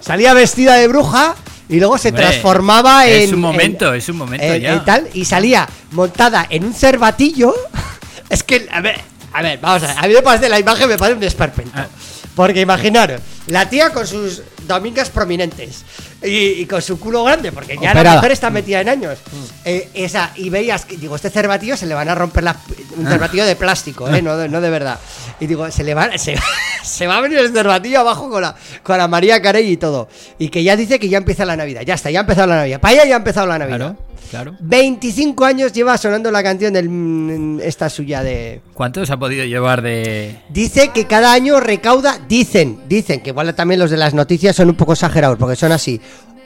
Salía 0.00 0.34
vestida 0.34 0.74
de 0.74 0.86
bruja 0.88 1.34
y 1.68 1.78
luego 1.78 1.96
se 1.98 2.08
Hombre, 2.08 2.24
transformaba 2.24 3.06
en. 3.06 3.22
Es 3.22 3.32
un 3.32 3.40
momento, 3.40 3.88
en- 3.92 3.98
es 3.98 4.08
un 4.08 4.16
momento 4.16 4.44
en- 4.44 4.62
ya. 4.62 4.72
en 4.74 4.84
tal, 4.84 5.08
y 5.14 5.24
salía 5.24 5.68
montada 5.92 6.46
en 6.50 6.64
un 6.64 6.74
cervatillo. 6.74 7.54
es 8.28 8.42
que, 8.42 8.68
a 8.70 8.80
ver, 8.80 9.00
a 9.32 9.42
ver, 9.42 9.58
vamos 9.60 9.82
a 9.82 9.86
ver. 9.88 9.96
A 9.98 10.08
mí 10.08 10.14
me 10.14 10.22
parece 10.22 10.48
la 10.48 10.58
imagen, 10.58 10.88
me 10.88 10.98
parece 10.98 11.14
un 11.14 11.20
desperpento. 11.20 11.72
Ah. 11.74 11.86
Porque 12.34 12.60
imaginaros, 12.60 13.20
la 13.48 13.68
tía 13.68 13.90
con 13.92 14.06
sus 14.06 14.42
domingas 14.66 15.08
prominentes 15.10 15.84
y, 16.22 16.28
y 16.62 16.66
con 16.66 16.82
su 16.82 16.98
culo 16.98 17.24
grande, 17.24 17.52
porque 17.52 17.78
ya 17.80 17.94
la 17.94 18.14
mujer 18.16 18.32
está 18.32 18.50
metida 18.50 18.80
en 18.80 18.88
años. 18.88 19.18
Eh, 19.64 19.88
esa, 19.94 20.32
y 20.36 20.50
veías 20.50 20.84
que, 20.84 20.96
digo, 20.96 21.16
este 21.16 21.30
cervatillo 21.30 21.76
se 21.76 21.86
le 21.86 21.94
van 21.94 22.08
a 22.08 22.14
romper 22.14 22.44
la, 22.44 22.56
un 22.96 23.06
cervatillo 23.06 23.44
de 23.44 23.56
plástico, 23.56 24.08
eh, 24.08 24.22
no, 24.22 24.36
de, 24.36 24.48
no 24.48 24.60
de 24.60 24.70
verdad. 24.70 24.98
Y 25.40 25.46
digo, 25.46 25.70
se 25.70 25.84
le 25.84 25.94
va, 25.94 26.16
se, 26.18 26.36
se 26.82 27.06
va 27.06 27.18
a 27.18 27.20
venir 27.20 27.38
el 27.38 27.52
cervatillo 27.52 28.00
abajo 28.00 28.28
con 28.28 28.42
la, 28.42 28.56
con 28.82 28.98
la 28.98 29.06
María 29.06 29.40
Carey 29.40 29.70
y 29.70 29.76
todo. 29.76 30.08
Y 30.38 30.48
que 30.48 30.62
ya 30.64 30.76
dice 30.76 30.98
que 30.98 31.08
ya 31.08 31.18
empieza 31.18 31.44
la 31.44 31.56
Navidad. 31.56 31.82
Ya 31.82 31.94
está, 31.94 32.10
ya 32.10 32.20
ha 32.20 32.22
empezado 32.22 32.48
la 32.48 32.56
Navidad. 32.56 32.80
Para 32.80 32.94
ella 32.94 33.04
ya 33.04 33.14
ha 33.14 33.18
empezado 33.18 33.46
la 33.46 33.58
Navidad. 33.58 33.78
Claro, 33.78 33.96
claro. 34.30 34.56
25 34.60 35.44
años 35.44 35.72
lleva 35.72 35.96
sonando 35.98 36.30
la 36.30 36.42
canción 36.42 36.72
del 36.72 36.88
mm, 36.88 37.60
esta 37.60 37.88
suya 37.88 38.22
de 38.22 38.60
¿Cuánto 38.74 39.04
se 39.04 39.12
ha 39.12 39.16
podido 39.16 39.44
llevar 39.44 39.82
de.? 39.82 40.38
Dice 40.48 40.90
que 40.94 41.06
cada 41.06 41.32
año 41.32 41.60
recauda, 41.60 42.18
dicen, 42.28 42.80
dicen 42.88 43.20
que 43.20 43.30
igual 43.30 43.54
también 43.54 43.80
los 43.80 43.90
de 43.90 43.96
las 43.96 44.14
noticias 44.14 44.56
son 44.56 44.68
un 44.68 44.76
poco 44.76 44.92
exagerados 44.92 45.38
porque 45.38 45.56
son 45.56 45.72
así, 45.72 46.00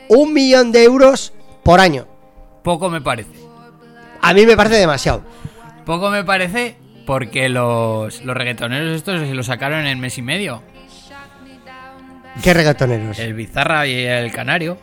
un 0.08 0.32
millón 0.32 0.72
de 0.72 0.84
euros 0.84 1.32
por 1.62 1.80
año. 1.80 2.06
Poco 2.62 2.88
me 2.88 3.00
parece. 3.00 3.30
A 4.20 4.34
mí 4.34 4.46
me 4.46 4.56
parece 4.56 4.76
demasiado. 4.76 5.22
Poco 5.84 6.10
me 6.10 6.22
parece 6.22 6.76
porque 7.06 7.48
los, 7.48 8.24
los 8.24 8.36
reggaetoneros 8.36 8.96
estos 8.96 9.20
se 9.20 9.34
lo 9.34 9.42
sacaron 9.42 9.86
en 9.86 9.98
mes 10.00 10.18
y 10.18 10.22
medio. 10.22 10.62
¿Qué 12.42 12.54
reggaetoneros? 12.54 13.18
El 13.18 13.34
Bizarra 13.34 13.86
y 13.86 14.04
el 14.04 14.32
Canario. 14.32 14.78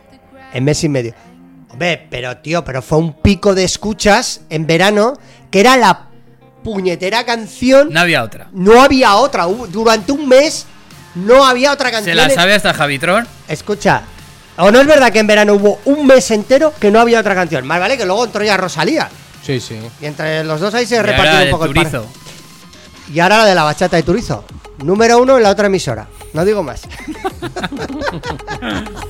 En 0.52 0.64
mes 0.64 0.84
y 0.84 0.88
medio. 0.88 1.14
Hombre, 1.70 2.06
pero 2.10 2.36
tío, 2.38 2.64
pero 2.64 2.82
fue 2.82 2.98
un 2.98 3.12
pico 3.14 3.54
de 3.54 3.64
escuchas 3.64 4.42
en 4.50 4.66
verano 4.66 5.14
que 5.50 5.60
era 5.60 5.76
la 5.76 6.06
puñetera 6.64 7.24
canción. 7.24 7.92
No 7.92 8.00
había 8.00 8.22
otra. 8.22 8.48
No 8.52 8.82
había 8.82 9.16
otra. 9.16 9.46
Durante 9.46 10.12
un 10.12 10.28
mes 10.28 10.66
no 11.14 11.44
había 11.44 11.72
otra 11.72 11.88
Se 11.88 11.92
canción. 11.92 12.16
la 12.16 12.30
sabe 12.30 12.54
hasta 12.54 12.74
Javitron. 12.74 13.26
Escucha, 13.48 14.02
¿o 14.58 14.70
no 14.70 14.80
es 14.80 14.86
verdad 14.86 15.12
que 15.12 15.20
en 15.20 15.26
verano 15.26 15.54
hubo 15.54 15.80
un 15.84 16.06
mes 16.06 16.30
entero 16.30 16.72
que 16.78 16.90
no 16.90 17.00
había 17.00 17.20
otra 17.20 17.34
canción? 17.34 17.66
Más 17.66 17.80
vale 17.80 17.96
que 17.96 18.04
luego 18.04 18.24
entró 18.24 18.44
ya 18.44 18.56
Rosalía. 18.56 19.08
Sí, 19.44 19.60
sí. 19.60 19.78
Y 20.00 20.06
entre 20.06 20.44
los 20.44 20.60
dos 20.60 20.74
ahí 20.74 20.86
se 20.86 21.02
repartió 21.02 21.36
un 21.36 21.42
el 21.42 21.50
poco 21.50 21.64
el 21.64 21.74
par. 21.74 21.84
Turizo. 21.90 22.06
Y 23.12 23.20
ahora 23.20 23.38
la 23.38 23.46
de 23.46 23.54
la 23.54 23.62
bachata 23.64 23.96
de 23.96 24.02
Turizo. 24.02 24.44
Número 24.84 25.18
uno 25.18 25.36
en 25.36 25.42
la 25.42 25.50
otra 25.50 25.66
emisora. 25.66 26.06
No 26.32 26.44
digo 26.44 26.62
más. 26.62 26.82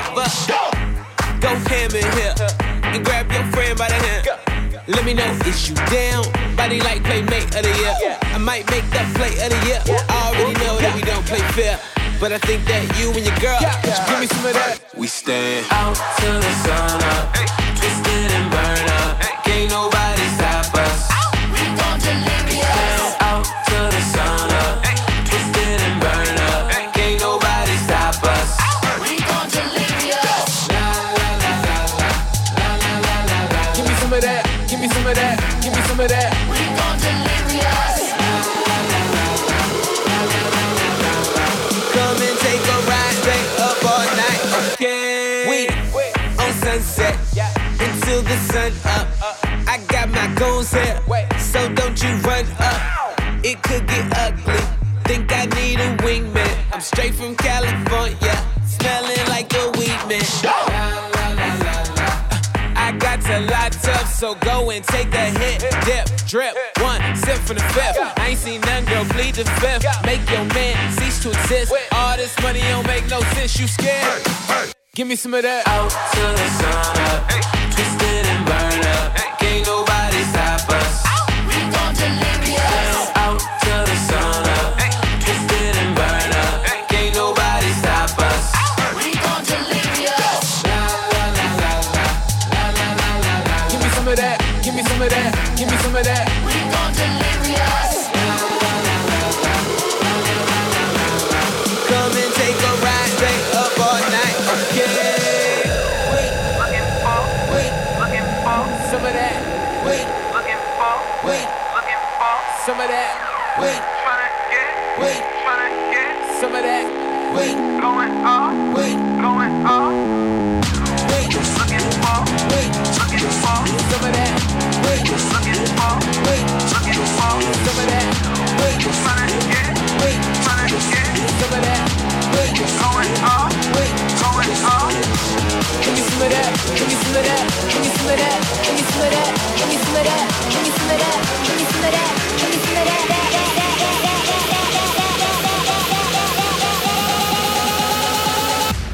favor. 0.00 0.70
Go 1.40 1.48
ham 1.68 1.90
in 1.94 2.04
here 2.16 2.34
and 2.82 3.04
grab 3.04 3.30
your 3.32 3.44
friend 3.52 3.78
by 3.78 3.88
the 3.88 3.94
hand. 3.94 4.28
Let 4.88 5.04
me 5.04 5.14
know, 5.14 5.24
if 5.46 5.68
you 5.68 5.74
down? 5.86 6.24
Body 6.56 6.80
like 6.80 7.04
playmate 7.04 7.54
of 7.54 7.62
the 7.62 7.74
year. 7.78 8.18
I 8.22 8.38
might 8.38 8.68
make 8.70 8.84
that 8.90 9.08
play 9.16 9.32
of 9.44 9.50
the 9.50 9.60
year. 9.66 9.80
I 10.08 10.28
already 10.28 10.54
know 10.64 10.78
that 10.78 10.94
we 10.94 11.02
don't 11.02 11.24
play 11.26 11.40
fair. 11.52 11.78
But 12.20 12.32
I 12.32 12.38
think 12.38 12.64
that 12.66 12.82
you 12.98 13.08
and 13.12 13.24
your 13.24 13.36
girl, 13.40 13.60
give 13.60 14.20
me 14.20 14.26
some 14.26 14.44
of 14.44 14.52
that. 14.52 14.80
We 14.96 15.06
stand 15.06 15.66
out 15.70 15.96
till 16.18 16.36
the 16.36 16.52
sun 16.64 17.00
up, 17.16 17.32
twisted 17.78 18.30
and 18.32 18.50
burned 18.50 18.90
up. 18.90 18.99
goons 50.40 50.72
here, 50.72 50.98
so 51.38 51.60
don't 51.74 52.02
you 52.02 52.08
run 52.24 52.46
up. 52.60 52.80
It 53.44 53.62
could 53.62 53.86
get 53.86 54.06
ugly. 54.16 54.64
Think 55.04 55.30
I 55.32 55.44
need 55.56 55.78
a 55.78 55.90
wingman. 55.98 56.56
I'm 56.72 56.80
straight 56.80 57.14
from 57.14 57.36
California, 57.36 58.36
smelling 58.64 59.24
like 59.28 59.52
a 59.52 59.70
weed 59.76 60.00
man. 60.08 60.24
I 62.74 62.96
got 62.98 63.20
to 63.28 63.40
lot 63.52 63.76
up, 63.88 64.06
so 64.06 64.34
go 64.36 64.70
and 64.70 64.82
take 64.82 65.12
a 65.12 65.26
hit. 65.40 65.60
Dip, 65.84 66.06
drip, 66.26 66.56
one 66.80 67.02
sip 67.16 67.36
from 67.46 67.56
the 67.56 67.66
fifth. 67.76 67.98
I 68.00 68.28
ain't 68.30 68.38
seen 68.38 68.62
none, 68.62 68.86
girl, 68.86 69.04
bleed 69.12 69.34
the 69.34 69.44
fifth. 69.60 69.84
Make 70.06 70.24
your 70.30 70.46
man 70.54 70.74
cease 70.96 71.22
to 71.22 71.28
exist. 71.28 71.70
All 71.92 72.16
this 72.16 72.34
money 72.40 72.60
don't 72.60 72.86
make 72.86 73.06
no 73.10 73.20
sense. 73.34 73.60
You 73.60 73.66
scared? 73.66 74.22
Give 74.94 75.06
me 75.06 75.16
some 75.16 75.34
of 75.34 75.42
that. 75.42 75.68
Out 75.68 75.90
till 76.14 76.32
the 76.32 76.48
sun 76.60 76.96
up, 77.12 77.28
twisted 77.74 78.24
and 78.32 78.46
burned 78.46 78.86
up. 78.86 79.29
of 96.00 96.06
that. 96.06 96.26
Come 101.88 102.16
and 102.16 102.32
take 102.40 102.56
a 102.56 102.72
ride, 102.80 103.10
stay 103.20 103.36
up 103.52 103.76
all 103.76 104.00
night, 104.08 104.36
okay? 104.64 105.68
Wait, 106.08 106.32
looking 106.56 106.88
for, 107.04 107.20
wait, 107.52 107.72
looking 108.00 108.28
for 108.40 108.60
some 108.88 109.04
of 109.04 109.12
that. 109.12 109.36
Wait, 109.84 110.06
looking 110.32 110.62
for, 110.78 110.94
wait, 111.28 111.48
looking 111.76 112.02
for 112.16 112.34
some 112.64 112.80
of 112.80 112.88
that. 112.88 113.12
Wait. 113.60 113.99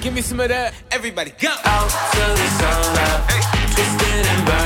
Give 0.06 0.14
me 0.14 0.22
some 0.22 0.38
of 0.38 0.48
that. 0.50 0.72
Everybody 0.92 1.32
go. 1.32 1.48
Out 1.48 1.90
to 1.90 2.20
the 2.20 2.48
sun 2.60 2.96
Hey. 3.28 3.42
Twisted 3.74 4.26
and 4.26 4.46
burned. 4.46 4.65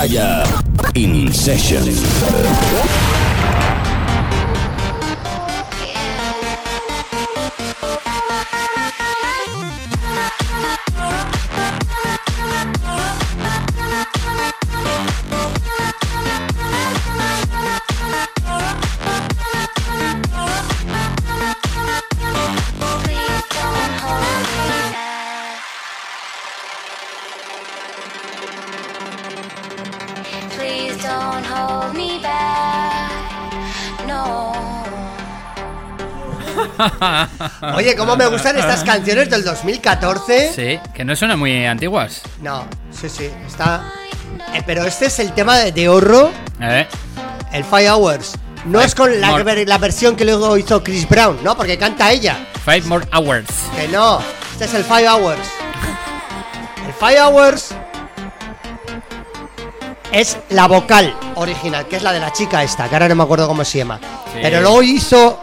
Metralla 0.00 0.62
In 0.94 1.30
Session. 1.30 2.89
Oye, 37.90 37.96
cómo 37.98 38.14
me 38.14 38.26
gustan 38.28 38.56
estas 38.56 38.84
canciones 38.84 39.28
del 39.30 39.42
2014. 39.42 40.52
Sí, 40.54 40.78
que 40.94 41.04
no 41.04 41.16
suenan 41.16 41.40
muy 41.40 41.66
antiguas. 41.66 42.22
No, 42.40 42.64
sí, 42.92 43.08
sí, 43.08 43.28
está. 43.44 43.82
Eh, 44.54 44.62
pero 44.64 44.84
este 44.84 45.06
es 45.06 45.18
el 45.18 45.32
tema 45.32 45.56
de, 45.58 45.72
de 45.72 45.88
Horro, 45.88 46.30
el 47.52 47.64
Five 47.64 47.90
Hours. 47.90 48.34
No 48.64 48.78
Five 48.78 48.84
es 48.86 48.94
con 48.94 49.20
la, 49.20 49.30
more. 49.30 49.66
la 49.66 49.78
versión 49.78 50.14
que 50.14 50.24
luego 50.24 50.56
hizo 50.56 50.84
Chris 50.84 51.08
Brown, 51.08 51.38
¿no? 51.42 51.56
Porque 51.56 51.76
canta 51.78 52.12
ella. 52.12 52.46
Five 52.64 52.82
more 52.82 53.04
hours. 53.12 53.48
Que 53.74 53.88
no, 53.88 54.20
este 54.52 54.66
es 54.66 54.74
el 54.74 54.84
Five 54.84 55.08
Hours. 55.08 55.40
El 56.86 56.92
Five 56.94 57.20
Hours 57.20 57.74
es 60.12 60.38
la 60.50 60.68
vocal 60.68 61.12
original, 61.34 61.88
que 61.88 61.96
es 61.96 62.04
la 62.04 62.12
de 62.12 62.20
la 62.20 62.32
chica 62.32 62.62
esta, 62.62 62.88
que 62.88 62.94
ahora 62.94 63.08
no 63.08 63.16
me 63.16 63.24
acuerdo 63.24 63.48
cómo 63.48 63.64
se 63.64 63.78
llama. 63.78 63.98
Sí. 64.32 64.38
Pero 64.42 64.60
luego 64.60 64.80
hizo 64.80 65.40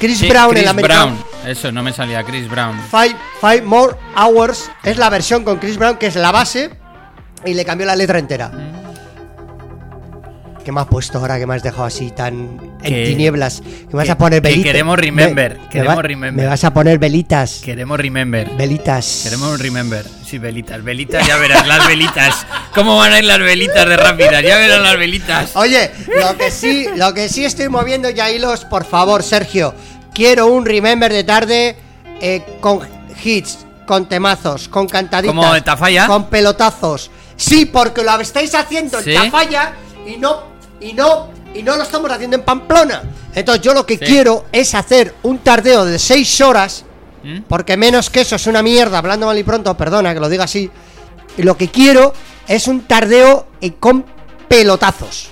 Chris 0.00 0.20
Sí, 0.20 0.28
Brown, 0.30 0.52
Chris 0.52 0.62
el 0.62 0.68
americano. 0.70 1.04
Brown. 1.16 1.31
Eso, 1.46 1.72
no 1.72 1.82
me 1.82 1.92
salía 1.92 2.22
Chris 2.22 2.48
Brown. 2.48 2.78
Five, 2.90 3.16
Five 3.40 3.62
More 3.62 3.96
Hours 4.16 4.70
es 4.84 4.96
la 4.96 5.10
versión 5.10 5.44
con 5.44 5.58
Chris 5.58 5.76
Brown, 5.76 5.96
que 5.96 6.06
es 6.06 6.14
la 6.16 6.30
base, 6.30 6.70
y 7.44 7.54
le 7.54 7.64
cambió 7.64 7.86
la 7.86 7.96
letra 7.96 8.18
entera. 8.18 8.50
¿Qué 10.64 10.70
me 10.70 10.80
has 10.80 10.86
puesto 10.86 11.18
ahora 11.18 11.40
que 11.40 11.46
me 11.46 11.56
has 11.56 11.62
dejado 11.64 11.84
así 11.86 12.12
tan 12.12 12.34
en 12.34 12.94
Que- 12.94 13.06
tinieblas? 13.06 13.60
Que 13.62 13.86
me 13.88 13.94
vas 13.94 14.04
que- 14.06 14.12
a 14.12 14.18
poner 14.18 14.40
que 14.40 14.48
velitas. 14.50 14.64
queremos 14.70 14.96
remember, 14.96 15.58
Me- 15.58 15.68
queremos 15.68 15.90
me 15.90 15.96
va- 15.96 16.02
remember. 16.02 16.44
Me 16.44 16.48
vas 16.48 16.62
a 16.62 16.72
poner 16.72 16.98
velitas. 17.00 17.60
Queremos 17.64 17.98
remember. 17.98 18.48
Velitas. 18.56 19.22
Queremos 19.24 19.58
remember. 19.58 20.06
Sí, 20.24 20.38
velitas. 20.38 20.84
Velitas, 20.84 21.26
ya 21.26 21.36
verás, 21.38 21.66
las 21.66 21.84
velitas. 21.88 22.46
¿Cómo 22.76 22.96
van 22.96 23.12
a 23.12 23.18
ir 23.18 23.24
las 23.24 23.40
velitas 23.40 23.88
de 23.88 23.96
rápidas? 23.96 24.40
Ya 24.44 24.56
verás 24.56 24.80
las 24.80 24.96
velitas. 24.96 25.56
Oye, 25.56 25.90
lo 26.20 26.36
que 26.38 26.52
sí, 26.52 26.86
lo 26.94 27.12
que 27.12 27.28
sí 27.28 27.44
estoy 27.44 27.68
moviendo 27.68 28.08
ya 28.10 28.30
hilos, 28.30 28.64
por 28.64 28.84
favor, 28.84 29.24
Sergio. 29.24 29.74
Quiero 30.14 30.46
un 30.46 30.64
remember 30.66 31.12
de 31.12 31.24
tarde 31.24 31.76
eh, 32.20 32.58
con 32.60 32.80
hits, 33.24 33.58
con 33.86 34.08
temazos, 34.08 34.68
con 34.68 34.86
cantaditas. 34.86 35.34
¿Como 35.34 35.54
en 35.54 35.64
Tafalla? 35.64 36.06
Con 36.06 36.26
pelotazos. 36.28 37.10
Sí, 37.36 37.66
porque 37.66 38.02
lo 38.02 38.20
estáis 38.20 38.54
haciendo 38.54 39.00
¿Sí? 39.00 39.14
en 39.14 39.24
Tafalla 39.30 39.72
y 40.06 40.16
no, 40.18 40.42
y 40.80 40.92
no, 40.92 41.30
y 41.54 41.62
no 41.62 41.76
lo 41.76 41.82
estamos 41.82 42.10
haciendo 42.10 42.36
en 42.36 42.42
Pamplona. 42.42 43.02
Entonces 43.34 43.62
yo 43.64 43.72
lo 43.74 43.86
que 43.86 43.94
Sí. 43.98 44.04
quiero 44.04 44.44
es 44.52 44.74
hacer 44.74 45.14
un 45.22 45.38
tardeo 45.38 45.84
de 45.86 45.98
6 45.98 46.40
horas, 46.42 46.84
¿Mm? 47.22 47.40
porque 47.48 47.76
menos 47.76 48.10
que 48.10 48.20
eso 48.20 48.36
es 48.36 48.46
una 48.46 48.62
mierda, 48.62 48.98
hablando 48.98 49.26
mal 49.26 49.38
y 49.38 49.42
pronto, 49.42 49.74
perdona 49.76 50.12
que 50.12 50.20
lo 50.20 50.28
diga 50.28 50.44
así. 50.44 50.70
Y 51.38 51.42
lo 51.42 51.56
que 51.56 51.68
quiero 51.68 52.12
es 52.46 52.68
un 52.68 52.82
tardeo 52.82 53.46
eh, 53.62 53.72
con 53.80 54.04
pelotazos. 54.48 55.28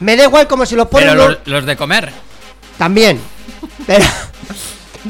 Me 0.00 0.16
da 0.16 0.24
igual 0.24 0.46
como 0.48 0.64
si 0.64 0.74
lo 0.74 0.88
ponen 0.88 1.10
Pero 1.10 1.28
los, 1.28 1.38
los 1.44 1.66
de 1.66 1.76
comer. 1.76 2.10
también. 2.78 3.20
Pero, 3.86 4.04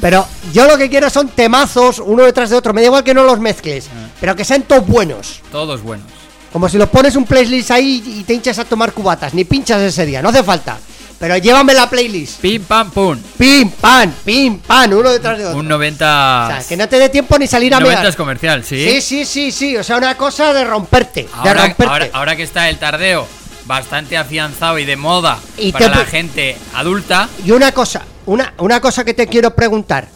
pero 0.00 0.26
yo 0.52 0.66
lo 0.66 0.76
que 0.76 0.88
quiero 0.90 1.08
son 1.10 1.28
temazos 1.28 1.98
uno 1.98 2.24
detrás 2.24 2.50
de 2.50 2.56
otro. 2.56 2.72
Me 2.74 2.80
da 2.82 2.86
igual 2.88 3.04
que 3.04 3.14
no 3.14 3.22
los 3.24 3.38
mezcles, 3.38 3.88
Ah. 3.88 4.08
pero 4.20 4.34
que 4.36 4.44
sean 4.44 4.62
todos 4.62 4.86
buenos. 4.86 5.40
Todos 5.50 5.82
buenos. 5.82 6.06
Como 6.52 6.68
si 6.68 6.78
los 6.78 6.88
pones 6.88 7.16
un 7.16 7.24
playlist 7.24 7.70
ahí 7.70 8.02
y 8.20 8.24
te 8.24 8.34
hinchas 8.34 8.58
a 8.58 8.64
tomar 8.64 8.92
cubatas. 8.92 9.34
Ni 9.34 9.44
pinchas 9.44 9.80
ese 9.82 10.06
día, 10.06 10.22
no 10.22 10.30
hace 10.30 10.42
falta. 10.42 10.78
Pero 11.18 11.36
llévame 11.38 11.72
la 11.72 11.88
playlist. 11.88 12.40
Pim, 12.40 12.62
pam, 12.64 12.90
pum. 12.90 13.18
Pim, 13.38 13.70
pan, 13.70 14.14
pim, 14.24 14.58
pan, 14.58 14.92
uno 14.92 15.10
detrás 15.10 15.38
de 15.38 15.46
otro. 15.46 15.58
Un 15.58 15.66
90. 15.68 16.44
O 16.44 16.50
sea, 16.60 16.68
que 16.68 16.76
no 16.76 16.88
te 16.88 16.98
dé 16.98 17.08
tiempo 17.08 17.38
ni 17.38 17.46
salir 17.46 17.74
a 17.74 17.80
90 17.80 18.00
mear. 18.00 18.10
es 18.10 18.16
comercial, 18.16 18.64
¿sí? 18.64 18.84
Sí, 18.86 19.00
sí, 19.00 19.24
sí, 19.24 19.52
sí. 19.52 19.76
O 19.78 19.82
sea, 19.84 19.96
una 19.96 20.14
cosa 20.16 20.52
de 20.52 20.64
romperte. 20.64 21.22
de 21.22 21.28
Ahora, 21.34 21.54
romperte. 21.68 21.84
ahora, 21.92 22.08
ahora 22.12 22.36
que 22.36 22.42
está 22.42 22.68
el 22.68 22.78
tardeo 22.78 23.26
bastante 23.64 24.16
afianzado 24.16 24.78
y 24.78 24.84
de 24.84 24.96
moda 24.96 25.38
Y 25.58 25.72
para 25.72 25.88
la 25.88 26.04
gente 26.04 26.56
adulta, 26.74 27.28
Y 27.44 27.50
una 27.50 27.72
cosa, 27.72 28.02
una, 28.26 28.54
una 28.58 28.80
cosa 28.80 29.04
que 29.04 29.14
te 29.14 29.26
quiero 29.26 29.54
preguntar. 29.54 30.08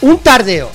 Un 0.00 0.18
tardeo. 0.18 0.70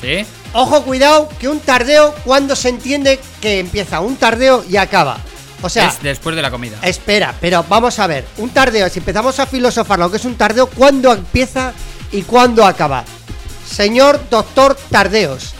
¿sí? 0.00 0.26
Ojo, 0.52 0.82
cuidado, 0.82 1.28
que 1.38 1.48
un 1.48 1.60
tardeo, 1.60 2.14
cuando 2.24 2.56
se 2.56 2.70
entiende 2.70 3.20
que 3.40 3.60
empieza 3.60 4.00
un 4.00 4.16
tardeo 4.16 4.64
y 4.68 4.76
acaba. 4.76 5.18
O 5.62 5.68
sea, 5.68 5.88
es 5.88 6.02
después 6.02 6.34
de 6.34 6.42
la 6.42 6.50
comida. 6.50 6.78
espera, 6.82 7.34
pero 7.40 7.64
vamos 7.68 7.98
a 7.98 8.06
ver. 8.06 8.24
Un 8.38 8.50
tardeo, 8.50 8.88
si 8.88 8.98
empezamos 8.98 9.38
a 9.38 9.46
filosofar 9.46 9.98
lo 9.98 10.10
que 10.10 10.16
es 10.16 10.24
un 10.24 10.34
tardeo, 10.36 10.66
¿cuándo 10.66 11.12
empieza 11.12 11.72
y 12.10 12.22
cuándo 12.22 12.64
acaba? 12.64 13.04
Señor 13.70 14.20
doctor 14.30 14.76
Tardeos, 14.90 15.52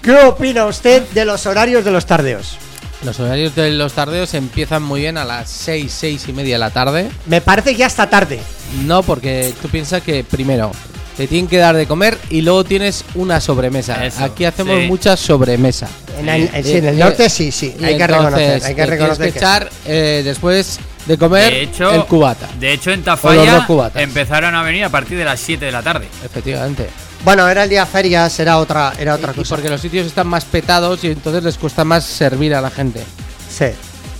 ¿qué 0.00 0.14
opina 0.14 0.64
usted 0.66 1.02
de 1.10 1.24
los 1.24 1.44
horarios 1.44 1.84
de 1.84 1.90
los 1.90 2.06
tardeos? 2.06 2.56
Los 3.04 3.20
horarios 3.20 3.54
de 3.54 3.70
los 3.70 3.92
tardeos 3.92 4.34
empiezan 4.34 4.82
muy 4.82 5.00
bien 5.02 5.18
a 5.18 5.24
las 5.24 5.48
6, 5.50 5.92
6 5.96 6.24
y 6.28 6.32
media 6.32 6.56
de 6.56 6.58
la 6.58 6.70
tarde. 6.70 7.08
Me 7.26 7.40
parece 7.40 7.72
que 7.72 7.78
ya 7.78 7.86
está 7.86 8.10
tarde. 8.10 8.40
No, 8.84 9.02
porque 9.04 9.54
tú 9.62 9.68
piensas 9.68 10.02
que 10.02 10.24
primero 10.24 10.72
te 11.16 11.26
tienen 11.28 11.48
que 11.48 11.58
dar 11.58 11.76
de 11.76 11.86
comer 11.86 12.18
y 12.30 12.42
luego 12.42 12.64
tienes 12.64 13.04
una 13.14 13.40
sobremesa. 13.40 14.04
Eso, 14.04 14.24
Aquí 14.24 14.44
hacemos 14.44 14.80
sí. 14.80 14.86
mucha 14.88 15.16
sobremesa. 15.16 15.88
En, 16.18 16.28
el, 16.28 16.50
en- 16.52 16.64
sí, 16.64 16.72
en 16.76 16.86
el 16.86 16.94
Eh, 16.96 16.98
norte 17.04 17.30
sí, 17.30 17.52
sí, 17.52 17.66
hay 17.82 17.96
que 17.96 18.02
entonces, 18.02 18.08
reconocer, 18.08 18.52
hay 18.54 18.60
que 18.60 18.74
tienes 18.74 18.90
reconocer 18.90 19.26
que 19.26 19.32
que- 19.32 19.38
echar 19.38 19.70
eh, 19.86 20.22
después 20.24 20.80
de 21.06 21.16
comer 21.18 21.52
de 21.52 21.62
hecho, 21.62 21.90
el 21.92 22.04
cubata. 22.04 22.48
De 22.58 22.72
hecho, 22.72 22.90
en 22.90 23.02
Tafalla 23.04 23.66
empezaron 23.94 24.54
a 24.56 24.62
venir 24.64 24.84
a 24.84 24.88
partir 24.88 25.16
de 25.16 25.24
las 25.24 25.38
7 25.40 25.64
de 25.64 25.72
la 25.72 25.82
tarde. 25.82 26.08
Efectivamente. 26.24 26.88
Bueno, 27.24 27.48
era 27.48 27.64
el 27.64 27.70
día 27.70 27.84
ferias, 27.84 28.38
era 28.40 28.58
otra, 28.58 28.92
era 28.98 29.14
otra 29.14 29.32
Y 29.32 29.36
cosa. 29.36 29.54
porque 29.56 29.68
los 29.68 29.80
sitios 29.80 30.06
están 30.06 30.26
más 30.28 30.44
petados 30.44 31.02
y 31.04 31.08
entonces 31.08 31.42
les 31.42 31.58
cuesta 31.58 31.84
más 31.84 32.04
servir 32.04 32.54
a 32.54 32.60
la 32.60 32.70
gente. 32.70 33.04
Sí. 33.50 33.66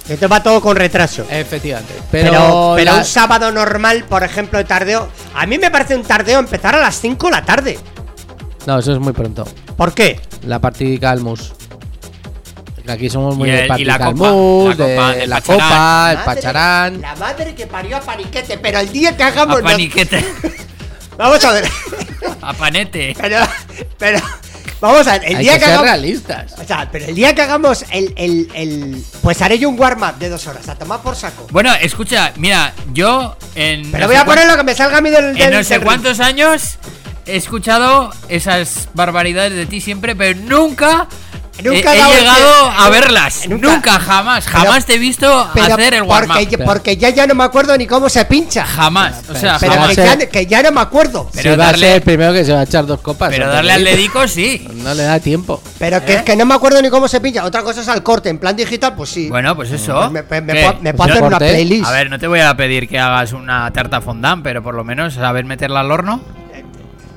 Entonces 0.08 0.30
va 0.32 0.42
todo 0.42 0.60
con 0.60 0.76
retraso. 0.76 1.24
Efectivamente. 1.30 1.94
Pero, 2.10 2.30
Pero, 2.32 2.72
pero 2.76 2.92
la- 2.92 2.98
un 2.98 3.04
sábado 3.04 3.52
normal, 3.52 4.04
por 4.08 4.24
ejemplo, 4.24 4.58
de 4.58 4.64
tardeo. 4.64 5.08
A 5.34 5.46
mí 5.46 5.58
me 5.58 5.70
parece 5.70 5.94
un 5.96 6.02
tardeo 6.02 6.38
empezar 6.40 6.74
a 6.74 6.80
las 6.80 6.98
5 6.98 7.26
de 7.26 7.32
la 7.32 7.44
tarde. 7.44 7.78
No, 8.66 8.78
eso 8.78 8.92
es 8.92 8.98
muy 8.98 9.12
pronto. 9.12 9.46
¿Por 9.76 9.92
qué? 9.94 10.20
La 10.46 10.58
partidica 10.60 11.10
al 11.10 11.20
mus. 11.20 11.52
Que 12.84 12.92
Aquí 12.92 13.10
somos 13.10 13.36
muy 13.36 13.48
Y 13.50 13.52
de 13.52 13.62
el- 13.62 13.68
partidica 13.68 13.98
la 13.98 14.06
al 14.06 14.14
copa, 14.14 14.28
de 14.28 14.76
copa, 14.94 15.14
el 15.14 15.30
la 15.30 15.36
pacharán. 15.36 15.58
copa, 15.60 16.10
el 16.10 16.16
Madre- 16.18 16.24
pacharán. 16.24 17.00
La 17.02 17.16
madre 17.16 17.54
que 17.54 17.66
parió 17.66 17.96
a 17.98 18.00
paniquete. 18.00 18.58
Pero 18.58 18.78
el 18.80 18.90
día 18.90 19.14
que 19.16 19.22
hagamos. 19.22 19.56
A 19.58 19.60
los- 19.60 19.70
paniquete, 19.72 20.24
Vamos 21.18 21.44
a 21.44 21.52
ver. 21.52 21.64
a 22.40 22.52
panete. 22.54 23.14
pero, 23.20 23.40
pero. 23.98 24.20
Vamos 24.80 25.06
a 25.08 25.18
ver. 25.18 25.24
El 25.30 25.36
Hay 25.38 25.42
día 25.42 25.52
que 25.54 25.58
que, 25.58 25.64
ser 25.64 25.74
hagamos. 25.74 25.90
realistas. 25.90 26.52
O 26.56 26.64
sea, 26.64 26.88
pero 26.90 27.04
el 27.06 27.14
día 27.16 27.34
que 27.34 27.42
hagamos 27.42 27.84
el, 27.90 28.14
el, 28.16 28.48
el- 28.54 29.04
Pues 29.22 29.42
haré 29.42 29.58
yo 29.58 29.68
un 29.68 29.78
warm-up 29.78 30.18
de 30.18 30.28
dos 30.28 30.46
horas. 30.46 30.68
A 30.68 30.76
tomar 30.76 31.02
por 31.02 31.16
saco. 31.16 31.48
Bueno, 31.50 31.74
escucha, 31.74 32.32
mira, 32.36 32.72
yo 32.92 33.36
en. 33.56 33.90
Pero 33.90 34.02
no 34.04 34.06
voy 34.06 34.16
a 34.16 34.24
poner 34.24 34.46
lo 34.46 34.56
que 34.56 34.62
me 34.62 34.74
salga 34.74 34.98
a 34.98 35.00
mí 35.00 35.10
del. 35.10 35.24
En 35.30 35.34
del- 35.34 35.52
no 35.54 35.64
sé 35.64 35.74
del- 35.74 35.84
cuántos 35.84 36.20
años 36.20 36.78
he 37.26 37.36
escuchado 37.36 38.10
esas 38.28 38.88
barbaridades 38.94 39.54
de 39.54 39.66
ti 39.66 39.80
siempre, 39.80 40.14
pero 40.14 40.38
nunca. 40.40 41.08
Nunca 41.62 41.92
he, 41.94 41.98
he 41.98 42.18
llegado 42.18 42.70
que- 42.70 42.76
a 42.82 42.88
verlas. 42.88 43.48
nunca. 43.48 43.68
Nunca, 43.72 43.92
jamás. 44.00 44.44
Pero- 44.46 44.58
Jamás 44.58 44.86
te 44.86 44.94
he 44.94 44.98
visto 44.98 45.50
Pero 45.54 45.74
hacer 45.74 45.94
el 45.94 46.02
warm 46.02 46.28
porque, 46.28 46.58
porque 46.58 46.96
ya 46.96 47.10
ya 47.10 47.26
no 47.26 47.34
me 47.34 47.44
acuerdo 47.44 47.76
ni 47.76 47.86
cómo 47.86 48.08
se 48.08 48.24
pincha. 48.26 48.64
Jamás. 48.64 49.22
O 49.28 49.34
sea, 49.34 49.56
Pero 49.58 49.72
jamás. 49.72 49.88
que 49.96 50.04
ya, 50.04 50.16
que 50.28 50.46
ya 50.46 50.62
no 50.62 50.72
me 50.72 50.80
acuerdo. 50.80 51.28
Pero 51.34 51.52
si 51.52 51.56
va 51.58 51.64
darle- 51.66 51.86
a 51.86 51.88
ser 51.90 51.96
el 51.96 52.02
primero 52.02 52.32
que 52.32 52.44
se 52.44 52.52
va 52.52 52.60
a 52.60 52.64
echar 52.64 52.86
dos 52.86 53.00
copas. 53.00 53.30
Pero 53.30 53.48
darle 53.48 53.72
al 53.72 53.84
dedico 53.84 54.26
sí. 54.28 54.66
No 54.74 54.94
le 54.94 55.02
da 55.02 55.18
tiempo. 55.20 55.60
Pero 55.78 56.04
que, 56.04 56.14
¿Eh? 56.14 56.22
que 56.24 56.36
no 56.36 56.46
me 56.46 56.54
acuerdo 56.54 56.80
ni 56.82 56.90
cómo 56.90 57.08
se 57.08 57.20
pincha. 57.20 57.44
Otra 57.44 57.62
cosa 57.62 57.80
es 57.80 57.88
al 57.88 58.02
corte. 58.02 58.28
En 58.28 58.38
plan 58.38 58.54
digital, 58.56 58.94
pues 58.96 59.10
sí. 59.10 59.28
Bueno, 59.28 59.54
pues 59.56 59.70
eso. 59.70 59.94
Pues 59.94 60.10
me, 60.10 60.22
me- 60.22 60.40
me 60.40 60.52
puedo, 60.62 60.78
me 60.82 60.94
puedo 60.94 61.10
hacer 61.12 61.22
una 61.24 61.38
playlist. 61.38 61.86
A 61.86 61.90
ver, 61.92 62.10
no 62.10 62.18
te 62.18 62.26
voy 62.28 62.40
a 62.40 62.54
pedir 62.56 62.88
que 62.88 62.98
hagas 62.98 63.32
una 63.32 63.70
tarta 63.72 64.00
fondant, 64.00 64.42
pero 64.44 64.62
por 64.62 64.74
lo 64.74 64.84
menos 64.84 65.14
saber 65.14 65.44
meterla 65.44 65.80
al 65.80 65.90
horno. 65.90 66.20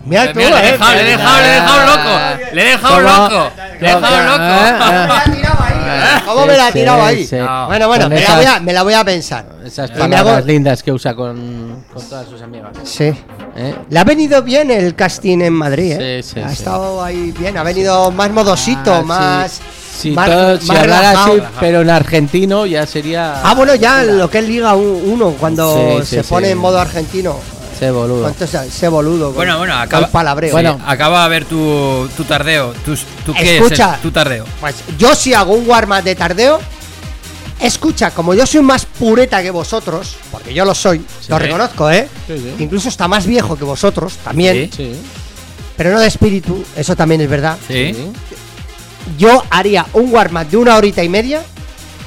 Mira 0.06 0.34
tú, 0.34 0.39
Mira, 0.39 0.49
le 0.49 0.66
he 0.66 0.70
eh, 0.70 0.72
dejado, 0.72 0.93
le 0.95 1.02
he 1.02 1.06
dejado, 1.06 1.41
le 1.41 1.47
he 1.47 1.52
dejado 1.54 1.82
loco. 1.86 2.45
Le 2.54 2.62
he 2.62 2.66
dejado 2.72 2.99
loco. 3.02 3.52
Le 3.80 3.89
he 3.89 3.95
dejado 3.95 4.22
loco. 4.22 4.41
¿Cómo 4.76 4.95
me 4.95 5.08
la 5.08 5.18
ha 5.18 5.24
tirado 5.24 5.64
ahí? 5.64 5.74
Ah, 5.84 6.24
¿Cómo 6.26 6.45
me 6.45 6.58
la 6.58 6.64
ha 6.66 6.72
sí, 6.72 6.74
tirado 6.80 7.04
ahí? 7.04 7.26
sí. 7.28 7.36
No. 7.36 7.68
Bueno, 7.68 7.88
bueno, 7.88 8.10
me 8.10 8.22
la, 8.22 8.36
voy 8.36 8.45
a, 8.45 8.60
me 8.60 8.74
la 8.74 8.84
voy 8.84 8.93
a 8.93 9.04
pensar. 9.04 9.45
Esas 9.66 9.91
palabras 9.91 10.45
lindas 10.45 10.82
que 10.84 10.91
usa 10.91 11.14
con, 11.16 11.84
con 11.93 12.10
todas 12.10 12.28
sus 12.28 12.41
amigas. 12.41 12.72
Sí. 12.84 13.14
¿eh? 13.56 13.76
Le 13.89 13.99
ha 13.99 14.04
venido 14.04 14.41
bien 14.41 14.72
el 14.72 14.95
casting 14.95 15.41
en 15.41 15.54
Madrid, 15.54 15.97
¿eh? 15.99 16.24
Sí, 16.24 16.34
sí, 16.36 16.39
ha 16.39 16.47
sí. 16.49 16.54
estado 16.54 17.04
ahí 17.04 17.32
bien, 17.38 17.58
ha 17.58 17.64
venido 17.64 18.10
más 18.12 18.32
modosito, 18.32 18.93
Ah, 18.93 19.02
sí. 19.02 19.06
más. 19.06 19.62
Si, 20.02 20.12
más- 20.12 20.30
todo- 20.30 20.58
si 20.60 20.72
hablara 20.76 21.12
así, 21.12 21.32
relajado. 21.32 21.58
pero 21.60 21.82
en 21.82 21.89
argentino 21.89 22.66
ya 22.66 22.88
sería. 22.88 23.36
Ah, 23.43 23.54
bueno, 23.54 23.76
ya 23.76 24.02
lo 24.04 24.30
que 24.30 24.39
es 24.39 24.45
Liga 24.47 24.74
1, 24.74 25.36
cuando 25.39 25.76
Sí, 25.99 26.06
sí, 26.06 26.16
se 26.18 26.24
sí. 26.24 26.30
pone 26.30 26.49
en 26.49 26.58
modo 26.58 26.80
argentino. 26.80 27.36
Ese 27.82 27.90
boludo. 27.92 28.28
Entonces, 28.28 28.62
ese 28.68 28.88
boludo. 28.90 29.28
con- 29.28 29.36
Bueno, 29.38 29.58
bueno, 29.58 29.74
con 29.74 29.82
acaba, 29.82 30.08
palabreo. 30.08 30.52
bueno, 30.52 30.80
acaba 30.86 31.26
a 31.26 31.28
ver 31.28 31.46
tu, 31.46 32.08
tu 32.16 32.24
tardeo. 32.26 32.74
Tu, 32.86 32.96
tu 33.26 33.34
qué 33.34 33.58
Escucha. 33.58 33.90
es 33.92 33.96
el- 33.96 34.02
tu 34.02 34.12
tardeo. 34.12 34.46
Pues 34.60 34.76
yo 35.00 35.16
si 35.16 35.34
hago 35.34 35.54
un 35.54 35.68
warm-up 35.68 36.04
de 36.04 36.14
tardeo, 36.16 36.60
escucha, 37.60 38.12
como 38.12 38.36
yo 38.36 38.46
soy 38.46 38.62
más 38.62 38.86
pureta 38.86 39.42
que 39.42 39.50
vosotros, 39.50 40.16
porque 40.32 40.54
yo 40.54 40.64
lo 40.64 40.76
soy, 40.76 41.04
lo 41.28 41.40
reconozco, 41.40 41.90
¿eh? 41.90 42.08
Sí, 42.28 42.38
sí. 42.38 42.64
Incluso 42.64 42.88
está 42.90 43.08
más 43.08 43.26
viejo 43.26 43.56
que 43.56 43.64
vosotros, 43.64 44.14
también, 44.24 44.70
Sí. 44.76 44.94
pero 45.76 45.92
no 45.92 46.00
de 46.00 46.08
espíritu, 46.08 46.64
eso 46.76 46.96
también 46.96 47.22
es 47.22 47.30
verdad. 47.30 47.58
Sí. 47.68 47.96
Yo 49.18 49.44
haría 49.50 49.88
un 49.94 50.14
warm-up 50.14 50.48
de 50.48 50.58
una 50.58 50.76
horita 50.76 51.04
y 51.04 51.10
media 51.10 51.42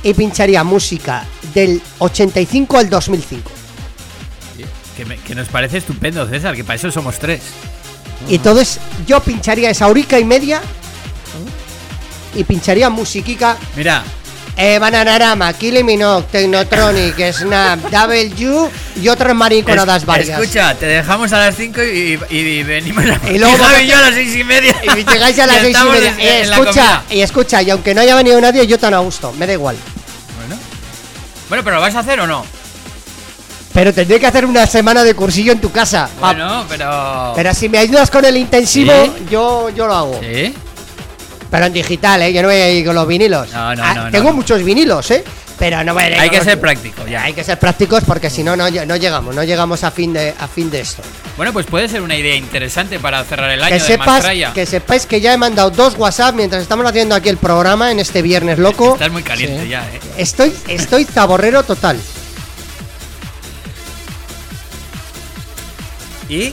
y 0.04 0.14
pincharía 0.14 0.62
música 0.62 1.24
del 1.52 1.82
85 1.98 2.78
al 2.78 2.88
2005. 2.88 3.50
Que, 4.96 5.04
me- 5.04 5.18
que 5.18 5.34
nos 5.34 5.48
parece 5.48 5.78
estupendo, 5.78 6.26
César, 6.28 6.54
que 6.54 6.62
para 6.64 6.76
eso 6.76 6.90
somos 6.90 7.18
tres. 7.18 7.40
Y 8.28 8.36
entonces 8.36 8.78
yo 9.06 9.20
pincharía 9.20 9.70
esa 9.70 9.88
horica 9.88 10.18
y 10.18 10.24
media 10.24 10.60
y 12.34 12.44
pincharía 12.44 12.88
musiquica 12.90 13.56
Mira, 13.76 14.02
Eh, 14.56 14.78
Bananarama, 14.78 15.52
Kylie 15.52 15.82
Minogue, 15.82 16.26
Technotronic, 16.30 17.16
Snap, 17.32 17.80
W 17.90 18.70
y 19.02 19.08
otras 19.08 19.34
mariconadas 19.34 20.02
es- 20.02 20.06
varias. 20.06 20.28
escucha, 20.40 20.74
te 20.76 20.86
dejamos 20.86 21.32
a 21.32 21.38
las 21.38 21.56
5 21.56 21.82
y, 21.82 22.18
y- 22.30 22.36
y 22.36 22.62
venimos 22.62 23.04
a, 23.04 23.30
Y 23.30 23.38
luego 23.38 23.56
y 23.82 23.86
yo 23.88 23.96
a 23.98 24.00
las 24.02 24.14
6 24.14 24.36
y 24.36 24.44
media. 24.44 24.76
Y 24.96 25.04
llegáis 25.04 25.38
a 25.40 25.46
las 25.48 25.56
Ya 25.56 25.62
seis 25.62 25.64
y 25.64 25.70
estamos 25.72 25.94
media. 25.94 26.14
Eh, 26.18 26.40
escucha, 26.42 27.02
y 27.10 27.20
escucha, 27.20 27.62
y 27.62 27.70
aunque 27.70 27.94
no 27.94 28.00
haya 28.00 28.14
venido 28.14 28.40
nadie, 28.40 28.64
yo 28.68 28.78
tan 28.78 28.94
a 28.94 28.98
gusto, 28.98 29.32
me 29.32 29.46
da 29.48 29.52
igual. 29.54 29.76
Bueno. 30.38 30.56
Bueno, 31.48 31.64
pero 31.64 31.76
¿lo 31.76 31.82
vas 31.82 31.96
a 31.96 31.98
hacer 31.98 32.20
o 32.20 32.26
no? 32.28 32.46
Pero 33.74 33.92
tendré 33.92 34.18
que 34.20 34.26
hacer 34.26 34.46
una 34.46 34.66
semana 34.66 35.02
de 35.04 35.14
cursillo 35.14 35.52
en 35.52 35.60
tu 35.60 35.70
casa. 35.72 36.08
Bueno, 36.20 36.64
pero. 36.68 37.32
Pero 37.34 37.52
si 37.52 37.68
me 37.68 37.78
ayudas 37.78 38.08
con 38.10 38.24
el 38.24 38.36
intensivo, 38.36 38.92
¿Sí? 39.04 39.12
yo, 39.30 39.68
yo 39.70 39.86
lo 39.86 39.94
hago. 39.94 40.20
¿Sí? 40.22 40.54
Pero 41.50 41.66
en 41.66 41.72
digital, 41.72 42.22
¿eh? 42.22 42.32
Yo 42.32 42.42
no 42.42 42.48
voy 42.48 42.56
a 42.56 42.70
ir 42.70 42.86
con 42.86 42.94
los 42.94 43.06
vinilos. 43.06 43.52
No, 43.52 43.74
no, 43.74 43.82
Ah, 43.84 43.94
no, 43.94 44.04
no. 44.06 44.10
Tengo 44.10 44.32
muchos 44.32 44.62
vinilos, 44.62 45.10
¿eh? 45.10 45.24
Pero 45.58 45.84
no 45.84 45.94
voy 45.94 46.02
a 46.04 46.06
ir 46.08 46.14
Hay 46.14 46.20
con 46.20 46.30
que 46.30 46.36
los- 46.38 46.44
ser 46.46 46.60
práctico, 46.60 47.06
ya. 47.06 47.22
Hay 47.24 47.32
que 47.32 47.44
ser 47.44 47.58
prácticos 47.60 48.02
porque 48.04 48.28
si 48.30 48.42
no, 48.42 48.56
no, 48.56 48.68
no 48.70 48.96
llegamos, 48.96 49.34
no 49.34 49.44
llegamos 49.44 49.84
a 49.84 49.90
fin 49.92 50.12
de, 50.12 50.34
a 50.38 50.48
fin 50.48 50.68
de 50.70 50.80
esto. 50.80 51.02
Bueno, 51.36 51.52
pues 51.52 51.66
puede 51.66 51.88
ser 51.88 52.00
una 52.02 52.16
idea 52.16 52.34
interesante 52.34 52.98
para 52.98 53.22
cerrar 53.24 53.50
el 53.50 53.60
año 53.62 53.68
Que 53.68 53.80
de 53.80 53.86
sepas, 53.86 54.06
Mastraya. 54.06 54.52
que 54.52 54.66
sepáis 54.66 55.06
que 55.06 55.20
ya 55.20 55.32
he 55.32 55.36
mandado 55.36 55.70
dos 55.70 55.94
WhatsApp 55.96 56.34
mientras 56.34 56.60
estamos 56.62 56.84
haciendo 56.86 57.14
aquí 57.14 57.28
el 57.28 57.36
programa 57.36 57.90
en 57.92 58.00
este 58.00 58.20
viernes 58.22 58.58
loco. 58.58 58.94
Estás 58.94 59.12
muy 59.12 59.22
caliente 59.22 59.62
Sí. 59.62 59.68
ya, 59.68 59.82
¿eh? 59.84 60.00
Estoy, 60.16 60.52
estoy 60.66 61.04
zaborrero 61.04 61.62
total. 61.62 62.00
¿Y? 66.28 66.52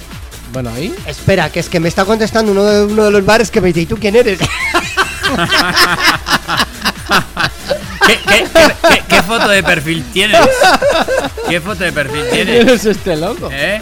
Bueno, 0.53 0.69
ahí. 0.75 0.93
Espera, 1.05 1.49
que 1.49 1.59
es 1.61 1.69
que 1.69 1.79
me 1.79 1.87
está 1.89 2.03
contestando 2.05 2.51
uno 2.51 2.63
de, 2.65 2.83
uno 2.85 3.05
de 3.05 3.11
los 3.11 3.25
bares 3.25 3.49
que 3.51 3.61
me 3.61 3.67
dice, 3.69 3.81
¿y 3.81 3.85
tú 3.85 3.97
quién 3.97 4.15
eres? 4.15 4.39
¿Qué, 8.07 8.17
qué, 8.27 8.45
qué- 8.53 8.75
qué- 8.89 9.03
qué 9.07 9.23
foto 9.23 9.47
de 9.47 9.63
perfil 9.63 10.03
tienes? 10.11 10.39
¿Qué 11.47 11.61
foto 11.61 11.83
de 11.83 11.91
perfil 11.93 12.23
¿Quién 12.31 12.47
tienes? 12.47 12.73
es 12.73 12.85
este 12.85 13.15
loco? 13.15 13.49
¿Eh? 13.51 13.79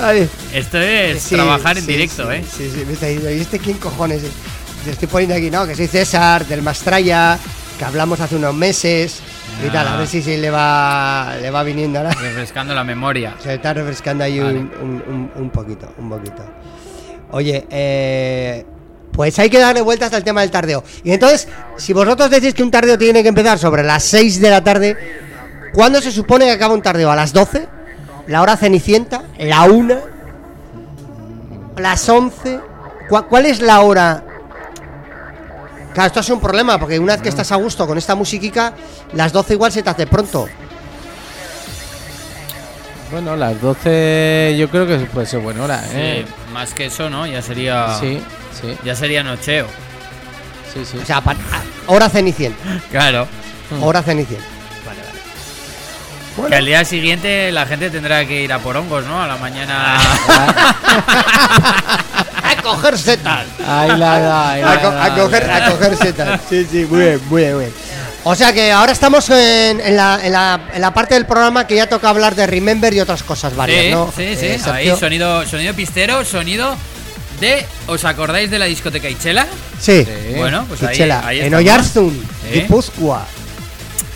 Ay, 0.00 0.28
Esto 0.52 0.78
es 0.78 1.22
sí, 1.22 1.34
trabajar 1.34 1.76
en 1.78 1.84
sí, 1.84 1.92
directo, 1.92 2.30
sí, 2.30 2.36
¿eh? 2.36 2.44
Sí, 2.56 2.70
sí, 2.72 2.84
me 2.86 2.92
está 2.92 3.06
diciendo, 3.06 3.30
¿y 3.32 3.40
este 3.40 3.58
quién 3.58 3.78
cojones? 3.78 4.22
es?". 4.22 4.30
Te 4.84 4.92
estoy 4.92 5.08
poniendo 5.08 5.34
aquí, 5.34 5.50
no, 5.50 5.66
que 5.66 5.74
soy 5.74 5.88
César, 5.88 6.46
del 6.46 6.62
Mastraya, 6.62 7.36
que 7.78 7.84
hablamos 7.84 8.20
hace 8.20 8.36
unos 8.36 8.54
meses 8.54 9.16
y 9.66 9.68
tal, 9.70 9.88
a 9.88 9.94
Ah. 9.94 9.96
ver 9.98 10.06
si, 10.06 10.22
si 10.22 10.36
le 10.36 10.50
va 10.50 11.34
le 11.40 11.50
va 11.50 11.62
viniendo 11.62 11.98
ahora. 11.98 12.10
Refrescando 12.12 12.74
la 12.74 12.84
memoria. 12.84 13.34
Se 13.42 13.54
está 13.54 13.74
refrescando 13.74 14.24
ahí 14.24 14.38
Vale. 14.40 14.58
un, 14.58 14.70
un- 14.80 15.04
un- 15.08 15.30
un 15.42 15.50
poquito, 15.50 15.92
un 15.98 16.08
poquito. 16.10 16.42
Oye, 17.30 17.66
eh, 17.70 18.64
pues 19.12 19.38
hay 19.38 19.50
que 19.50 19.58
darle 19.58 19.80
vueltas 19.82 20.12
al 20.12 20.22
tema 20.24 20.40
del 20.42 20.50
tardeo. 20.50 20.84
Y 21.04 21.12
entonces, 21.12 21.48
si 21.76 21.92
vosotros 21.92 22.30
decís 22.30 22.54
que 22.54 22.62
un 22.62 22.70
tardeo 22.70 22.96
tiene 22.96 23.22
que 23.22 23.28
empezar 23.30 23.58
sobre 23.58 23.82
las 23.82 24.04
6 24.04 24.40
de 24.40 24.50
la 24.50 24.62
tarde, 24.62 24.96
¿cuándo 25.74 26.00
se 26.00 26.12
supone 26.12 26.44
que 26.46 26.52
acaba 26.52 26.72
un 26.74 26.82
tardeo? 26.82 27.10
¿A 27.10 27.16
las 27.16 27.32
12? 27.32 27.66
¿La 28.28 28.42
hora 28.42 28.56
cenicienta? 28.56 29.22
¿La 29.38 29.64
1? 29.64 29.96
¿Las 31.76 32.08
11? 32.08 32.60
¿Cuál, 33.08 33.26
cuál 33.26 33.46
es 33.46 33.60
la 33.60 33.80
hora? 33.80 34.22
Claro, 35.98 36.06
esto 36.06 36.20
es 36.20 36.30
un 36.30 36.40
problema, 36.40 36.78
porque 36.78 36.96
una 36.96 37.14
vez 37.14 37.22
que 37.22 37.28
estás 37.28 37.50
a 37.50 37.56
gusto 37.56 37.84
con 37.84 37.98
esta 37.98 38.14
musiquica, 38.14 38.72
las 39.14 39.32
12 39.32 39.54
igual 39.54 39.72
se 39.72 39.82
te 39.82 39.90
hace 39.90 40.06
pronto. 40.06 40.48
Bueno, 43.10 43.34
las 43.34 43.60
12 43.60 44.54
yo 44.56 44.68
creo 44.70 44.86
que 44.86 44.96
puede 45.06 45.26
ser 45.26 45.40
buena 45.40 45.64
hora, 45.64 45.82
Sí, 45.82 45.88
¿eh? 45.96 46.24
más 46.52 46.72
que 46.72 46.86
eso, 46.86 47.10
¿no? 47.10 47.26
Ya 47.26 47.42
sería. 47.42 47.98
Sí, 47.98 48.22
sí, 48.60 48.78
Ya 48.84 48.94
sería 48.94 49.24
nocheo. 49.24 49.66
sí, 50.72 50.84
sí. 50.84 50.98
O 51.02 51.04
sea, 51.04 51.20
pa- 51.20 51.34
hora 51.88 52.08
cenicienta. 52.08 52.62
Claro. 52.92 53.26
Hora 53.82 54.00
cenicienta. 54.00 54.46
Que 56.48 56.54
al 56.54 56.64
día 56.64 56.84
siguiente 56.84 57.50
la 57.50 57.66
gente 57.66 57.90
tendrá 57.90 58.24
que 58.24 58.40
ir 58.44 58.52
a 58.52 58.60
por 58.60 58.76
hongos, 58.76 59.04
¿no? 59.04 59.20
A 59.20 59.26
la 59.26 59.36
mañana. 59.36 59.98
Coger 62.76 62.98
setas. 62.98 63.46
Ahí 63.66 63.88
la 63.96 64.18
da, 64.20 64.50
ahí 64.52 64.62
la 64.62 64.72
A, 64.72 64.80
co- 64.82 64.90
da, 64.90 65.04
a 65.04 65.14
coger, 65.16 65.50
a 65.50 65.70
coger 65.70 65.96
setas. 65.96 66.40
Sí, 66.48 66.66
sí, 66.70 66.86
muy 66.88 67.00
bien, 67.00 67.20
muy 67.28 67.42
bien, 67.42 67.54
muy 67.54 67.64
bien. 67.64 67.74
O 68.24 68.34
sea 68.34 68.52
que 68.52 68.70
ahora 68.72 68.92
estamos 68.92 69.30
en, 69.30 69.80
en 69.80 69.96
la, 69.96 70.20
en, 70.22 70.32
la, 70.32 70.60
en 70.74 70.80
la 70.82 70.92
parte 70.92 71.14
del 71.14 71.24
programa 71.24 71.66
que 71.66 71.76
ya 71.76 71.88
toca 71.88 72.08
hablar 72.10 72.34
de 72.34 72.46
Remember 72.46 72.92
y 72.92 73.00
otras 73.00 73.22
cosas 73.22 73.54
varias, 73.56 73.84
sí, 73.84 73.90
¿no? 73.90 74.12
sí, 74.14 74.36
sí. 74.36 74.46
Eh, 74.46 74.60
Ahí 74.72 74.94
sonido, 74.98 75.46
sonido 75.46 75.72
pistero, 75.74 76.24
sonido 76.24 76.76
de. 77.40 77.64
¿Os 77.86 78.04
acordáis 78.04 78.50
de 78.50 78.58
la 78.58 78.64
discoteca 78.66 79.08
Ichela? 79.08 79.46
Sí. 79.80 80.06
Bueno, 80.36 80.64
pues 80.68 80.82
ahí, 80.82 80.88
Pichela, 80.88 81.22
ahí 81.26 81.40
en 81.40 81.54
Sí. 81.56 82.14
Guipúzcoa. 82.52 83.24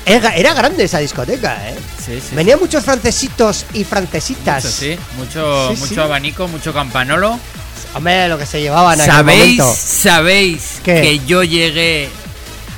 Era, 0.05 0.34
era 0.34 0.53
grande 0.53 0.82
esa 0.84 0.98
discoteca, 0.98 1.57
¿eh? 1.68 1.76
Sí, 2.05 2.20
sí. 2.20 2.34
Venían 2.34 2.59
muchos 2.59 2.84
francesitos 2.84 3.64
y 3.72 3.84
francesitas. 3.84 4.64
Mucho, 4.64 4.76
sí. 4.76 4.99
Mucho, 5.16 5.68
Sí, 5.74 5.80
mucho 5.80 5.95
sí. 5.95 6.00
abanico, 6.00 6.49
mucho 6.49 6.74
campanolo. 6.74 7.38
Hombre, 7.95 8.29
lo 8.29 8.39
que 8.39 8.47
se 8.47 8.61
llevaban 8.61 8.95
en 8.95 9.01
aquel 9.03 9.14
¿Sabéis, 9.14 9.39
momento. 9.59 9.75
¿Sabéis 9.77 10.63
¿Qué? 10.83 11.01
que 11.03 11.21
yo 11.27 11.43
llegué 11.43 12.09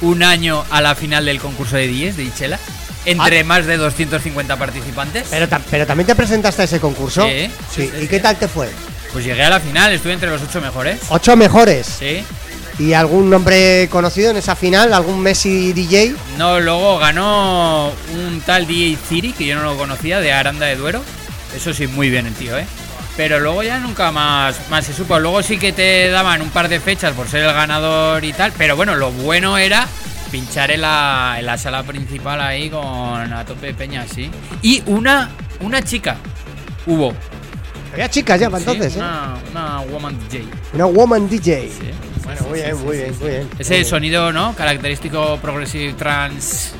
un 0.00 0.22
año 0.22 0.64
a 0.70 0.80
la 0.80 0.94
final 0.94 1.24
del 1.26 1.38
concurso 1.40 1.76
de 1.76 1.86
10 1.86 2.16
de 2.16 2.24
Ichela? 2.24 2.58
Entre 3.06 3.40
Ah. 3.40 3.44
más 3.44 3.66
de 3.66 3.76
250 3.76 4.56
participantes. 4.56 5.26
Pero, 5.30 5.46
pero 5.70 5.86
también 5.86 6.06
te 6.06 6.14
presentaste 6.14 6.62
a 6.62 6.64
ese 6.64 6.80
concurso. 6.80 7.26
Sí, 7.26 7.50
sí, 7.74 7.90
sí, 7.94 8.04
¿Y 8.04 8.08
qué 8.08 8.18
tal 8.18 8.36
te 8.36 8.48
fue? 8.48 8.68
Pues 9.12 9.24
llegué 9.24 9.44
a 9.44 9.50
la 9.50 9.60
final, 9.60 9.92
estuve 9.92 10.14
entre 10.14 10.30
los 10.30 10.40
ocho 10.42 10.60
mejores. 10.60 10.98
Ocho 11.10 11.36
mejores. 11.36 11.86
Sí. 11.98 12.24
¿Y 12.78 12.92
algún 12.94 13.30
nombre 13.30 13.88
conocido 13.90 14.30
en 14.30 14.36
esa 14.38 14.56
final? 14.56 14.92
¿Algún 14.92 15.20
Messi 15.20 15.72
DJ? 15.72 16.16
No, 16.38 16.58
luego 16.58 16.98
ganó 16.98 17.92
un 18.14 18.40
tal 18.44 18.66
DJ 18.66 18.98
Ciri, 19.08 19.32
que 19.32 19.46
yo 19.46 19.54
no 19.54 19.62
lo 19.62 19.76
conocía, 19.76 20.18
de 20.18 20.32
Aranda 20.32 20.66
de 20.66 20.74
Duero. 20.76 21.00
Eso 21.54 21.72
sí, 21.72 21.86
muy 21.86 22.10
bien 22.10 22.26
el 22.26 22.34
tío, 22.34 22.58
¿eh? 22.58 22.66
Pero 23.16 23.38
luego 23.38 23.62
ya 23.62 23.78
nunca 23.78 24.10
más, 24.10 24.68
más 24.70 24.84
se 24.84 24.92
supo. 24.92 25.18
Luego 25.20 25.42
sí 25.42 25.56
que 25.58 25.72
te 25.72 26.08
daban 26.10 26.42
un 26.42 26.50
par 26.50 26.68
de 26.68 26.80
fechas 26.80 27.12
por 27.12 27.28
ser 27.28 27.44
el 27.44 27.52
ganador 27.52 28.24
y 28.24 28.32
tal. 28.32 28.52
Pero 28.58 28.74
bueno, 28.76 28.96
lo 28.96 29.12
bueno 29.12 29.56
era 29.56 29.86
pinchar 30.32 30.72
en 30.72 30.80
la, 30.80 31.36
en 31.38 31.46
la 31.46 31.56
sala 31.56 31.84
principal 31.84 32.40
ahí 32.40 32.68
con 32.68 32.82
a 33.32 33.44
tope 33.44 33.66
de 33.66 33.74
peña, 33.74 34.04
sí. 34.12 34.30
Y 34.62 34.82
una, 34.86 35.30
una 35.60 35.80
chica 35.82 36.16
hubo. 36.86 37.14
Había 37.92 38.10
chicas 38.10 38.40
ya 38.40 38.50
para 38.50 38.64
Sí, 38.64 38.70
entonces, 38.70 38.96
¿eh? 38.96 38.98
una, 38.98 39.36
una 39.52 39.78
woman 39.82 40.18
DJ. 40.28 40.44
Una 40.72 40.86
woman 40.86 41.28
DJ. 41.28 41.68
Sí. 41.70 41.90
Bueno, 42.24 42.40
muy 42.48 42.58
bien, 42.58 42.84
muy 42.84 42.96
bien, 42.96 43.18
muy 43.20 43.28
bien. 43.28 43.48
Ese 43.58 43.84
sonido, 43.84 44.32
¿no? 44.32 44.54
Característico 44.56 45.38
progressive 45.40 45.92
trance. 45.92 46.72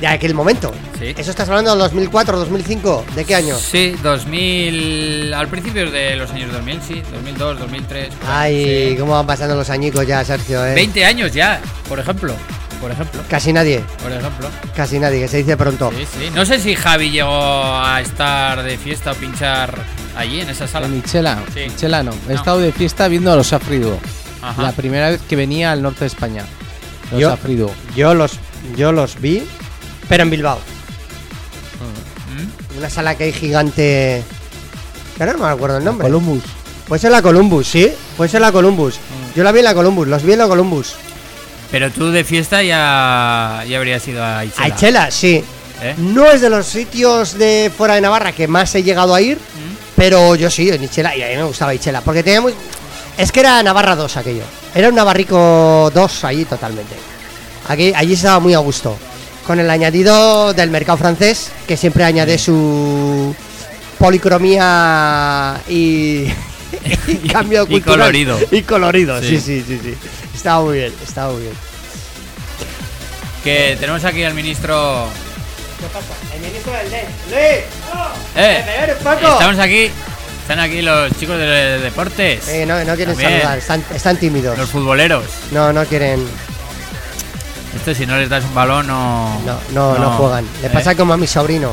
De 0.00 0.06
aquel 0.06 0.34
momento. 0.34 0.72
Sí. 0.98 1.14
¿Eso 1.16 1.30
estás 1.30 1.48
hablando 1.48 1.70
del 1.70 1.78
2004, 1.80 2.38
2005? 2.38 3.04
¿De 3.14 3.24
qué 3.24 3.34
año? 3.34 3.56
Sí, 3.56 3.94
2000. 4.02 5.32
Al 5.34 5.48
principio 5.48 5.90
de 5.90 6.16
los 6.16 6.30
años 6.30 6.52
2000, 6.52 6.80
sí. 6.82 7.02
2002, 7.12 7.58
2003. 7.60 8.14
por 8.14 8.30
ahí, 8.30 8.64
Ay, 8.64 8.90
sí. 8.90 8.96
cómo 8.98 9.12
van 9.12 9.26
pasando 9.26 9.54
los 9.56 9.70
añicos 9.70 10.06
ya, 10.06 10.24
Sergio, 10.24 10.64
¿eh? 10.66 10.74
20 10.74 11.04
años 11.04 11.32
ya, 11.32 11.60
por 11.88 11.98
ejemplo. 11.98 12.34
Por 12.80 12.90
ejemplo. 12.90 13.22
Casi 13.30 13.54
nadie, 13.54 13.82
Por 14.02 14.12
ejemplo. 14.12 14.48
casi 14.74 14.98
nadie, 14.98 15.20
que 15.20 15.28
se 15.28 15.38
dice 15.38 15.56
pronto. 15.56 15.90
Sí, 15.96 16.04
sí. 16.04 16.30
No 16.34 16.44
sé 16.44 16.58
si 16.60 16.74
Javi 16.74 17.10
llegó 17.10 17.30
a 17.32 17.98
estar 18.02 18.62
de 18.62 18.76
fiesta 18.76 19.12
o 19.12 19.14
pinchar 19.14 19.74
allí 20.14 20.42
en 20.42 20.50
esa 20.50 20.68
sala. 20.68 20.84
En 20.86 20.96
Michela, 20.96 21.38
Sí. 21.54 21.60
Michela 21.70 22.02
no. 22.02 22.12
He 22.28 22.34
estado 22.34 22.58
de 22.58 22.72
fiesta 22.72 23.08
viendo 23.08 23.32
a 23.32 23.36
los 23.36 23.54
Afrido. 23.54 23.98
Ajá. 24.42 24.62
La 24.62 24.72
primera 24.72 25.08
vez 25.08 25.22
que 25.26 25.36
venía 25.36 25.72
al 25.72 25.80
norte 25.82 26.00
de 26.00 26.06
España. 26.08 26.44
Los 27.10 27.20
Yo- 27.20 27.32
Afrido. 27.32 27.70
Yo 27.96 28.14
los, 28.14 28.38
yo 28.76 28.92
los 28.92 29.18
vi, 29.22 29.42
pero 30.08 30.22
en 30.22 30.30
Bilbao. 30.30 30.58
¿Mm? 32.34 32.78
Una 32.78 32.90
sala 32.90 33.14
que 33.16 33.24
hay 33.24 33.32
gigante. 33.32 34.22
Claro, 35.16 35.32
no 35.34 35.44
me 35.44 35.50
acuerdo 35.50 35.78
el 35.78 35.84
nombre. 35.84 36.06
Columbus. 36.06 36.42
Puede 36.86 37.00
ser 37.00 37.10
la 37.10 37.22
Columbus, 37.22 37.66
sí. 37.66 37.92
Puede 38.16 38.30
ser 38.30 38.40
la 38.40 38.52
Columbus. 38.52 38.98
Yo 39.34 39.42
la 39.42 39.52
vi 39.52 39.58
en 39.58 39.64
la 39.64 39.74
Columbus, 39.74 40.06
los 40.06 40.22
vi 40.22 40.32
en 40.32 40.38
la 40.38 40.46
Columbus. 40.46 40.94
Pero 41.70 41.90
tú 41.90 42.10
de 42.10 42.24
fiesta 42.24 42.62
ya, 42.62 43.64
ya 43.68 43.76
habrías 43.76 44.06
ido 44.06 44.24
a 44.24 44.44
Ichela. 44.44 44.64
A 44.64 44.68
Ichela, 44.68 45.10
sí. 45.10 45.44
¿Eh? 45.82 45.94
No 45.98 46.30
es 46.30 46.40
de 46.40 46.48
los 46.48 46.66
sitios 46.66 47.36
de 47.36 47.70
fuera 47.76 47.94
de 47.94 48.00
Navarra 48.00 48.32
que 48.32 48.48
más 48.48 48.74
he 48.74 48.82
llegado 48.82 49.14
a 49.14 49.20
ir, 49.20 49.38
pero 49.94 50.34
yo 50.36 50.48
sí, 50.48 50.70
en 50.70 50.84
Ichela, 50.84 51.14
y 51.16 51.22
a 51.22 51.28
mí 51.28 51.36
me 51.36 51.42
gustaba 51.42 51.74
Ichela, 51.74 52.00
porque 52.00 52.22
teníamos... 52.22 52.52
Es 53.18 53.32
que 53.32 53.40
era 53.40 53.62
Navarra 53.62 53.96
2 53.96 54.16
aquello. 54.16 54.42
Era 54.74 54.88
un 54.88 54.94
Navarrico 54.94 55.90
2 55.92 56.24
allí 56.24 56.44
totalmente. 56.44 56.94
Aquí, 57.68 57.92
allí 57.94 58.12
estaba 58.14 58.38
muy 58.40 58.54
a 58.54 58.58
gusto. 58.58 58.96
Con 59.46 59.60
el 59.60 59.70
añadido 59.70 60.52
del 60.54 60.70
mercado 60.70 60.98
francés, 60.98 61.52
que 61.68 61.76
siempre 61.76 62.02
añade 62.04 62.36
su 62.36 63.34
policromía 63.98 65.60
y, 65.68 66.26
y 67.06 67.28
cambio 67.30 67.62
Y 67.64 67.66
cultural. 67.80 67.98
colorido. 67.98 68.38
Y 68.50 68.62
colorido, 68.62 69.20
sí, 69.20 69.38
Sí. 69.38 69.40
sí, 69.40 69.64
sí, 69.66 69.80
sí. 69.82 69.94
Estaba 70.34 70.62
muy 70.64 70.78
bien, 70.78 70.92
estaba 71.06 71.32
muy 71.32 71.42
bien. 71.42 71.54
Que 73.44 73.76
tenemos 73.78 74.04
aquí 74.04 74.24
al 74.24 74.34
ministro. 74.34 75.06
¿Qué 75.78 75.86
pasa? 75.86 76.06
El 76.34 76.40
ministro 76.40 76.72
del 76.72 76.90
DEN. 76.90 77.04
¡Luis! 77.30 77.64
¡Eh! 78.36 78.64
¡Eh, 78.66 78.94
poco! 79.04 79.32
Estamos 79.32 79.58
aquí. 79.60 79.90
Están 80.42 80.58
aquí 80.60 80.82
los 80.82 81.10
chicos 81.18 81.38
de 81.38 81.78
deportes. 81.80 82.48
Eh, 82.48 82.66
no, 82.66 82.78
no 82.84 82.94
quieren 82.96 83.14
También. 83.14 83.40
saludar, 83.42 83.58
están, 83.58 83.84
están 83.94 84.16
tímidos. 84.16 84.58
Los 84.58 84.70
futboleros. 84.70 85.24
No, 85.52 85.72
no 85.72 85.84
quieren. 85.84 86.24
Esto 87.76 87.94
si 87.94 88.06
no 88.06 88.16
les 88.16 88.28
das 88.28 88.44
un 88.44 88.54
balón 88.54 88.86
no. 88.86 89.40
No, 89.44 89.58
no, 89.72 89.98
no, 89.98 90.10
juegan. 90.16 90.44
Le 90.62 90.68
¿eh? 90.68 90.70
pasa 90.72 90.94
como 90.94 91.12
a 91.12 91.16
mi 91.16 91.26
sobrino. 91.26 91.70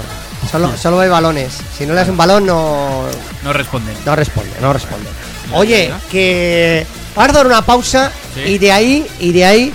Solo, 0.52 0.72
solo 0.82 0.98
ve 0.98 1.10
balones. 1.10 1.54
Si 1.78 1.86
no 1.86 1.94
le 1.94 2.00
das 2.02 2.10
un 2.10 2.18
balón, 2.18 2.46
no, 2.46 3.04
No 3.44 3.54
responden. 3.54 3.96
no 4.06 4.16
responde, 4.16 4.52
no 4.62 4.74
responde. 4.74 5.10
Oye, 5.54 5.92
que 6.12 6.86
vamos 7.16 7.30
a 7.30 7.34
dar 7.34 7.46
una 7.48 7.62
pausa 7.62 8.12
Sí. 8.36 8.42
y 8.42 8.58
de 8.58 8.72
ahí, 8.72 9.08
y 9.20 9.32
de 9.32 9.46
ahí 9.46 9.74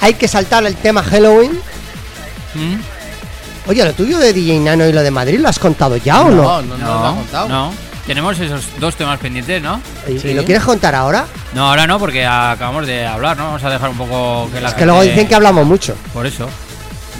hay 0.00 0.14
que 0.14 0.28
saltar 0.28 0.64
el 0.64 0.76
tema 0.76 1.02
Halloween. 1.02 1.52
¿Mm? 2.54 2.76
Oye, 3.68 3.84
lo 3.84 3.92
tuyo 3.92 4.18
de 4.18 4.32
DJ 4.32 4.60
Nano 4.60 4.86
y 4.86 4.92
lo 4.92 5.02
de 5.02 5.10
Madrid, 5.10 5.40
¿lo 5.40 5.48
has 5.48 5.58
contado 5.58 5.96
ya 5.96 6.22
o 6.22 6.30
no? 6.30 6.42
No, 6.42 6.62
no, 6.62 6.78
no, 6.78 6.86
lo 6.86 7.06
ha 7.06 7.14
contado. 7.14 7.48
no. 7.48 7.87
Tenemos 8.08 8.40
esos 8.40 8.64
dos 8.80 8.96
temas 8.96 9.18
pendientes, 9.20 9.60
¿no? 9.62 9.82
¿Y, 10.08 10.32
lo 10.32 10.42
quieres 10.42 10.64
contar 10.64 10.94
ahora? 10.94 11.26
No, 11.52 11.68
ahora 11.68 11.86
no, 11.86 11.98
porque 11.98 12.24
acabamos 12.24 12.86
de 12.86 13.06
hablar, 13.06 13.36
¿no? 13.36 13.44
Vamos 13.44 13.62
a 13.62 13.68
dejar 13.68 13.90
un 13.90 13.98
poco 13.98 14.48
que 14.50 14.62
la 14.62 14.70
Es 14.70 14.74
que 14.74 14.86
luego 14.86 15.02
dicen 15.02 15.28
que 15.28 15.34
hablamos 15.34 15.66
mucho. 15.66 15.94
Por 16.14 16.26
eso. 16.26 16.48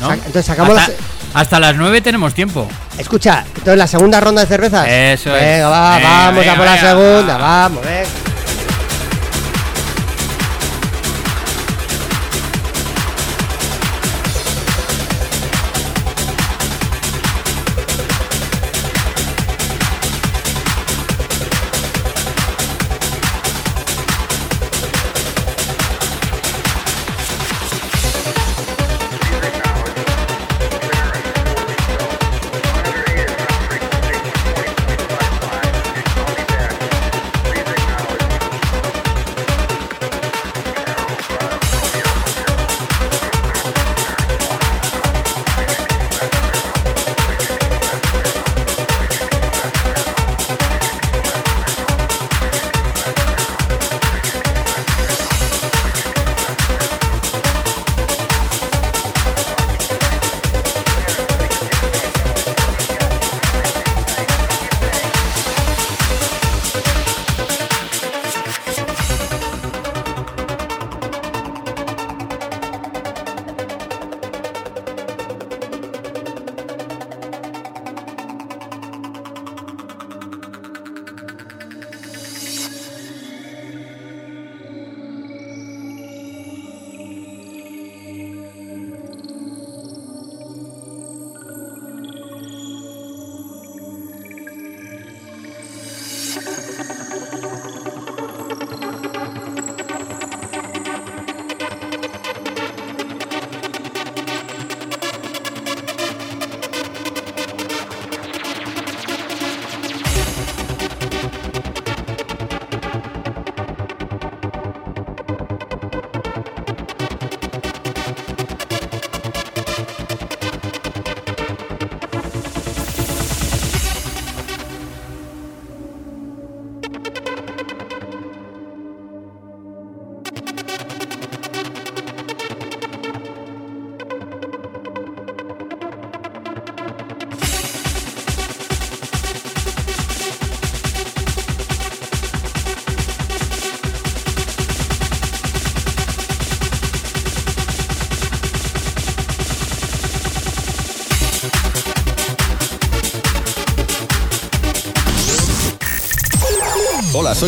entonces 0.00 0.46
sacamos 0.46 0.78
hasta, 0.78 0.92
las- 0.92 1.00
hasta 1.34 1.60
las 1.60 1.76
9 1.76 2.00
tenemos 2.00 2.32
tiempo. 2.32 2.66
Escucha, 2.96 3.44
entonces 3.48 3.76
la 3.76 3.86
segunda 3.86 4.18
ronda 4.18 4.40
de 4.40 4.46
cervezas. 4.46 4.88
Eso 4.88 5.36
es. 5.36 5.42
Venga, 5.42 5.68
va, 5.68 5.96
Venga, 5.96 6.08
vamos 6.08 6.36
venga, 6.40 6.52
a 6.52 6.56
por 6.56 6.64
la 6.64 6.78
segunda, 6.80 7.36
vamos, 7.36 7.84
venga. 7.84 8.08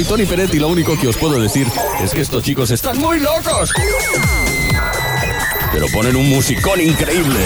Soy 0.00 0.08
Tony 0.08 0.24
Peret 0.24 0.54
y 0.54 0.58
lo 0.58 0.68
único 0.68 0.98
que 0.98 1.08
os 1.08 1.16
puedo 1.18 1.38
decir 1.38 1.66
es 2.02 2.12
que 2.12 2.22
estos 2.22 2.42
chicos 2.42 2.70
están 2.70 2.96
muy 2.98 3.20
locos. 3.20 3.70
Pero 5.72 5.86
ponen 5.88 6.16
un 6.16 6.28
musicón 6.28 6.80
increíble. 6.80 7.40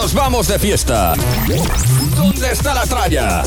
Nos 0.00 0.14
vamos 0.14 0.48
de 0.48 0.58
fiesta. 0.58 1.12
¿Dónde 2.16 2.52
está 2.52 2.72
la 2.72 2.86
tralla? 2.86 3.42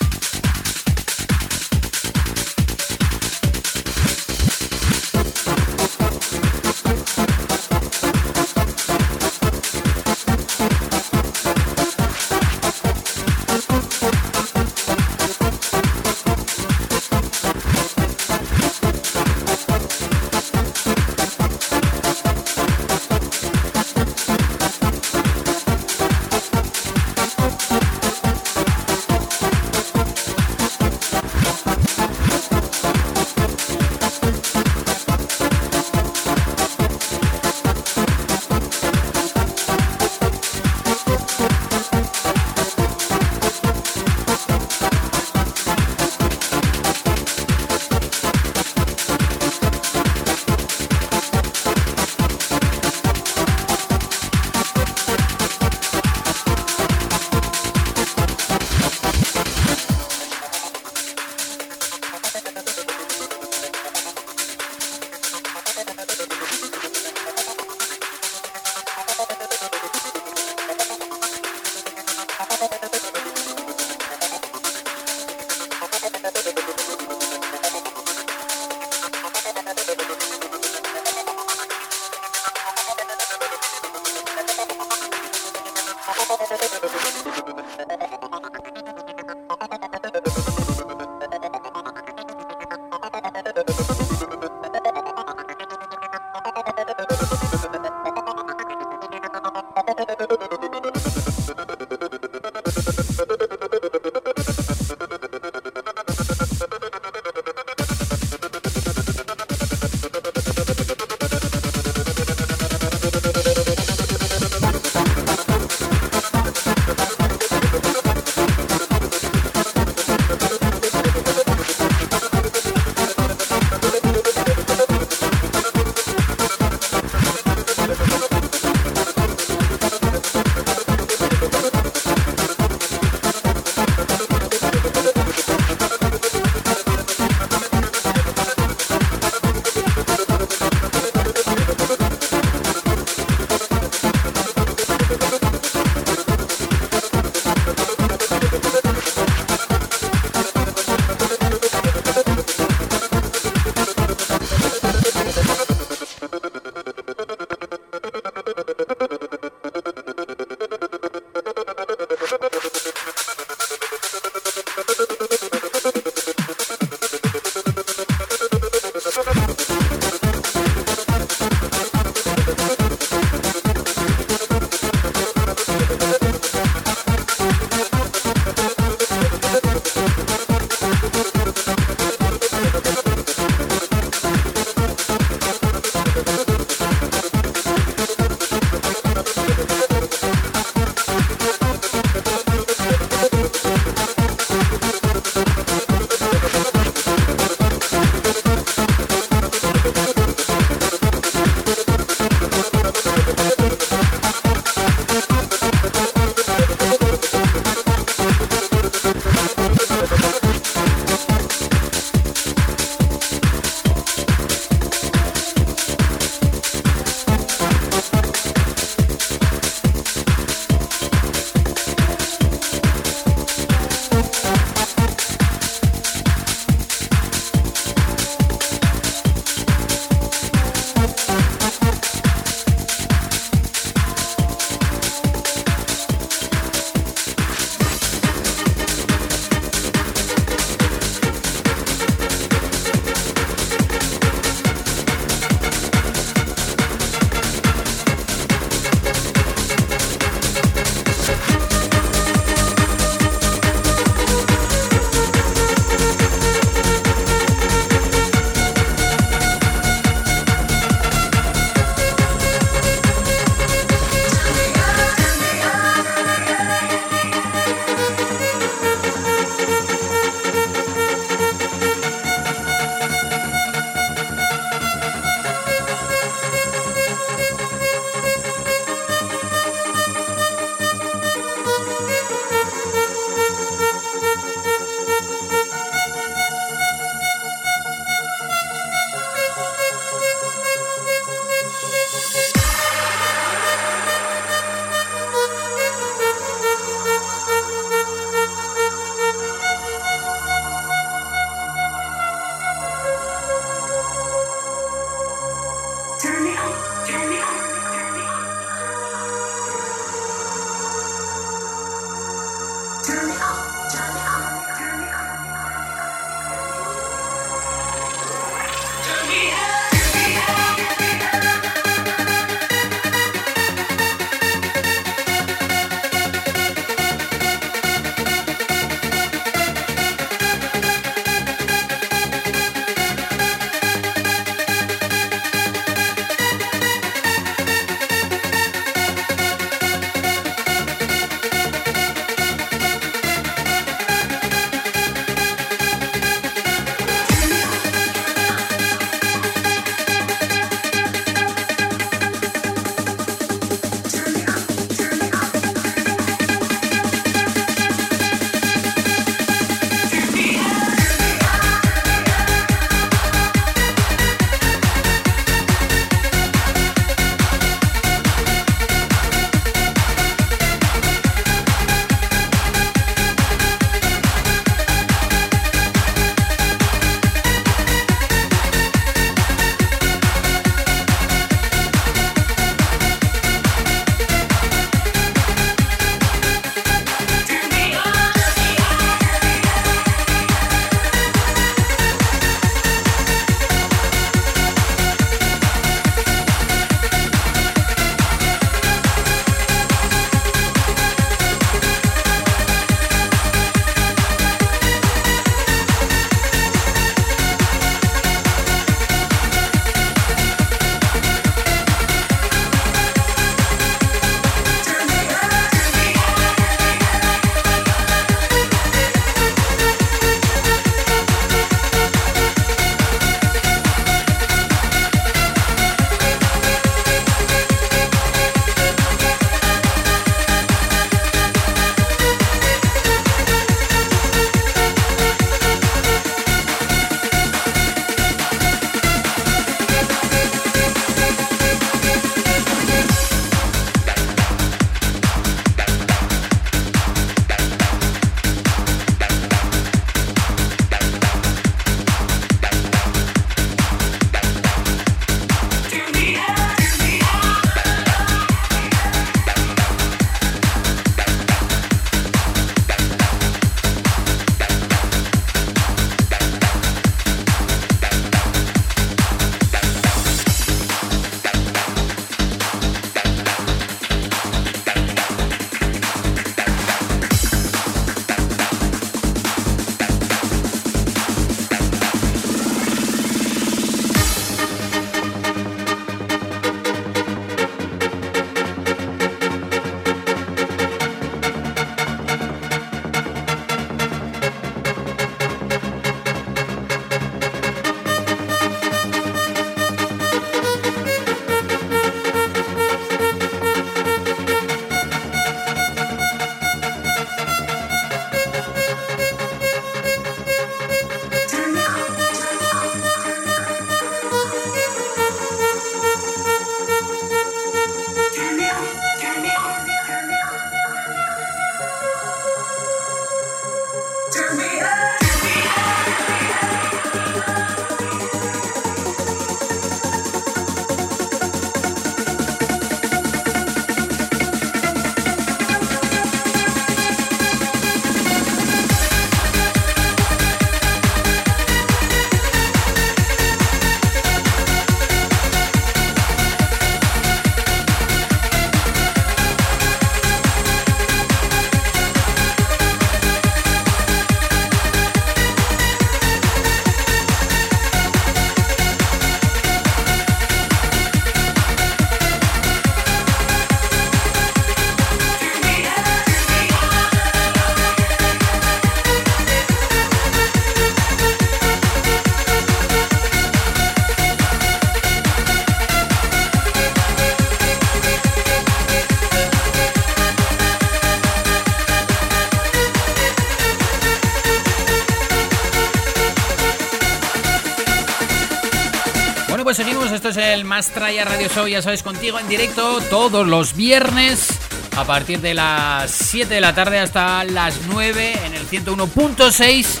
Mastraya 590.74 591.24
Radio 591.24 591.48
Show, 591.48 591.68
ya 591.68 591.80
sabes, 591.82 592.02
contigo 592.02 592.40
en 592.40 592.48
directo 592.48 593.00
todos 593.02 593.46
los 593.46 593.76
viernes 593.76 594.48
a 594.96 595.04
partir 595.04 595.40
de 595.40 595.54
las 595.54 596.10
7 596.10 596.52
de 596.52 596.60
la 596.60 596.74
tarde 596.74 596.98
hasta 596.98 597.44
las 597.44 597.82
9 597.86 598.40
en 598.44 598.54
el 598.54 598.68
101.6 598.68 600.00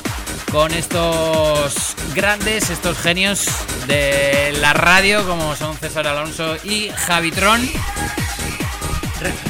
con 0.50 0.72
estos 0.72 1.94
grandes, 2.12 2.70
estos 2.70 2.98
genios 2.98 3.46
de 3.86 4.52
la 4.60 4.72
radio 4.72 5.24
como 5.28 5.54
son 5.54 5.76
César 5.76 6.08
Alonso 6.08 6.56
y 6.64 6.88
Javitron. 6.88 7.60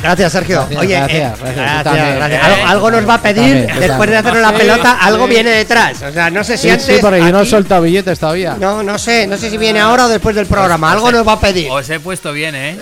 Gracias, 0.03 0.33
Sergio. 0.33 0.59
Gracias, 0.71 0.81
Oye, 0.81 0.95
gracias, 0.95 1.39
eh, 1.41 1.53
gracias. 1.57 1.97
Eh, 2.33 2.41
Algo, 2.43 2.67
algo 2.67 2.91
nos 2.91 3.09
va 3.09 3.15
a 3.15 3.23
pedir 3.23 3.67
también, 3.67 3.81
después 3.81 4.11
de 4.11 4.17
hacernos 4.17 4.43
la 4.43 4.51
Sí, 4.51 4.57
pelota, 4.59 4.99
algo 5.01 5.27
viene 5.27 5.51
detrás. 5.51 6.03
O 6.03 6.13
sea, 6.13 6.31
no 6.31 6.45
sé 6.45 6.57
si 6.57 6.65
Sí, 6.65 6.71
antes. 6.71 6.87
sí, 6.87 6.99
porque 7.01 7.19
yo 7.21 7.33
no 7.33 7.41
he 7.41 7.47
soltado 7.47 7.83
billetes 7.83 8.19
todavía. 8.19 8.57
No, 8.59 8.83
no 8.83 8.99
sé, 8.99 9.27
no 9.27 9.37
sé 9.37 9.51
si 9.51 9.59
viene 9.59 9.81
ahora 9.81 10.07
o 10.07 10.09
después 10.09 10.35
del 10.37 10.47
programa. 10.47 10.93
Algo 10.93 11.11
nos 11.13 11.27
va 11.27 11.33
a 11.33 11.41
pedir. 11.41 11.71
Os 11.71 11.89
he 11.91 12.01
puesto 12.01 12.33
bien, 12.33 12.55
¿eh? 12.57 12.77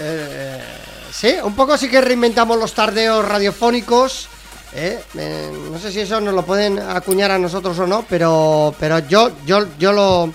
Sí, 1.12 1.36
un 1.42 1.54
poco 1.54 1.76
sí 1.78 1.88
que 1.88 2.00
reinventamos 2.00 2.58
los 2.58 2.72
tardeos 2.74 3.24
radiofónicos. 3.26 4.28
¿eh? 4.74 4.98
Eh, 5.16 5.50
no 5.70 5.78
sé 5.78 5.92
si 5.92 6.00
eso 6.00 6.20
nos 6.20 6.34
lo 6.34 6.42
pueden 6.44 6.78
acuñar 6.78 7.30
a 7.30 7.38
nosotros 7.38 7.78
o 7.78 7.86
no, 7.86 8.04
pero, 8.08 8.74
pero 8.80 8.98
yo, 9.00 9.30
yo, 9.46 9.66
yo 9.78 9.92
lo. 9.92 10.32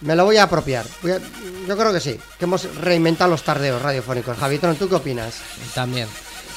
Me 0.00 0.14
lo 0.14 0.24
voy 0.24 0.36
a 0.36 0.44
apropiar. 0.44 0.84
Voy 1.02 1.12
a- 1.12 1.20
yo 1.66 1.76
creo 1.76 1.92
que 1.92 2.00
sí, 2.00 2.18
que 2.38 2.44
hemos 2.44 2.72
reinventado 2.76 3.30
los 3.30 3.42
tardeos 3.42 3.82
radiofónicos. 3.82 4.36
Javitron, 4.38 4.76
¿tú 4.76 4.88
qué 4.88 4.94
opinas? 4.94 5.34
También. 5.74 6.06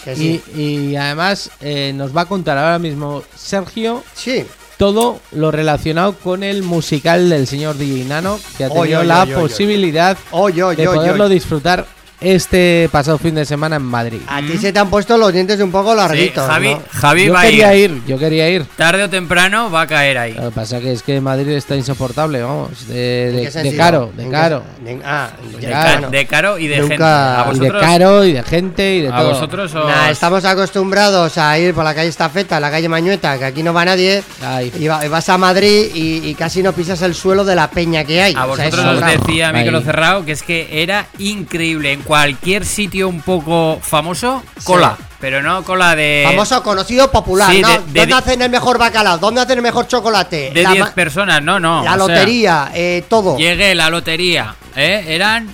Que 0.03 0.15
sí. 0.15 0.41
Y, 0.55 0.59
y 0.91 0.95
además 0.95 1.49
eh, 1.59 1.91
nos 1.95 2.15
va 2.15 2.21
a 2.21 2.25
contar 2.25 2.57
ahora 2.57 2.79
mismo 2.79 3.23
Sergio 3.35 4.03
Sí, 4.15 4.45
todo 4.77 5.19
lo 5.31 5.51
relacionado 5.51 6.13
con 6.17 6.41
el 6.43 6.63
musical 6.63 7.29
del 7.29 7.45
señor 7.45 7.77
DJ 7.77 8.05
Nano, 8.05 8.39
que 8.57 8.63
ha 8.65 8.69
tenido 8.69 9.01
oy, 9.01 9.05
la 9.05 9.23
oy, 9.23 9.29
oy, 9.29 9.35
oy. 9.35 9.41
posibilidad 9.41 10.17
de 10.17 10.85
poderlo 10.85 11.29
disfrutar 11.29 11.85
este 12.21 12.87
pasado 12.91 13.17
fin 13.17 13.35
de 13.35 13.45
semana 13.45 13.75
en 13.77 13.81
Madrid. 13.81 14.21
a 14.27 14.39
ti 14.41 14.57
se 14.57 14.71
te 14.71 14.79
han 14.79 14.89
puesto 14.89 15.17
los 15.17 15.33
dientes 15.33 15.59
un 15.59 15.71
poco 15.71 15.93
larguitos. 15.95 16.45
Sí, 16.45 16.51
Javi, 16.51 16.73
¿no? 16.75 16.81
Javi 16.91 17.25
Yo 17.25 17.33
va 17.33 17.39
a 17.41 17.43
quería 17.43 17.75
ir. 17.75 17.91
ir, 17.91 18.01
yo 18.05 18.17
quería 18.17 18.49
ir. 18.49 18.65
Tarde 18.77 19.03
o 19.03 19.09
temprano 19.09 19.69
va 19.71 19.81
a 19.81 19.87
caer 19.87 20.17
ahí. 20.17 20.33
Lo 20.33 20.43
que 20.45 20.51
pasa 20.51 20.79
que 20.79 20.91
es 20.93 21.01
que 21.03 21.19
Madrid 21.19 21.49
está 21.49 21.75
insoportable, 21.75 22.41
vamos, 22.41 22.87
de, 22.87 23.49
caro, 23.77 24.11
de 24.15 24.23
¿En 24.23 24.29
qué- 24.29 24.35
caro. 24.35 24.63
de- 24.83 25.01
ah, 25.03 25.29
De, 25.59 25.61
ya, 25.61 25.69
ca- 25.71 25.91
bueno. 25.93 26.09
de 26.11 26.25
caro 26.27 26.57
y 26.59 26.67
de 26.67 26.77
Nunca- 26.77 26.89
gente. 26.89 27.03
A 27.03 27.41
y 27.41 27.49
de 27.51 27.55
Y 27.55 27.59
de 27.59 27.69
vosotros, 27.71 27.81
caro, 27.83 28.25
y 28.25 28.33
de 28.33 28.43
gente, 28.43 28.95
y 28.95 29.01
de 29.01 29.07
a 29.09 29.17
todo. 29.17 29.29
vosotros 29.29 29.75
os- 29.75 29.87
Nah, 29.87 30.09
estamos 30.11 30.45
acostumbrados 30.45 31.37
a 31.37 31.57
ir 31.57 31.73
por 31.73 31.83
la 31.83 31.95
calle 31.95 32.09
Estafeta, 32.09 32.59
la 32.59 32.69
calle 32.69 32.87
Mañueta, 32.89 33.37
que 33.39 33.45
aquí 33.45 33.63
no 33.63 33.73
va 33.73 33.83
nadie. 33.85 34.23
Ay. 34.45 34.71
Y, 34.79 34.87
va- 34.87 35.05
y 35.05 35.09
vas 35.09 35.27
a 35.29 35.37
Madrid 35.37 35.89
y, 35.93 36.27
y 36.29 36.35
casi 36.35 36.61
no 36.61 36.73
pisas 36.73 37.01
el 37.01 37.15
suelo 37.15 37.43
de 37.45 37.55
la 37.55 37.69
peña 37.69 38.03
que 38.03 38.21
hay. 38.21 38.33
A 38.35 38.45
O 38.45 38.55
sea, 38.55 38.67
es 38.67 38.75
vosotros 38.75 39.01
os 39.03 39.05
decía 39.25 39.51
micro 39.51 39.77
Ahí. 39.79 39.83
cerrado 39.83 40.25
que 40.25 40.33
es 40.33 40.43
que 40.43 40.67
era 40.83 41.07
increíble. 41.17 41.91
En 41.93 42.01
cualquier 42.11 42.65
sitio 42.65 43.07
un 43.07 43.21
poco 43.21 43.79
famoso, 43.81 44.43
cola. 44.65 44.97
Pero 45.21 45.41
no 45.41 45.63
cola 45.63 45.95
de. 45.95 46.25
Famoso, 46.27 46.61
conocido, 46.61 47.09
popular, 47.09 47.49
Sí, 47.49 47.61
¿no? 47.61 47.69
de- 47.69 47.77
de- 47.77 47.99
¿Dónde 48.01 48.15
hacen 48.15 48.41
el 48.41 48.49
mejor 48.49 48.77
bacalao? 48.77 49.17
¿Dónde 49.17 49.39
hacen 49.39 49.59
el 49.59 49.61
mejor 49.63 49.87
chocolate? 49.87 50.51
De 50.53 50.61
la 50.61 50.71
10 50.71 50.79
ma- 50.87 50.93
personas, 50.93 51.41
no, 51.41 51.57
no. 51.61 51.77
la 51.85 51.91
sea, 51.91 51.95
lotería, 51.95 52.69
eh, 52.73 53.05
todo. 53.07 53.37
llegué 53.37 53.73
la 53.75 53.89
lotería, 53.89 54.55
¿eh? 54.75 55.05
Eran. 55.07 55.47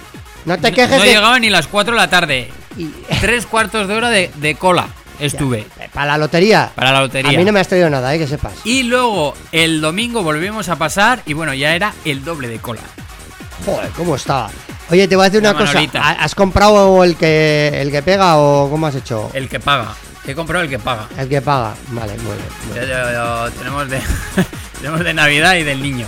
No 0.45 0.57
te 0.57 0.71
quejes 0.71 0.97
no 0.97 1.03
de... 1.03 1.09
llegaban 1.09 1.41
ni 1.41 1.51
las 1.51 1.67
4 1.67 1.93
de 1.93 1.99
la 2.01 2.09
tarde. 2.09 2.49
y- 2.75 2.85
Tres 3.21 3.45
cuartos 3.45 3.87
de 3.87 3.93
hora 3.93 4.09
de, 4.09 4.31
de 4.37 4.55
cola 4.55 4.87
estuve. 5.19 5.67
Para 5.93 6.07
la 6.13 6.17
lotería. 6.17 6.71
Para 6.73 6.91
la 6.91 7.01
lotería. 7.01 7.33
A 7.33 7.39
mí 7.39 7.45
no 7.45 7.51
me 7.51 7.59
has 7.59 7.67
traído 7.67 7.87
nada, 7.91 8.15
eh, 8.15 8.17
que 8.17 8.25
sepas. 8.25 8.53
Y 8.63 8.81
luego 8.81 9.35
el 9.51 9.79
domingo 9.79 10.23
volvimos 10.23 10.69
a 10.69 10.75
pasar 10.77 11.21
y 11.27 11.33
bueno, 11.33 11.53
ya 11.53 11.75
era 11.75 11.93
el 12.03 12.23
doble 12.25 12.47
de 12.47 12.57
cola. 12.57 12.81
Joder, 13.63 13.91
¿cómo 13.91 14.15
estaba? 14.15 14.49
Oye, 14.89 15.07
te 15.07 15.15
voy 15.15 15.25
a 15.25 15.29
decir 15.29 15.41
una 15.41 15.53
cosa. 15.53 15.65
Manolita. 15.73 16.01
¿Ha- 16.01 16.23
¿Has 16.23 16.33
comprado 16.35 17.03
el 17.03 17.15
que 17.17 17.69
el 17.81 17.91
que 17.91 18.01
pega 18.01 18.37
o 18.37 18.69
cómo 18.69 18.87
has 18.87 18.95
hecho? 18.95 19.29
El 19.33 19.49
que 19.49 19.59
paga. 19.59 19.93
He 20.25 20.33
comprado 20.35 20.63
el 20.63 20.69
que 20.69 20.79
paga. 20.79 21.07
El 21.17 21.27
que 21.29 21.41
paga. 21.41 21.73
Vale, 21.89 22.13
muy 22.17 22.33
bien. 22.35 23.51
tenemos 23.57 23.89
de 23.89 24.01
tenemos 24.79 25.03
de 25.03 25.13
Navidad 25.13 25.55
y 25.55 25.63
del 25.63 25.81
niño. 25.81 26.05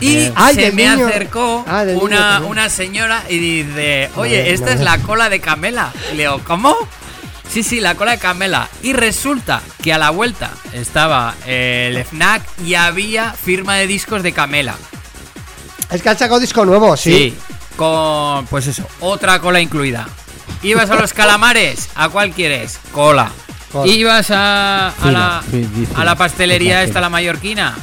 Y. 0.00 0.30
Ay, 0.34 0.54
se 0.54 0.72
me 0.72 0.88
niño. 0.88 1.06
acercó 1.08 1.64
Ah, 1.66 1.84
una, 2.00 2.40
una 2.40 2.68
señora 2.68 3.22
y 3.28 3.38
dice, 3.38 4.10
oye, 4.16 4.52
esta 4.52 4.72
es 4.72 4.80
la 4.80 4.98
cola 4.98 5.28
de 5.30 5.40
Camela. 5.40 5.92
Y 6.12 6.16
le 6.16 6.22
digo, 6.24 6.40
¿cómo? 6.44 6.74
Sí, 7.50 7.62
sí, 7.62 7.80
la 7.80 7.94
cola 7.94 8.12
de 8.12 8.18
Camela. 8.18 8.68
Y 8.82 8.92
resulta 8.92 9.62
que 9.82 9.92
a 9.92 9.98
la 9.98 10.10
vuelta 10.10 10.50
estaba 10.74 11.34
el 11.46 11.96
FNAC 12.04 12.42
y 12.64 12.74
había 12.74 13.32
firma 13.32 13.76
de 13.76 13.86
discos 13.86 14.22
de 14.22 14.32
Camela. 14.32 14.74
Es 15.90 16.02
que 16.02 16.08
han 16.10 16.18
sacado 16.18 16.40
disco 16.40 16.64
nuevo, 16.66 16.96
sí. 16.96 17.12
Sí, 17.12 17.34
con, 17.76 18.46
pues 18.46 18.66
eso, 18.66 18.86
otra 19.00 19.38
cola 19.40 19.60
incluida. 19.60 20.08
¿Ibas 20.62 20.90
a 20.90 20.96
los 20.96 21.12
calamares? 21.12 21.88
¿A 21.94 22.08
cuál 22.08 22.30
quieres? 22.32 22.78
Cola. 22.92 23.30
Cola. 23.70 23.92
¿Ibas 23.92 24.30
a, 24.30 24.88
a 24.88 25.10
la, 25.10 25.42
a 25.94 26.04
la 26.04 26.14
pastelería 26.16 26.82
esta, 26.82 27.00
la 27.00 27.08
mallorquina? 27.10 27.74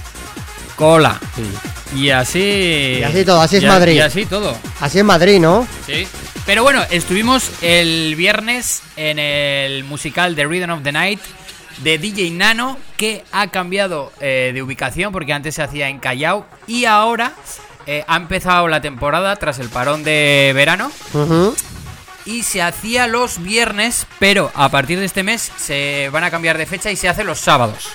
Cola. 0.75 1.19
Sí. 1.35 1.99
Y 1.99 2.09
así... 2.09 2.97
Y 2.99 3.03
así 3.03 3.23
todo, 3.23 3.41
así 3.41 3.57
es 3.57 3.63
y 3.63 3.67
Madrid. 3.67 3.93
Y 3.93 3.99
así 3.99 4.25
todo, 4.25 4.57
Así 4.81 4.99
en 4.99 5.05
Madrid, 5.05 5.39
¿no? 5.39 5.67
sí. 5.85 6.07
Pero 6.45 6.63
bueno, 6.63 6.83
estuvimos 6.89 7.51
el 7.61 8.15
viernes 8.17 8.81
en 8.97 9.17
el 9.17 9.85
musical 9.85 10.35
The 10.35 10.45
Rhythm 10.45 10.71
of 10.71 10.83
the 10.83 10.91
Night 10.91 11.21
de 11.83 11.97
DJ 11.97 12.31
Nano, 12.31 12.77
que 12.97 13.23
ha 13.31 13.47
cambiado 13.47 14.11
eh, 14.19 14.51
de 14.53 14.61
ubicación 14.61 15.13
porque 15.13 15.31
antes 15.31 15.55
se 15.55 15.63
hacía 15.63 15.87
en 15.87 15.99
Callao 15.99 16.45
y 16.67 16.83
ahora 16.83 17.31
eh, 17.87 18.03
ha 18.07 18.17
empezado 18.17 18.67
la 18.67 18.81
temporada 18.81 19.35
tras 19.35 19.59
el 19.59 19.69
parón 19.69 20.03
de 20.03 20.51
verano 20.55 20.91
y 22.25 22.43
se 22.43 22.61
hacía 22.61 23.07
los 23.07 23.41
viernes, 23.41 24.07
pero 24.19 24.51
a 24.55 24.69
partir 24.69 24.99
de 24.99 25.05
este 25.05 25.23
mes 25.23 25.51
se 25.57 26.09
van 26.11 26.23
a 26.23 26.31
cambiar 26.31 26.57
de 26.57 26.65
fecha 26.65 26.91
y 26.91 26.95
se 26.95 27.09
hace 27.09 27.23
los 27.23 27.39
sábados. 27.39 27.89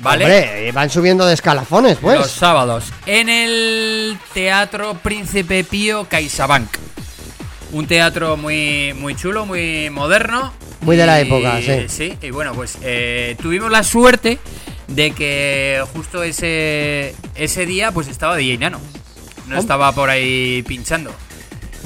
¿Vale? 0.00 0.24
Hombre, 0.24 0.68
eh, 0.68 0.72
van 0.72 0.90
subiendo 0.90 1.24
de 1.24 1.34
escalafones, 1.34 1.98
pues. 1.98 2.18
Los 2.18 2.30
sábados. 2.30 2.84
En 3.06 3.28
el 3.28 4.18
Teatro 4.32 4.94
Príncipe 4.94 5.64
Pío 5.64 6.06
CaixaBank. 6.08 6.68
Un 7.72 7.86
teatro 7.86 8.36
muy, 8.36 8.92
muy 8.94 9.14
chulo, 9.16 9.46
muy 9.46 9.90
moderno. 9.90 10.52
Muy 10.84 10.96
de 10.96 11.06
la 11.06 11.20
Y- 11.20 11.26
época, 11.26 11.60
sí. 11.60 11.84
Sí, 11.88 12.16
y 12.22 12.30
bueno, 12.30 12.52
pues 12.54 12.78
eh, 12.82 13.36
tuvimos 13.40 13.70
la 13.70 13.82
suerte 13.82 14.38
de 14.88 15.10
que 15.12 15.82
justo 15.94 16.22
ese, 16.22 17.14
ese 17.34 17.66
día 17.66 17.90
pues 17.92 18.08
estaba 18.08 18.36
DJ 18.36 18.58
Nano. 18.58 18.80
No 19.48 19.58
estaba 19.58 19.92
por 19.92 20.08
ahí 20.10 20.62
pinchando. 20.66 21.14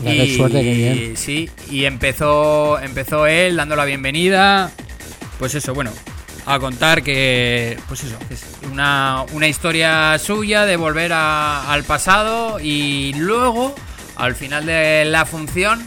Qué 0.04 0.36
suerte, 0.36 0.62
qué 0.62 0.74
bien. 0.74 1.16
Sí, 1.16 1.50
y 1.70 1.84
empezó, 1.84 2.78
empezó 2.80 3.26
él 3.26 3.56
dando 3.56 3.74
la 3.76 3.84
bienvenida. 3.84 4.70
Pues 5.40 5.54
eso, 5.56 5.74
bueno, 5.74 5.90
a 6.46 6.58
contar 6.60 7.02
que, 7.02 7.76
pues 7.88 8.04
eso, 8.04 8.16
que 8.28 8.34
es 8.34 8.44
una, 8.70 9.24
una 9.32 9.48
historia 9.48 10.18
suya 10.18 10.66
de 10.66 10.76
volver 10.76 11.12
a- 11.12 11.72
al 11.72 11.82
pasado 11.84 12.58
y 12.60 13.12
luego, 13.14 13.74
al 14.16 14.34
final 14.36 14.66
de 14.66 15.04
la 15.04 15.26
función, 15.26 15.86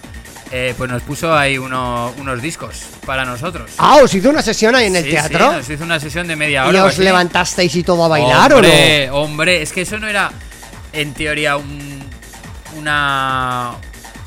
eh, 0.52 0.74
pues 0.78 0.90
nos 0.92 1.02
puso 1.04 1.34
ahí 1.36 1.58
uno- 1.58 2.14
unos 2.18 2.42
discos 2.42 2.84
para 3.06 3.24
nosotros. 3.26 3.72
Ah, 3.78 3.98
os 4.04 4.14
hizo 4.14 4.30
una 4.30 4.42
sesión 4.42 4.76
ahí 4.76 4.88
en 4.88 4.96
el 4.98 5.06
Sí, 5.06 5.12
teatro. 5.12 5.50
sí, 5.52 5.56
nos 5.58 5.70
hizo 5.70 5.84
una 5.84 6.00
sesión 6.00 6.28
de 6.28 6.36
media 6.36 6.66
¿Y 6.66 6.70
hora. 6.70 6.84
o 6.84 6.88
os 6.88 6.94
así. 6.94 7.04
levantasteis 7.04 7.76
y 7.76 7.84
todo 7.84 8.04
a 8.06 8.08
bailar 8.10 8.54
hombre, 8.54 9.10
Hombre, 9.12 9.62
es 9.62 9.72
que 9.72 9.82
eso 9.82 9.98
no 9.98 10.08
era 10.08 10.32
en 10.94 11.14
teoría 11.14 11.56
un- 11.58 12.02
una, 12.78 13.72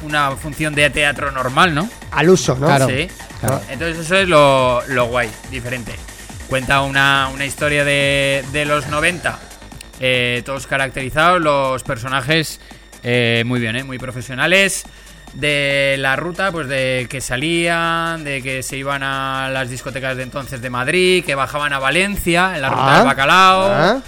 una 0.03 0.31
función 0.37 0.75
de 0.75 0.89
teatro 0.91 1.31
normal, 1.31 1.75
¿no? 1.75 1.83
o 1.83 1.85
no? 1.85 1.91
Al 2.13 2.31
uso, 2.31 2.55
¿no? 2.57 2.67
Claro. 2.67 2.89
Sí. 2.89 3.09
claro. 3.41 3.61
Entonces 3.71 4.05
eso 4.05 4.17
es 4.17 4.29
lo, 4.29 4.83
lo 4.89 5.07
guay, 5.07 5.31
diferente. 5.51 5.93
Cuenta 6.49 6.83
una, 6.83 7.31
una 7.33 7.45
historia 7.47 7.85
de, 7.85 8.45
de 8.53 8.65
los 8.65 8.87
90, 8.89 9.39
eh, 10.01 10.43
todos 10.45 10.67
caracterizados, 10.67 11.41
los 11.41 11.83
personajes 11.83 12.61
eh, 13.03 13.43
muy 13.47 13.61
bien, 13.61 13.77
eh, 13.77 13.85
muy 13.85 13.99
profesionales. 13.99 14.85
De 15.35 15.97
la 15.99 16.15
ruta, 16.15 16.53
pues 16.53 16.69
de 16.69 17.07
que 17.11 17.21
salían, 17.21 18.23
de 18.23 18.41
que 18.41 18.63
se 18.63 18.77
iban 18.77 19.03
a 19.03 19.49
las 19.53 19.69
discotecas 19.69 20.17
de 20.17 20.23
entonces 20.23 20.63
de 20.63 20.71
Madrid, 20.71 21.25
que 21.25 21.35
bajaban 21.35 21.73
a 21.73 21.81
Valencia 21.81 22.53
en 22.55 22.63
la 22.63 22.69
ruta 22.71 22.95
Ah, 22.95 22.97
del 22.99 23.07
bacalao 23.07 23.67
ah. 23.69 24.01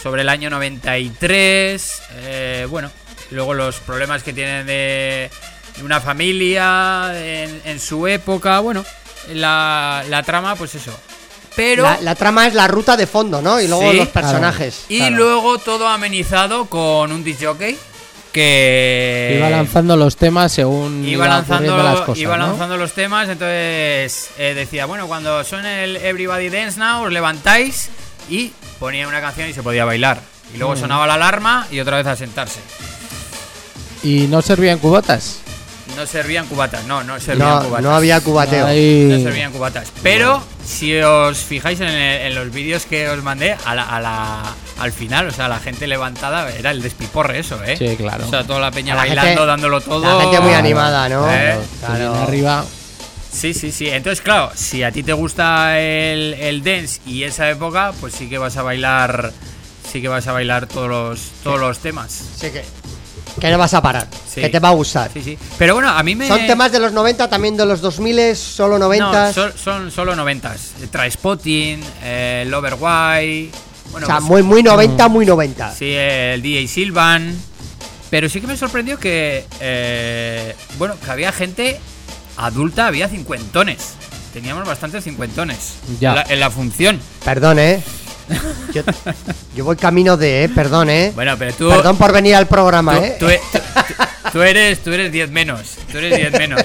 sobre 0.00 0.22
el 0.22 0.28
año 0.28 0.50
93. 0.50 2.02
eh, 2.24 2.66
bueno, 2.70 2.90
luego 3.32 3.54
los 3.54 3.76
problemas 3.80 4.22
que 4.22 4.32
tienen 4.32 4.64
de, 4.66 5.30
de 5.76 5.82
una 5.84 6.00
familia 6.00 7.10
en, 7.16 7.60
en 7.64 7.80
su 7.80 8.06
época. 8.06 8.60
Bueno, 8.60 8.84
la, 9.32 10.04
la 10.08 10.22
trama, 10.22 10.54
pues 10.54 10.74
eso. 10.76 10.92
Pero. 11.56 11.82
La, 11.82 12.00
la 12.00 12.14
trama 12.14 12.46
es 12.46 12.54
la 12.54 12.68
ruta 12.68 12.96
de 12.96 13.06
fondo, 13.08 13.42
¿no? 13.42 13.60
Y 13.60 13.66
luego 13.68 13.90
Sí. 13.90 13.96
los 13.96 14.08
personajes. 14.08 14.84
y 14.88 14.98
claro. 14.98 15.16
luego 15.16 15.58
todo 15.58 15.88
amenizado 15.88 16.66
con 16.66 17.10
un 17.12 17.24
disc 17.24 17.42
jockey 17.44 17.76
que. 18.32 19.36
Iba 19.38 19.50
lanzando 19.50 19.96
los 19.96 20.16
temas 20.16 20.50
según 20.52 21.04
Iba 21.06 21.28
lanzando, 21.28 21.76
las 21.76 22.00
cosas, 22.00 22.18
iba 22.18 22.36
¿no? 22.36 22.48
lanzando 22.48 22.76
los 22.76 22.92
temas, 22.92 23.28
entonces 23.28 24.30
eh, 24.38 24.54
decía, 24.54 24.86
bueno, 24.86 25.06
cuando 25.06 25.44
suene 25.44 25.84
el 25.84 25.96
Everybody 25.96 26.48
Dance 26.48 26.78
Now, 26.80 27.04
os 27.04 27.12
levantáis 27.12 27.90
y 28.28 28.52
ponía 28.80 29.06
una 29.06 29.20
canción 29.20 29.48
y 29.48 29.52
se 29.52 29.62
podía 29.62 29.84
bailar. 29.84 30.20
Y 30.54 30.58
luego 30.58 30.74
Mm. 30.74 30.78
sonaba 30.78 31.06
la 31.06 31.14
alarma 31.14 31.66
y 31.70 31.80
otra 31.80 31.96
vez 31.98 32.06
a 32.06 32.16
sentarse. 32.16 32.60
¿Y 34.02 34.26
no 34.28 34.42
servían 34.42 34.78
cubatas? 34.78 35.38
No 35.96 36.06
servían 36.06 36.46
cubatas, 36.46 36.84
no, 36.86 37.02
no 37.04 37.20
servían 37.20 37.48
No, 37.48 37.62
cubatas. 37.64 37.82
no 37.84 37.94
había 37.94 38.20
cubateo. 38.20 38.66
Ay. 38.66 39.06
No 39.10 39.18
servían 39.22 39.52
cubatas. 39.52 39.92
Pero 40.02 40.42
si 40.64 40.96
os 41.00 41.38
fijáis 41.38 41.80
en, 41.80 41.88
el- 41.88 42.20
en 42.28 42.34
los 42.34 42.50
vídeos 42.52 42.86
que 42.86 43.08
os 43.08 43.22
mandé, 43.22 43.56
a 43.64 43.74
la, 43.74 43.84
a 43.84 44.00
la- 44.00 44.54
al 44.80 44.92
final, 44.92 45.28
o 45.28 45.30
sea, 45.30 45.48
la 45.48 45.58
gente 45.60 45.86
levantada, 45.86 46.50
era 46.50 46.70
el 46.70 46.82
despiporre 46.82 47.38
eso, 47.40 47.62
¿eh? 47.64 47.76
Sí, 47.76 47.94
claro. 47.96 48.26
O 48.26 48.30
sea, 48.30 48.44
toda 48.44 48.58
la 48.60 48.70
peña 48.70 48.94
La 48.94 49.02
bailando, 49.02 49.22
gente- 49.30 49.46
dándolo 49.46 49.80
todo. 49.80 50.16
La 50.18 50.22
gente 50.22 50.40
muy 50.40 50.54
animada, 50.54 51.08
¿no? 51.08 51.30
¿Eh? 51.30 51.56
Viene 51.88 52.04
arriba. 52.18 52.64
Sí, 53.30 53.54
sí, 53.54 53.70
sí. 53.72 53.88
Entonces, 53.88 54.20
claro, 54.22 54.50
si 54.54 54.82
a 54.82 54.90
ti 54.92 55.02
te 55.02 55.12
gusta 55.12 55.78
el, 55.80 56.34
el 56.34 56.62
dance 56.64 57.00
y 57.06 57.22
esa 57.22 57.48
época, 57.50 57.92
pues 58.00 58.14
sí 58.14 58.28
que 58.28 58.38
vas 58.38 58.56
a 58.56 58.62
bailar, 58.62 59.32
sí 59.90 60.02
que 60.02 60.08
vas 60.08 60.26
a 60.26 60.32
bailar 60.32 60.66
todos 60.66 60.88
los, 60.88 61.20
todos 61.42 61.58
los 61.60 61.78
temas. 61.78 62.12
Sí 62.36 62.50
que. 62.50 62.62
Que 63.40 63.50
no 63.50 63.58
vas 63.58 63.72
a 63.74 63.80
parar. 63.82 64.06
Sí. 64.28 64.40
Que 64.40 64.48
te 64.48 64.58
va 64.58 64.68
a 64.68 64.72
gustar. 64.72 65.10
Sí, 65.12 65.22
sí. 65.22 65.38
Pero 65.58 65.74
bueno, 65.74 65.88
a 65.88 66.02
mí 66.02 66.14
me... 66.14 66.28
Son 66.28 66.46
temas 66.46 66.70
de 66.72 66.78
los 66.78 66.92
90, 66.92 67.28
también 67.30 67.56
de 67.56 67.64
los 67.66 67.80
2000, 67.80 68.36
solo 68.36 68.78
90. 68.78 69.26
No, 69.28 69.32
son, 69.32 69.52
son 69.56 69.90
solo 69.90 70.14
noventas. 70.14 70.72
Trainspotting, 70.90 71.80
eh, 72.02 72.44
Lover 72.48 72.74
White... 72.78 73.50
Bueno, 73.90 74.06
o 74.06 74.08
sea, 74.08 74.16
pues- 74.18 74.28
muy, 74.28 74.42
muy 74.42 74.62
90, 74.62 75.08
muy 75.08 75.26
90. 75.26 75.74
Sí, 75.74 75.92
el 75.92 76.40
DJ 76.40 76.66
Silvan. 76.68 77.36
Pero 78.10 78.28
sí 78.28 78.40
que 78.40 78.46
me 78.46 78.56
sorprendió 78.56 78.98
que. 78.98 79.44
eh, 79.60 80.54
bueno, 80.78 80.94
que 81.02 81.10
había 81.10 81.30
gente 81.32 81.78
adulta, 82.36 82.86
había 82.86 83.08
cincuentones. 83.08 83.94
Teníamos 84.32 84.66
bastantes 84.66 85.04
cincuentones. 85.04 85.74
Ya. 86.00 86.10
En, 86.10 86.14
la, 86.16 86.22
en 86.28 86.40
la 86.40 86.50
función. 86.50 87.00
Perdón, 87.24 87.58
¿eh? 87.58 87.82
Yo, 88.72 88.82
yo 89.54 89.64
voy 89.64 89.76
camino 89.76 90.16
de, 90.16 90.44
¿eh? 90.44 90.48
Perdón, 90.48 90.90
¿eh? 90.90 91.12
Bueno, 91.14 91.36
pero 91.38 91.52
tú. 91.52 91.68
Perdón 91.68 91.96
por 91.96 92.12
venir 92.12 92.34
al 92.34 92.46
programa, 92.48 92.96
tú, 92.98 93.04
¿eh? 93.04 93.16
tú 93.18 93.28
e- 93.28 93.40
tú- 94.32 94.42
eres 94.42 94.82
tú 94.82 94.92
eres 94.92 95.12
10 95.12 95.30
menos. 95.30 95.76
Tú 95.90 95.98
eres 95.98 96.16
10 96.16 96.32
menos. 96.38 96.62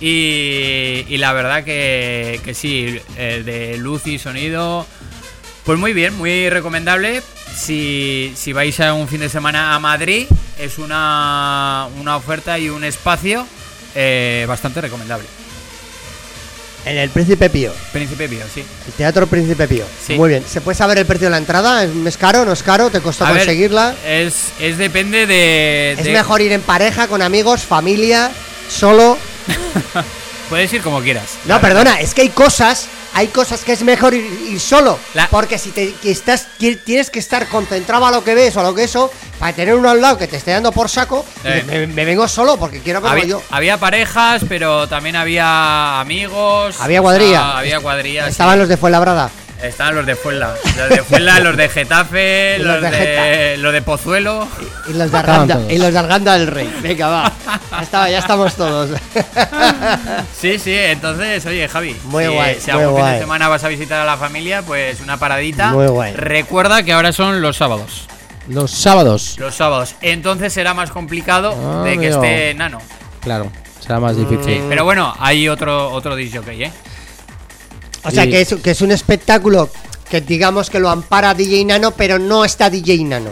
Y, 0.00 1.04
y 1.08 1.16
la 1.18 1.32
verdad 1.32 1.64
que, 1.64 2.40
que 2.44 2.54
sí, 2.54 2.98
de 3.16 3.76
luz 3.78 4.06
y 4.06 4.18
sonido. 4.18 4.86
Pues 5.64 5.78
muy 5.78 5.92
bien, 5.92 6.16
muy 6.18 6.50
recomendable. 6.50 7.22
Si, 7.56 8.32
si 8.36 8.52
vais 8.52 8.78
a 8.80 8.92
un 8.94 9.08
fin 9.08 9.20
de 9.20 9.28
semana 9.28 9.74
a 9.74 9.78
Madrid, 9.78 10.26
es 10.58 10.78
una, 10.78 11.86
una 12.00 12.16
oferta 12.16 12.58
y 12.58 12.68
un 12.68 12.84
espacio 12.84 13.46
eh, 13.94 14.44
bastante 14.48 14.80
recomendable. 14.80 15.26
En 16.86 16.98
el 16.98 17.08
Príncipe 17.10 17.48
Pío. 17.48 17.72
Príncipe 17.92 18.28
Pío, 18.28 18.44
sí. 18.52 18.64
El 18.86 18.92
Teatro 18.92 19.26
Príncipe 19.26 19.66
Pío. 19.66 19.86
Sí. 20.06 20.14
Muy 20.14 20.28
bien. 20.28 20.44
¿Se 20.46 20.60
puede 20.60 20.76
saber 20.76 20.98
el 20.98 21.06
precio 21.06 21.26
de 21.26 21.30
la 21.30 21.38
entrada? 21.38 21.84
¿Es 21.84 22.16
caro? 22.18 22.44
¿No 22.44 22.52
es 22.52 22.62
caro? 22.62 22.90
¿Te 22.90 23.00
costó 23.00 23.24
A 23.24 23.32
ver, 23.32 23.38
conseguirla? 23.38 23.94
es, 24.06 24.48
es 24.60 24.76
depende 24.76 25.26
de. 25.26 25.92
¿Es 25.92 26.06
mejor 26.08 26.42
ir 26.42 26.52
en 26.52 26.60
pareja, 26.60 27.08
con 27.08 27.22
amigos, 27.22 27.62
familia, 27.62 28.30
solo? 28.68 29.16
Puedes 30.50 30.72
ir 30.74 30.82
como 30.82 31.00
quieras. 31.00 31.30
No, 31.46 31.60
perdona, 31.60 32.00
es 32.00 32.12
que 32.14 32.22
hay 32.22 32.28
cosas, 32.28 32.86
hay 33.14 33.28
cosas 33.28 33.62
que 33.64 33.72
es 33.72 33.82
mejor 33.82 34.12
ir, 34.14 34.24
ir 34.50 34.60
solo. 34.60 34.98
La- 35.14 35.28
Porque 35.28 35.58
si 35.58 35.70
te 35.70 35.92
que 35.94 36.10
estás, 36.10 36.46
tienes 36.58 37.10
que 37.10 37.18
estar 37.18 37.46
concentrado 37.48 38.06
a 38.06 38.10
lo 38.10 38.22
que 38.24 38.34
ves 38.34 38.56
o 38.56 38.60
a 38.60 38.62
lo 38.64 38.74
que 38.74 38.84
eso, 38.84 39.10
para 39.38 39.52
tener 39.54 39.74
uno 39.74 39.88
al 39.90 40.00
lado 40.00 40.18
que 40.18 40.26
te 40.26 40.36
esté 40.36 40.50
dando 40.52 40.72
por 40.72 40.88
saco, 40.88 41.24
Eh. 41.44 41.62
me, 41.66 41.86
me 41.86 42.04
vengo 42.04 42.26
solo 42.28 42.56
porque 42.56 42.80
quiero 42.80 43.00
verlo 43.00 43.12
Había, 43.18 43.26
yo. 43.28 43.42
había 43.50 43.78
parejas, 43.78 44.42
pero 44.48 44.88
también 44.88 45.16
había 45.16 46.00
amigos. 46.00 46.76
Había 46.80 47.00
cuadrilla. 47.02 47.58
había 47.58 47.80
cuadrillas. 47.80 48.28
Estaban 48.28 48.58
los 48.58 48.68
de 48.68 48.76
Fuenlabrada. 48.76 49.30
Estaban 49.66 49.94
los 49.96 50.06
de 50.06 50.14
Fuenla. 50.16 50.54
Los 50.76 50.88
de 50.88 51.02
Fuenla, 51.02 51.40
los 51.40 51.56
de 51.56 51.68
Getafe, 51.68 52.56
Y 52.58 52.62
los 52.62 52.80
los, 52.80 52.90
de 52.90 52.96
de, 52.98 53.56
los 53.58 53.72
de 53.72 53.82
Pozuelo. 53.82 54.46
Y 54.88 54.92
los 54.92 55.10
de 55.10 55.18
Arganda, 55.18 55.60
y 55.68 55.78
los 55.78 55.92
de 55.92 55.98
Arganda 55.98 56.34
del 56.34 56.46
Rey. 56.46 56.72
Venga, 56.82 57.08
va. 57.08 57.32
Ya, 57.70 57.82
está- 57.82 58.10
ya 58.10 58.18
estamos 58.18 58.54
todos. 58.54 58.90
Sí, 60.38 60.58
sí, 60.58 60.74
entonces, 60.74 61.44
oye, 61.46 61.66
Javi. 61.68 61.96
Muy 62.04 62.24
si, 62.24 62.30
guay, 62.30 62.60
Si 62.60 62.70
muy 62.72 62.82
algún 62.82 63.00
fin 63.02 63.12
de 63.12 63.18
semana 63.20 63.48
vas 63.48 63.64
a 63.64 63.68
visitar 63.68 64.00
a 64.00 64.04
la 64.04 64.16
familia, 64.16 64.62
pues 64.62 65.00
una 65.00 65.16
paradita. 65.16 65.70
Muy 65.70 65.86
guay. 65.86 66.12
Recuerda 66.14 66.82
que 66.82 66.92
ahora 66.92 67.12
son 67.12 67.40
los 67.40 67.56
sábados. 67.56 68.06
Los 68.48 68.70
sábados. 68.70 69.36
Los 69.38 69.54
sábados. 69.54 69.94
Entonces 70.02 70.52
será 70.52 70.74
más 70.74 70.90
complicado 70.90 71.82
de 71.84 71.98
que 71.98 72.08
esté 72.08 72.52
nano. 72.54 72.78
Claro, 73.20 73.50
será 73.80 74.00
más 74.00 74.16
Sí, 74.16 74.24
difícil. 74.26 74.62
pero 74.68 74.84
bueno, 74.84 75.14
hay 75.18 75.48
otro, 75.48 75.90
otro 75.92 76.14
disc 76.14 76.36
jockey, 76.36 76.64
¿eh? 76.64 76.72
O 78.04 78.10
sea, 78.10 78.26
que 78.26 78.40
es, 78.42 78.54
que 78.62 78.70
es 78.70 78.80
un 78.82 78.92
espectáculo 78.92 79.70
que 80.10 80.20
digamos 80.20 80.70
que 80.70 80.78
lo 80.80 80.90
ampara 80.90 81.34
DJ 81.34 81.64
Nano, 81.64 81.92
pero 81.92 82.18
no 82.18 82.44
está 82.44 82.68
DJ 82.70 83.02
Nano. 83.04 83.30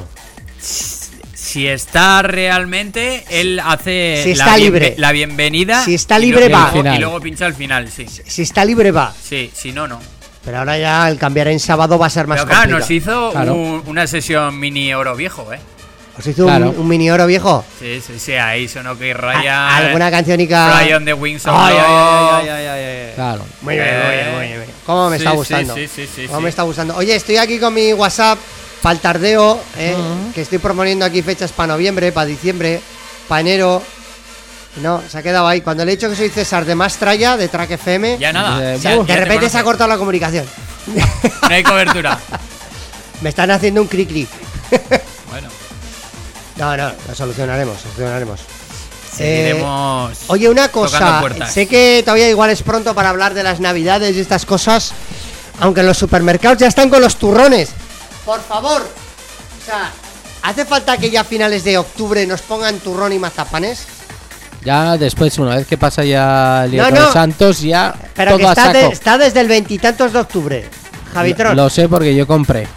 Si 1.35 1.67
está 1.69 2.23
realmente, 2.23 3.25
él 3.29 3.61
hace 3.63 4.21
Si 4.25 4.35
la, 4.35 4.45
está 4.45 4.57
libre. 4.57 4.95
la 4.97 5.13
bienvenida. 5.13 5.85
Si 5.85 5.95
está 5.95 6.19
y 6.19 6.23
libre, 6.27 6.49
luego- 6.49 6.83
va. 6.85 6.97
Y 6.97 6.99
luego 6.99 7.21
pincha 7.21 7.47
al 7.47 7.55
final, 7.55 7.91
sí. 7.91 8.07
Si 8.09 8.43
está 8.43 8.65
libre, 8.65 8.91
va. 8.91 9.13
Sí, 9.23 9.51
si 9.55 9.73
no, 9.73 9.87
no. 9.87 10.01
Pero 10.45 10.59
ahora 10.59 10.79
ya 10.79 11.09
el 11.09 11.19
cambiar 11.19 11.49
en 11.49 11.61
sábado 11.61 11.99
va 11.99 12.07
a 12.07 12.11
ser 12.11 12.27
más 12.27 12.39
Pero 12.39 12.49
claro, 12.49 12.61
complicado. 12.63 12.81
nos 12.81 12.91
hizo 12.91 13.31
Claro. 13.33 13.55
un- 13.55 13.83
una 13.87 14.07
sesión 14.07 14.59
mini 14.59 14.95
oro 14.95 15.15
viejo, 15.15 15.53
¿eh? 15.53 15.59
¿Os 16.19 16.27
hizo 16.27 16.45
Claro. 16.45 16.71
un, 16.71 16.81
un 16.81 16.89
mini 16.89 17.11
oro 17.11 17.27
viejo? 17.27 17.65
Sí, 17.81 18.03
sí, 18.07 18.19
sí, 18.19 18.33
ahí 18.35 18.69
sonó 18.69 18.99
que 18.99 19.13
A- 19.13 19.15
Ryan. 19.15 19.47
¿Alguna 19.87 20.11
on 20.95 21.05
the 21.07 21.15
Wings 21.15 21.47
of 21.47 21.55
Ay, 21.57 21.75
ay, 21.75 21.81
Love. 21.81 22.35
ay, 22.43 22.49
ay, 22.49 22.67
ay, 22.67 22.85
ay. 23.09 23.13
Claro. 23.15 23.45
Muy 23.63 23.75
bien, 23.77 23.89
muy 24.07 24.15
bien, 24.15 24.35
muy 24.37 24.47
bien. 24.49 24.65
¿Cómo 24.85 25.09
me 25.09 25.17
Sí, 25.17 25.23
está 25.25 25.35
gustando? 25.35 25.75
sí, 25.75 25.89
sí, 25.89 26.09
sí, 26.15 26.27
¿Cómo 26.27 26.39
sí. 26.39 26.43
me 26.45 26.49
está 26.51 26.63
gustando? 26.65 26.97
Oye, 26.97 27.17
estoy 27.17 27.37
aquí 27.39 27.59
con 27.59 27.73
mi 27.73 27.93
WhatsApp 27.95 28.39
para 28.83 28.93
el 28.95 29.01
tardeo, 29.01 29.59
eh, 29.79 29.95
que 30.35 30.43
estoy 30.43 30.59
proponiendo 30.59 31.05
aquí 31.05 31.23
fechas 31.23 31.51
para 31.53 31.69
noviembre, 31.73 32.13
para 32.13 32.27
diciembre, 32.27 32.81
para 33.29 33.41
enero. 33.41 33.83
No, 34.83 35.03
se 35.09 35.19
ha 35.19 35.23
quedado 35.23 35.47
ahí. 35.49 35.61
Cuando 35.61 35.85
le 35.85 35.93
he 35.93 35.97
dicho 35.97 36.09
que 36.11 36.17
soy 36.17 36.29
César 36.31 36.65
de 36.65 36.75
Mastraya, 36.75 37.37
de 37.37 37.49
Track 37.49 37.71
FM, 37.73 38.19
Ya 38.19 38.33
nada. 38.33 38.73
Eh, 38.73 38.77
o 38.77 38.79
sea, 38.81 38.97
ya- 38.97 39.03
de 39.03 39.07
ya 39.07 39.17
repente 39.17 39.49
se 39.49 39.59
ha 39.59 39.65
cortado 39.65 39.89
la 39.89 39.99
comunicación. 39.99 40.45
No 40.87 41.55
hay 41.55 41.63
cobertura. 41.63 42.19
Me 43.23 43.29
están 43.29 43.51
haciendo 43.51 43.81
un 43.83 43.89
cri-cri. 43.89 44.27
No, 46.57 46.77
no, 46.77 46.93
lo 47.09 47.15
solucionaremos, 47.15 47.75
lo 47.77 47.81
solucionaremos. 47.83 48.41
seguiremos. 49.17 50.13
Eh, 50.13 50.25
Oye, 50.29 50.49
una 50.49 50.69
cosa, 50.69 51.23
sé 51.51 51.67
que 51.67 52.03
todavía 52.05 52.29
igual 52.29 52.51
es 52.51 52.63
pronto 52.63 52.95
para 52.95 53.09
hablar 53.11 53.35
de 53.35 53.43
las 53.43 53.61
navidades 53.61 54.17
y 54.17 54.21
estas 54.21 54.45
cosas, 54.47 54.93
aunque 55.61 55.81
en 55.81 55.87
los 55.87 55.99
supermercados 55.99 56.59
ya 56.59 56.67
están 56.67 56.91
con 56.91 57.01
los 57.01 57.17
turrones. 57.17 57.71
Por 58.25 58.41
favor, 58.43 58.81
o 58.83 59.67
sea, 59.67 59.91
¿hace 60.43 60.65
falta 60.65 60.97
que 60.99 61.11
ya 61.11 61.23
a 61.23 61.25
finales 61.25 61.65
de 61.65 61.79
octubre 61.79 62.27
nos 62.27 62.43
pongan 62.43 62.79
turrón 62.79 63.13
y 63.13 63.19
mazapanes? 63.19 63.87
Ya 64.65 64.97
después, 64.97 65.37
una 65.41 65.57
vez 65.57 65.67
que 65.67 65.77
pasa 65.77 66.05
ya 66.05 66.65
el 66.67 66.71
Día 66.71 66.83
No, 66.89 66.95
de 66.95 67.01
no. 67.01 67.13
Santos, 67.13 67.61
ya 67.63 67.95
Pero 68.15 68.37
que 68.37 68.43
todo 68.45 68.51
a 68.51 68.53
está, 68.53 68.73
de- 68.73 68.87
está 68.87 69.19
desde 69.19 69.41
el 69.41 69.49
veintitantos 69.49 70.13
de 70.13 70.19
octubre. 70.21 70.71
Javitron, 71.13 71.57
Lo 71.57 71.69
sé 71.69 71.89
porque 71.89 72.15
yo 72.15 72.27
compré. 72.29 72.69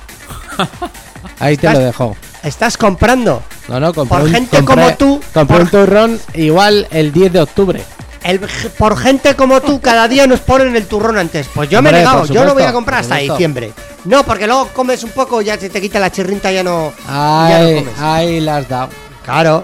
Ahí 1.39 1.57
te 1.57 1.69
lo 1.71 1.79
dejo. 1.79 2.15
Estás 2.45 2.77
comprando. 2.77 3.41
No, 3.67 3.79
no, 3.79 3.93
compré 3.93 4.17
Por 4.17 4.27
un, 4.27 4.33
gente 4.33 4.57
compré- 4.59 4.65
como 4.65 4.93
tú, 4.95 5.21
Compré 5.33 5.57
por- 5.57 5.65
un 5.65 5.69
turrón 5.71 6.19
igual 6.33 6.87
el 6.91 7.11
10 7.11 7.33
de 7.33 7.41
octubre. 7.41 7.81
El- 8.23 8.39
por 8.77 8.97
gente 8.97 9.35
como 9.35 9.61
tú, 9.61 9.79
cada 9.81 10.07
día 10.07 10.25
nos 10.25 10.39
ponen 10.39 10.75
el 10.75 10.87
turrón 10.87 11.17
antes. 11.17 11.47
Pues 11.53 11.69
yo 11.69 11.81
me 11.81 11.89
he 11.89 11.93
negado, 11.93 12.25
yo 12.25 12.43
lo 12.43 12.53
voy 12.53 12.63
a 12.63 12.73
comprar 12.73 13.01
hasta 13.01 13.17
diciembre. 13.17 13.71
No, 14.05 14.23
porque 14.23 14.47
luego 14.47 14.67
comes 14.69 15.03
un 15.03 15.11
poco, 15.11 15.41
ya 15.41 15.57
se 15.59 15.69
te 15.69 15.79
quita 15.81 15.99
la 15.99 16.11
chirrinta, 16.11 16.51
ya 16.51 16.63
no. 16.63 16.91
ya 17.07 17.59
no 17.61 17.75
comes. 17.79 17.99
ahí 17.99 18.39
la 18.39 18.57
has 18.57 18.67
dado. 18.69 18.89
Claro, 19.23 19.63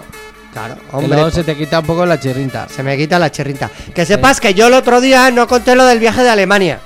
claro, 0.52 0.76
hombre. 0.92 1.08
luego 1.16 1.30
se 1.30 1.42
te 1.44 1.56
quita 1.56 1.80
un 1.80 1.86
poco 1.86 2.04
la 2.06 2.18
chirrinta. 2.20 2.66
se 2.68 2.82
me 2.82 2.96
quita 2.96 3.18
la 3.18 3.30
chirrinta. 3.32 3.70
Que 3.94 4.04
sepas 4.06 4.40
que 4.40 4.54
yo 4.54 4.66
el 4.68 4.74
otro 4.74 5.00
día 5.00 5.30
no 5.30 5.46
conté 5.48 5.74
lo 5.74 5.84
del 5.84 5.98
viaje 5.98 6.22
de 6.22 6.30
Alemania. 6.30 6.80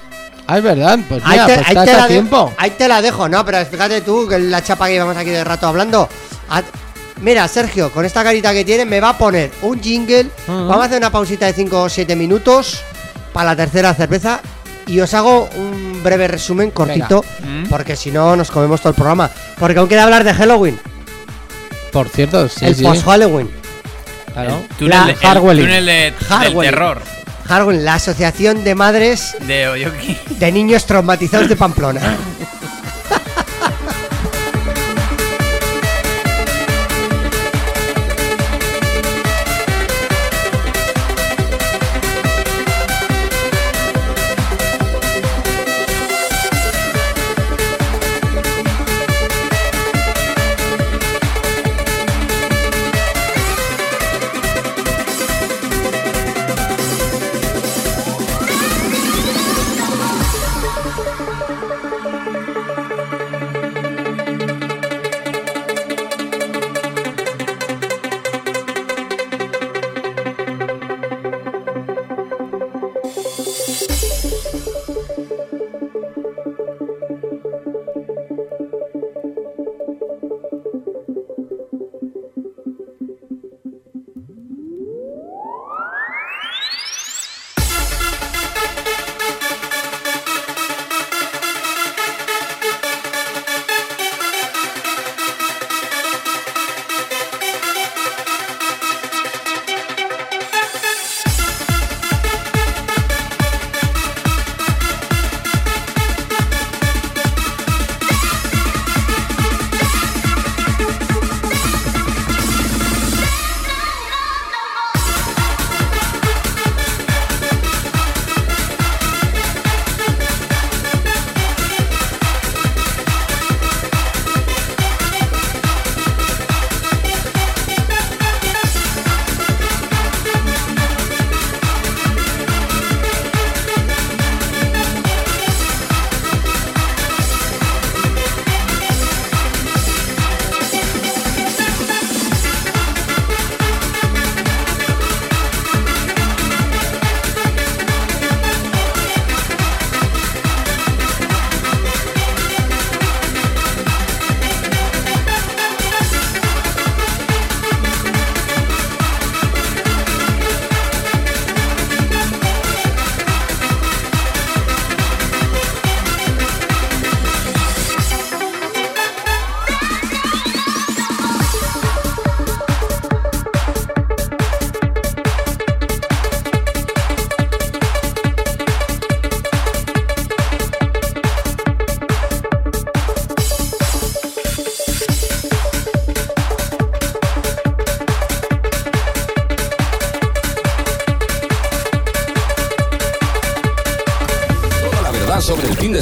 Ah, 0.48 0.58
es 0.58 0.62
verdad. 0.64 0.98
Pues 1.08 1.22
Ahí 1.24 1.32
mira, 1.32 1.46
te, 1.46 1.54
pues 1.56 1.66
ahí 1.68 1.86
te 1.86 1.92
la 1.92 2.06
tiempo. 2.08 2.54
ahí 2.56 2.70
te 2.70 2.88
la 2.88 3.02
dejo, 3.02 3.28
no, 3.28 3.44
pero 3.44 3.64
fíjate 3.66 4.00
tú 4.02 4.28
que 4.28 4.38
la 4.38 4.62
chapa 4.62 4.86
que 4.86 4.92
llevamos 4.92 5.16
aquí 5.16 5.30
de 5.30 5.42
rato 5.44 5.66
hablando. 5.66 6.08
Mira, 7.20 7.48
Sergio, 7.48 7.90
con 7.90 8.04
esta 8.04 8.22
carita 8.22 8.52
que 8.52 8.64
tiene, 8.64 8.84
me 8.84 9.00
va 9.00 9.10
a 9.10 9.18
poner 9.18 9.50
un 9.62 9.80
jingle. 9.82 10.26
Vamos 10.46 10.76
a 10.80 10.84
hacer 10.84 10.98
una 10.98 11.10
pausita 11.10 11.46
de 11.46 11.52
5 11.54 11.82
o 11.82 11.88
7 11.88 12.14
minutos 12.14 12.80
para 13.32 13.46
la 13.50 13.56
tercera 13.56 13.94
cerveza. 13.94 14.40
Y 14.86 15.00
os 15.00 15.12
hago 15.14 15.48
un 15.56 16.00
breve 16.04 16.28
resumen 16.28 16.70
cortito, 16.70 17.24
Mm. 17.42 17.64
porque 17.68 17.96
si 17.96 18.12
no 18.12 18.36
nos 18.36 18.50
comemos 18.52 18.80
todo 18.80 18.90
el 18.90 18.94
programa. 18.94 19.28
Porque 19.58 19.78
aún 19.80 19.88
queda 19.88 20.04
hablar 20.04 20.22
de 20.22 20.32
Halloween, 20.32 20.78
Por 21.90 22.08
cierto, 22.08 22.48
sí, 22.48 22.66
el 22.66 22.74
sí. 22.76 22.84
post-Halloween. 22.84 23.50
Claro. 24.32 24.62
Túnel, 24.78 24.98
La 24.98 25.06
de- 25.06 25.12
el 25.12 25.18
túnel 25.58 25.86
de- 25.86 26.14
del 26.42 26.58
terror 26.60 27.02
Halloween, 27.46 27.84
la 27.84 27.94
Asociación 27.94 28.64
de 28.64 28.74
Madres 28.74 29.36
de 29.46 29.68
Oyoki. 29.68 30.18
de 30.38 30.52
Niños 30.52 30.86
Traumatizados 30.86 31.48
de 31.48 31.56
Pamplona. 31.56 32.00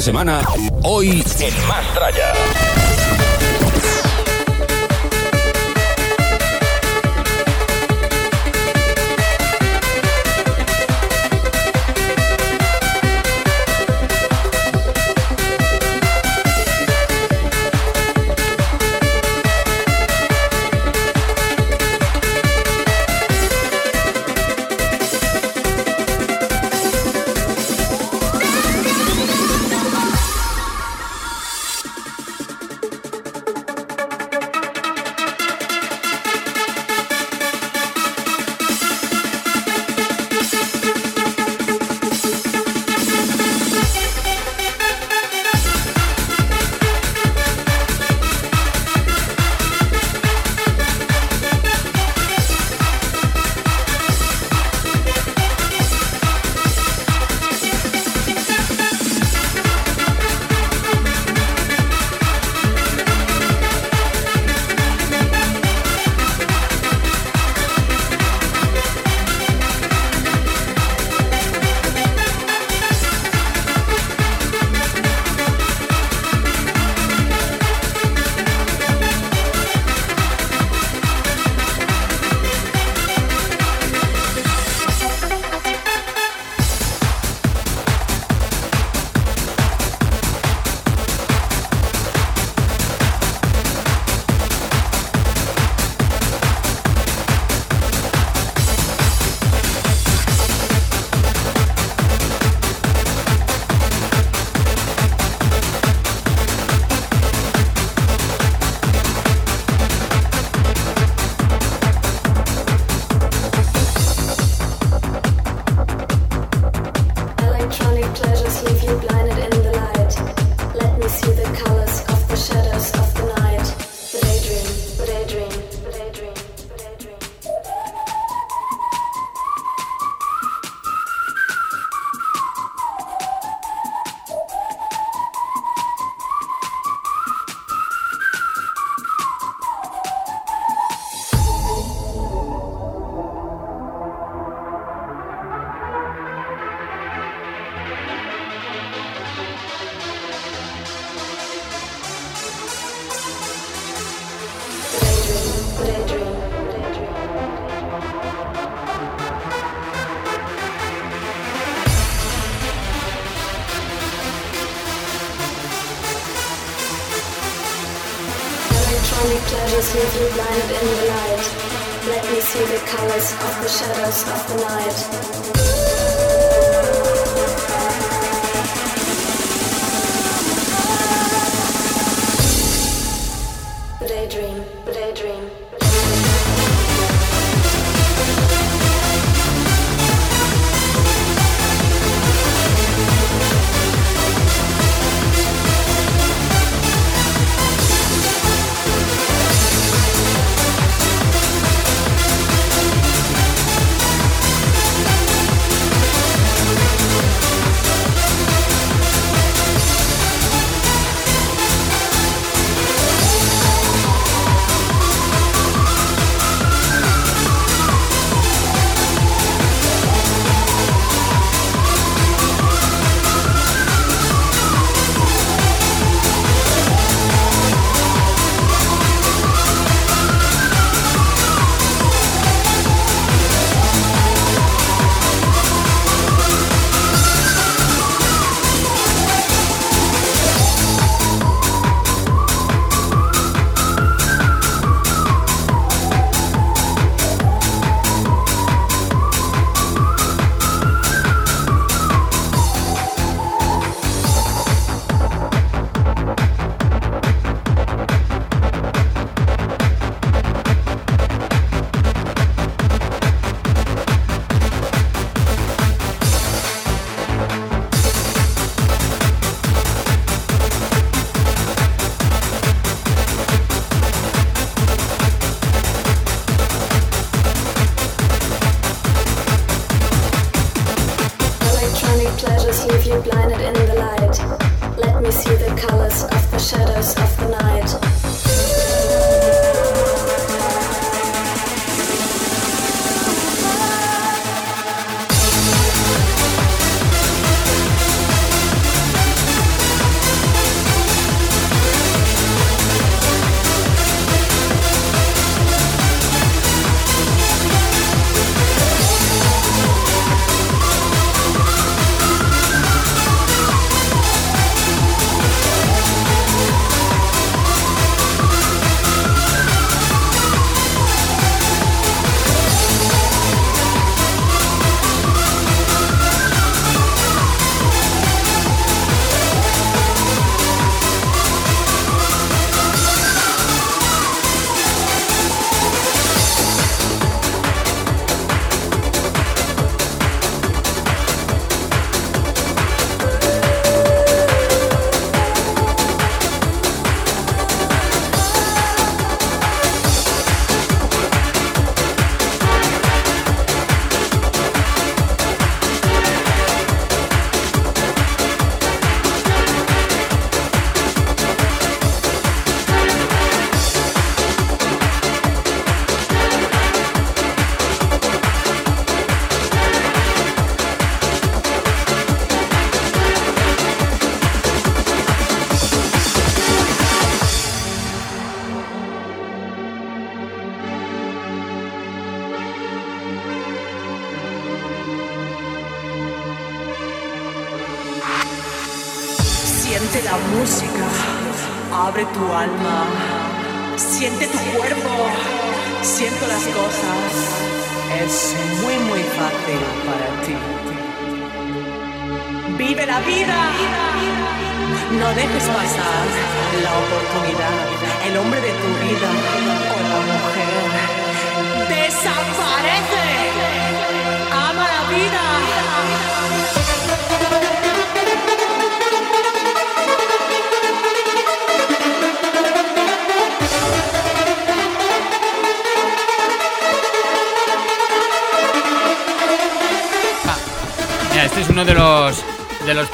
semana, 0.05 0.43
hoy 0.83 1.23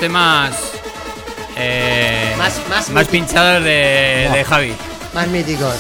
temas 0.02 0.52
eh, 1.58 2.34
Más- 2.38 2.60
más 2.70 2.90
más 2.90 3.08
pinchados 3.08 3.64
de, 3.64 4.30
de 4.34 4.44
Javi. 4.44 4.74
Más 5.14 5.28
míticos. 5.28 5.76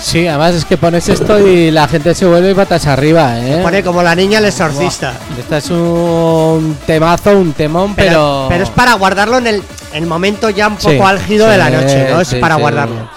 Sí, 0.00 0.28
además 0.28 0.54
es 0.54 0.64
que 0.64 0.76
pones 0.76 1.08
esto 1.08 1.40
y 1.44 1.72
la 1.72 1.88
gente 1.88 2.14
se 2.14 2.24
vuelve 2.24 2.54
patas 2.54 2.86
arriba, 2.86 3.36
¿eh? 3.40 3.58
Pone 3.62 3.82
como 3.82 4.00
la 4.00 4.14
niña 4.14 4.38
el 4.38 4.44
exorcista. 4.44 5.14
Este 5.36 5.56
es 5.56 5.70
un 5.70 6.78
temazo, 6.86 7.32
un 7.32 7.52
temón, 7.52 7.96
Pero, 7.96 8.10
pero. 8.10 8.46
pero 8.48 8.62
es 8.64 8.70
para 8.70 8.92
guardarlo 8.94 9.38
en 9.38 9.48
el, 9.48 9.62
el 9.92 10.06
momento 10.06 10.50
ya 10.50 10.68
un 10.68 10.76
poco 10.76 10.90
Sí, 10.90 11.00
álgido 11.00 11.48
de 11.48 11.58
la 11.58 11.68
noche, 11.68 12.06
¿no? 12.10 12.20
Es 12.20 12.28
sí, 12.28 12.36
para 12.36 12.54
sí. 12.54 12.60
guardarlo. 12.60 13.10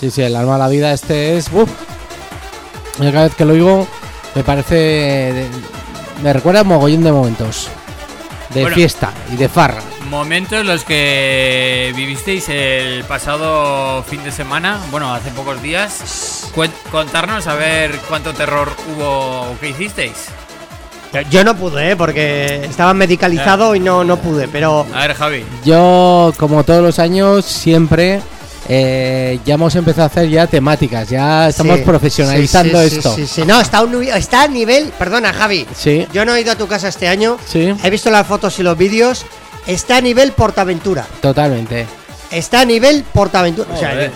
Sí, 0.00 0.10
sí, 0.10 0.22
el 0.22 0.34
alma 0.34 0.56
a 0.56 0.58
la 0.58 0.68
vida 0.68 0.92
este 0.92 1.36
es. 1.38 1.46
uf. 1.52 1.70
Yo 2.98 3.12
cada 3.12 3.24
vez 3.24 3.34
que 3.36 3.44
lo 3.44 3.52
oigo 3.52 3.86
me 4.34 4.42
parece. 4.42 5.46
me 6.20 6.32
recuerda 6.32 6.60
a 6.60 6.62
un 6.62 6.68
mogollón 6.68 7.04
de 7.04 7.12
momentos. 7.12 7.68
De 8.50 8.62
Bueno. 8.62 8.76
fiesta 8.76 9.12
y 9.32 9.36
de 9.36 9.48
farra. 9.48 9.82
Momentos 10.08 10.64
los 10.64 10.82
que 10.84 11.92
vivisteis 11.94 12.48
el 12.48 13.04
pasado 13.04 14.02
fin 14.04 14.24
de 14.24 14.32
semana, 14.32 14.78
bueno, 14.90 15.12
hace 15.14 15.30
pocos 15.32 15.60
días. 15.60 16.50
Contarnos 16.90 17.46
a 17.46 17.54
ver 17.54 17.98
cuánto 18.08 18.32
terror 18.32 18.72
hubo 18.90 19.54
que 19.60 19.68
hicisteis. 19.68 20.28
Yo, 21.12 21.20
yo 21.30 21.44
no 21.44 21.54
pude, 21.56 21.90
¿eh? 21.92 21.96
Porque 21.96 22.64
estaba 22.64 22.94
medicalizado 22.94 23.74
y 23.74 23.80
no, 23.80 24.02
no 24.04 24.16
pude, 24.18 24.48
pero... 24.48 24.86
A 24.94 25.00
ver, 25.06 25.14
Javi. 25.14 25.44
Yo, 25.64 26.32
como 26.38 26.64
todos 26.64 26.82
los 26.82 26.98
años, 26.98 27.44
siempre 27.44 28.20
eh, 28.68 29.38
ya 29.44 29.54
hemos 29.54 29.74
empezado 29.74 30.02
a 30.04 30.06
hacer 30.06 30.28
ya 30.28 30.46
temáticas. 30.46 31.08
Ya 31.08 31.48
estamos 31.48 31.78
Sí, 31.78 31.82
profesionalizando 31.84 32.82
sí, 32.82 32.90
sí, 32.90 32.96
esto. 32.96 33.14
Sí, 33.16 33.26
sí, 33.26 33.42
No, 33.46 33.60
está, 33.60 33.78
a 33.78 33.82
un 33.82 33.92
nivel- 33.92 34.14
está 34.16 34.42
a 34.42 34.48
nivel... 34.48 34.92
Perdona, 34.98 35.32
Javi. 35.32 35.66
Sí. 35.74 36.06
Yo 36.12 36.24
no 36.24 36.34
he 36.34 36.40
ido 36.42 36.52
a 36.52 36.56
tu 36.56 36.66
casa 36.66 36.88
este 36.88 37.08
año. 37.08 37.38
Sí. 37.46 37.74
He 37.82 37.90
visto 37.90 38.10
las 38.10 38.26
fotos 38.26 38.58
y 38.58 38.62
los 38.62 38.76
vídeos. 38.76 39.24
Está 39.66 39.96
a 39.96 40.00
nivel 40.00 40.32
Portaventura. 40.32 41.06
Totalmente. 41.20 41.86
Está 42.30 42.60
a 42.60 42.64
nivel 42.66 43.04
Portaventura. 43.10 43.68
O 43.74 43.78
sea, 43.78 44.10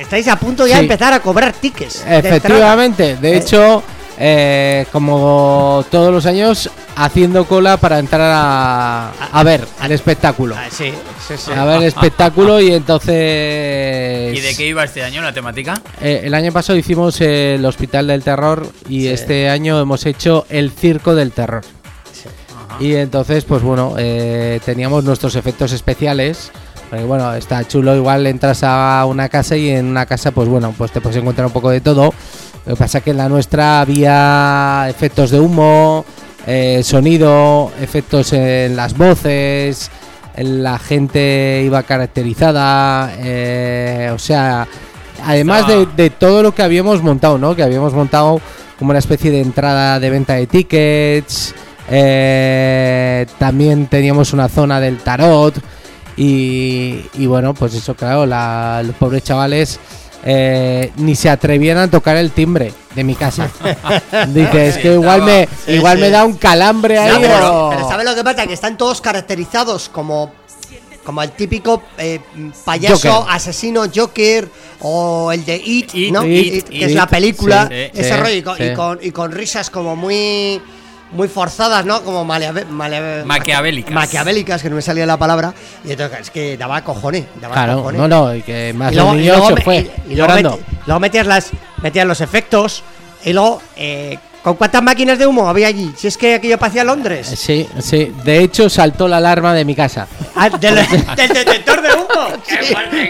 estáis 0.00 0.28
a 0.28 0.36
punto 0.36 0.66
ya 0.66 0.74
Sí. 0.74 0.78
de 0.78 0.82
empezar 0.84 1.12
a 1.12 1.20
cobrar 1.20 1.52
tickets. 1.52 2.04
Efectivamente, 2.06 3.16
de 3.16 3.32
Eh. 3.32 3.36
hecho, 3.38 3.82
eh, 4.18 4.86
como 4.92 5.84
todos 5.90 6.12
los 6.12 6.26
años, 6.26 6.70
haciendo 6.96 7.44
cola 7.46 7.76
para 7.76 7.98
entrar 7.98 8.30
a, 8.34 9.10
a 9.32 9.42
ver 9.44 9.66
al 9.80 9.92
espectáculo. 9.92 10.54
Ah, 10.56 10.66
sí, 10.70 10.92
sí, 11.26 11.34
sí. 11.36 11.52
A 11.52 11.64
ver 11.64 11.78
el 11.78 11.84
espectáculo 11.84 12.60
y 12.60 12.72
entonces... 12.72 14.36
¿Y 14.36 14.40
de 14.40 14.54
qué 14.56 14.68
iba 14.68 14.84
este 14.84 15.02
año 15.02 15.22
la 15.22 15.32
temática? 15.32 15.80
Eh, 16.00 16.22
el 16.24 16.34
año 16.34 16.52
pasado 16.52 16.78
hicimos 16.78 17.20
el 17.20 17.64
Hospital 17.64 18.06
del 18.06 18.22
Terror 18.22 18.66
y 18.88 19.02
Sí. 19.02 19.08
este 19.08 19.48
año 19.50 19.78
hemos 19.80 20.06
hecho 20.06 20.46
el 20.48 20.70
Circo 20.70 21.14
del 21.14 21.32
Terror. 21.32 21.62
Y 22.80 22.94
entonces, 22.94 23.44
pues 23.44 23.62
bueno, 23.62 23.94
eh, 23.96 24.60
teníamos 24.64 25.02
nuestros 25.04 25.34
efectos 25.36 25.72
especiales. 25.72 26.50
Porque 26.90 27.04
bueno, 27.04 27.34
está 27.34 27.66
chulo, 27.66 27.96
igual 27.96 28.26
entras 28.28 28.62
a 28.62 29.04
una 29.08 29.28
casa 29.28 29.56
y 29.56 29.70
en 29.70 29.86
una 29.86 30.06
casa, 30.06 30.30
pues 30.30 30.48
bueno, 30.48 30.72
pues 30.76 30.92
te 30.92 31.00
puedes 31.00 31.16
encontrar 31.16 31.46
un 31.46 31.52
poco 31.52 31.70
de 31.70 31.80
todo. 31.80 32.14
Lo 32.66 32.74
que 32.74 32.78
pasa 32.78 33.00
que 33.00 33.10
en 33.12 33.16
la 33.18 33.28
nuestra 33.28 33.80
había 33.80 34.86
efectos 34.90 35.30
de 35.30 35.38
humo, 35.40 36.04
eh, 36.46 36.82
sonido, 36.82 37.70
efectos 37.80 38.32
en 38.32 38.74
las 38.76 38.96
voces, 38.96 39.90
la 40.36 40.78
gente 40.78 41.62
iba 41.64 41.82
caracterizada, 41.84 43.12
eh, 43.18 44.10
o 44.12 44.18
sea, 44.18 44.66
además 45.24 45.66
de, 45.68 45.86
de 45.96 46.10
todo 46.10 46.42
lo 46.42 46.54
que 46.54 46.62
habíamos 46.62 47.02
montado, 47.02 47.38
¿no? 47.38 47.54
Que 47.56 47.62
habíamos 47.62 47.94
montado 47.94 48.40
como 48.78 48.90
una 48.90 48.98
especie 48.98 49.30
de 49.30 49.40
entrada 49.40 49.98
de 50.00 50.10
venta 50.10 50.34
de 50.34 50.46
tickets, 50.46 51.54
eh, 51.88 53.26
también 53.38 53.86
teníamos 53.86 54.32
una 54.32 54.48
zona 54.48 54.80
del 54.80 54.98
tarot 54.98 55.54
y, 56.16 57.00
y 57.14 57.26
bueno, 57.26 57.54
pues 57.54 57.74
eso, 57.74 57.94
claro, 57.94 58.26
la- 58.26 58.82
los 58.84 58.94
pobres 58.96 59.22
chavales 59.22 59.78
eh, 60.28 60.90
ni 60.96 61.14
se 61.14 61.30
atrevían 61.30 61.78
a 61.78 61.88
tocar 61.88 62.16
el 62.16 62.32
timbre 62.32 62.72
de 62.96 63.04
mi 63.04 63.14
casa. 63.14 63.48
Dice, 64.28 64.68
es 64.68 64.74
Sí, 64.74 64.80
que 64.82 64.92
igual 64.94 65.20
estaba- 65.20 65.24
me, 65.38 65.48
sí, 65.64 65.72
igual 65.72 65.96
sí. 65.96 66.00
me 66.02 66.10
da 66.10 66.24
un 66.24 66.34
calambre 66.36 66.98
ahí. 66.98 67.12
No, 67.12 67.20
pero, 67.20 67.66
o- 67.66 67.70
pero 67.70 67.88
¿sabes 67.88 68.04
lo 68.04 68.14
que 68.14 68.24
pasa? 68.24 68.46
Que 68.46 68.52
están 68.54 68.76
todos 68.76 69.00
caracterizados 69.00 69.88
como, 69.88 70.32
como 71.04 71.22
el 71.22 71.30
típico 71.30 71.80
eh, 71.98 72.18
payaso, 72.64 73.08
Joker. 73.12 73.34
asesino 73.34 73.84
Joker 73.94 74.48
o 74.80 75.30
el 75.30 75.44
de 75.44 75.56
It, 75.64 75.94
It, 75.94 76.12
¿no? 76.12 76.24
It, 76.26 76.54
It, 76.54 76.68
que 76.68 76.76
It, 76.78 76.82
es 76.82 76.94
la 76.94 77.06
película, 77.06 77.68
sí, 77.68 77.74
ese 77.94 78.10
sí, 78.14 78.16
rollo, 78.16 78.34
y 78.34 78.42
con, 78.42 78.56
sí. 78.56 78.64
y 78.64 78.74
con- 78.74 78.98
y 79.02 79.10
con 79.12 79.30
risas 79.32 79.70
como 79.70 79.94
muy 79.94 80.60
muy 81.12 81.28
forzadas, 81.28 81.84
¿no? 81.84 82.02
Como 82.02 82.24
maleave- 82.24 82.66
maleave- 82.68 83.24
Maquiavélicas. 83.24 83.92
Maquiavélicas, 83.94 84.62
que 84.62 84.68
no 84.70 84.76
me 84.76 84.82
salía 84.82 85.06
la 85.06 85.16
palabra. 85.16 85.54
Y 85.84 85.92
entonces 85.92 86.20
es 86.20 86.30
que 86.30 86.56
daba 86.56 86.82
cojones, 86.82 87.24
daba 87.40 87.54
Claro, 87.54 87.76
cojones. 87.78 88.00
no, 88.00 88.08
no, 88.08 88.34
y 88.34 88.42
que 88.42 88.72
más 88.74 88.92
Y 88.92 88.96
de 88.96 89.00
luego, 89.02 89.16
y 89.16 89.54
se 89.56 89.62
fue 89.62 89.76
y- 89.76 90.12
y 90.12 90.16
luego 90.16 90.28
llorando. 90.32 90.58
meti- 90.58 90.64
luego 90.86 91.00
metías 91.00 91.26
las 91.26 91.50
metías 91.82 92.06
los 92.06 92.20
efectos 92.20 92.82
y 93.24 93.32
luego 93.32 93.62
eh, 93.76 94.18
¿con 94.42 94.54
cuántas 94.56 94.82
máquinas 94.82 95.18
de 95.18 95.26
humo 95.26 95.48
había 95.48 95.68
allí? 95.68 95.92
Si 95.96 96.06
es 96.08 96.16
que 96.16 96.34
aquello 96.34 96.58
parecía 96.58 96.84
Londres. 96.84 97.26
Sí, 97.36 97.68
sí. 97.80 98.12
De 98.24 98.40
hecho, 98.42 98.68
saltó 98.70 99.08
la 99.08 99.16
alarma 99.18 99.54
de 99.54 99.64
mi 99.64 99.74
casa. 99.74 100.06
Ah, 100.34 100.48
del, 100.50 100.74
del 101.16 101.28
detector 101.28 101.82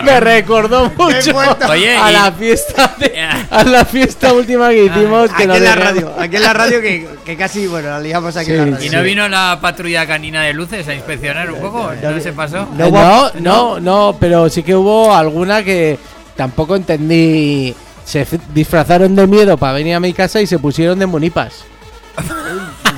Me 0.05 0.21
recordó 0.21 0.91
mucho. 0.97 1.37
Oye, 1.69 1.97
a 1.97 2.11
la 2.11 2.33
fiesta 2.33 2.95
de- 2.99 3.21
a 3.51 3.65
la 3.65 3.85
fiesta 3.85 4.33
última 4.33 4.71
que 4.71 4.85
hicimos. 4.85 5.31
que 5.31 5.45
Aquí 5.45 5.57
en 5.57 5.65
la 5.65 5.75
radio, 5.75 6.15
aquí 6.19 6.37
en 6.37 6.43
la 6.43 6.53
radio 6.53 6.81
que, 6.81 7.09
que 7.25 7.37
casi, 7.37 7.67
bueno, 7.67 7.89
la 7.91 8.01
liamos 8.01 8.37
aquí 8.37 8.51
en 8.53 8.59
la 8.59 8.65
Sí, 8.65 8.71
radio. 8.73 8.87
¿Y 8.87 8.91
no 8.97 9.03
vino 9.03 9.29
la 9.29 9.59
patrulla 9.61 10.07
canina 10.07 10.43
de 10.43 10.53
luces 10.53 10.87
a 10.89 10.95
inspeccionar 10.95 11.51
un 11.51 11.61
poco? 11.61 11.91
¿No 12.03 12.21
se 12.21 12.33
pasó? 12.33 12.69
No, 12.77 13.31
no, 13.41 13.81
no, 13.81 14.17
pero 14.19 14.49
sí 14.49 14.63
que 14.63 14.75
hubo 14.75 15.15
alguna 15.15 15.63
que 15.63 15.99
tampoco 16.37 16.77
entendí. 16.77 17.75
Se 18.05 18.25
disfrazaron 18.55 19.17
de 19.17 19.27
miedo 19.27 19.57
para 19.57 19.73
venir 19.73 19.95
a 19.97 20.01
mi 20.01 20.13
casa 20.13 20.41
y 20.41 20.47
se 20.47 20.59
pusieron 20.61 20.99
de 20.99 21.07
munipas. 21.07 21.65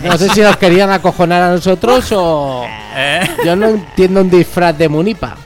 No 0.03 0.17
sé 0.19 0.29
si 0.29 0.41
nos 0.43 0.57
querían 0.59 0.91
acojonar 0.91 1.43
a 1.43 1.51
nosotros 1.51 2.13
o. 2.13 2.65
¿Eh? 2.95 3.21
Yo 3.45 3.57
no 3.57 3.69
entiendo 3.69 4.21
un 4.21 4.31
disfraz 4.31 4.77
de 4.77 4.89
munipa. 4.89 5.37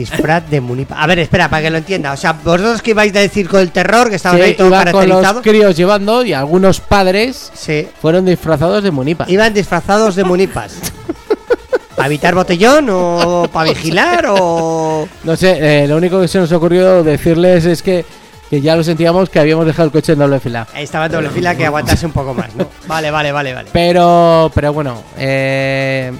Disfraz 0.00 0.48
de 0.48 0.60
munipa. 0.60 0.94
A 1.02 1.06
ver, 1.06 1.18
espera, 1.18 1.48
para 1.50 1.62
que 1.62 1.70
lo 1.70 1.78
entienda. 1.78 2.12
O 2.12 2.16
sea, 2.16 2.32
vosotros 2.32 2.80
que 2.82 2.90
ibais 2.92 3.12
del 3.12 3.28
circo 3.30 3.58
del 3.58 3.70
terror, 3.70 4.08
que 4.08 4.16
estaban 4.16 4.38
Sí, 4.38 4.44
ahí 4.44 4.54
todos 4.54 4.68
iban 4.70 4.82
con 4.84 4.92
los 5.08 5.20
caracterizados. 5.20 5.42
críos 5.42 5.76
llevando 5.76 6.24
y 6.24 6.32
algunos 6.32 6.80
padres 6.80 7.50
Sí, 7.54 7.86
fueron 8.00 8.24
disfrazados 8.24 8.82
de 8.82 8.90
munipa. 8.90 9.26
iban 9.28 9.52
disfrazados 9.52 10.14
de 10.16 10.24
munipas. 10.24 10.74
¿Para 11.96 12.06
evitar 12.06 12.34
botellón 12.34 12.88
o 12.90 13.46
para 13.52 13.68
vigilar 13.70 14.24
o.? 14.30 15.06
No 15.24 15.36
sé, 15.36 15.82
eh, 15.82 15.86
lo 15.86 15.96
único 15.98 16.18
que 16.20 16.28
se 16.28 16.38
nos 16.38 16.50
ocurrió 16.52 17.02
decirles 17.02 17.66
es 17.66 17.82
que, 17.82 18.06
que 18.48 18.62
ya 18.62 18.74
lo 18.74 18.82
sentíamos 18.82 19.28
que 19.28 19.38
habíamos 19.38 19.66
dejado 19.66 19.84
el 19.86 19.92
coche 19.92 20.14
en 20.14 20.18
doble 20.20 20.40
fila. 20.40 20.66
Estaba 20.74 21.06
en 21.06 21.12
doble 21.12 21.28
fila 21.28 21.54
que 21.54 21.66
aguantase 21.66 22.06
un 22.06 22.12
poco 22.12 22.32
más, 22.32 22.54
¿no? 22.56 22.66
Vale, 22.86 23.10
vale, 23.10 23.32
vale, 23.32 23.52
vale. 23.52 23.68
Pero, 23.74 24.50
pero 24.54 24.72
bueno, 24.72 25.02
eh, 25.18 26.10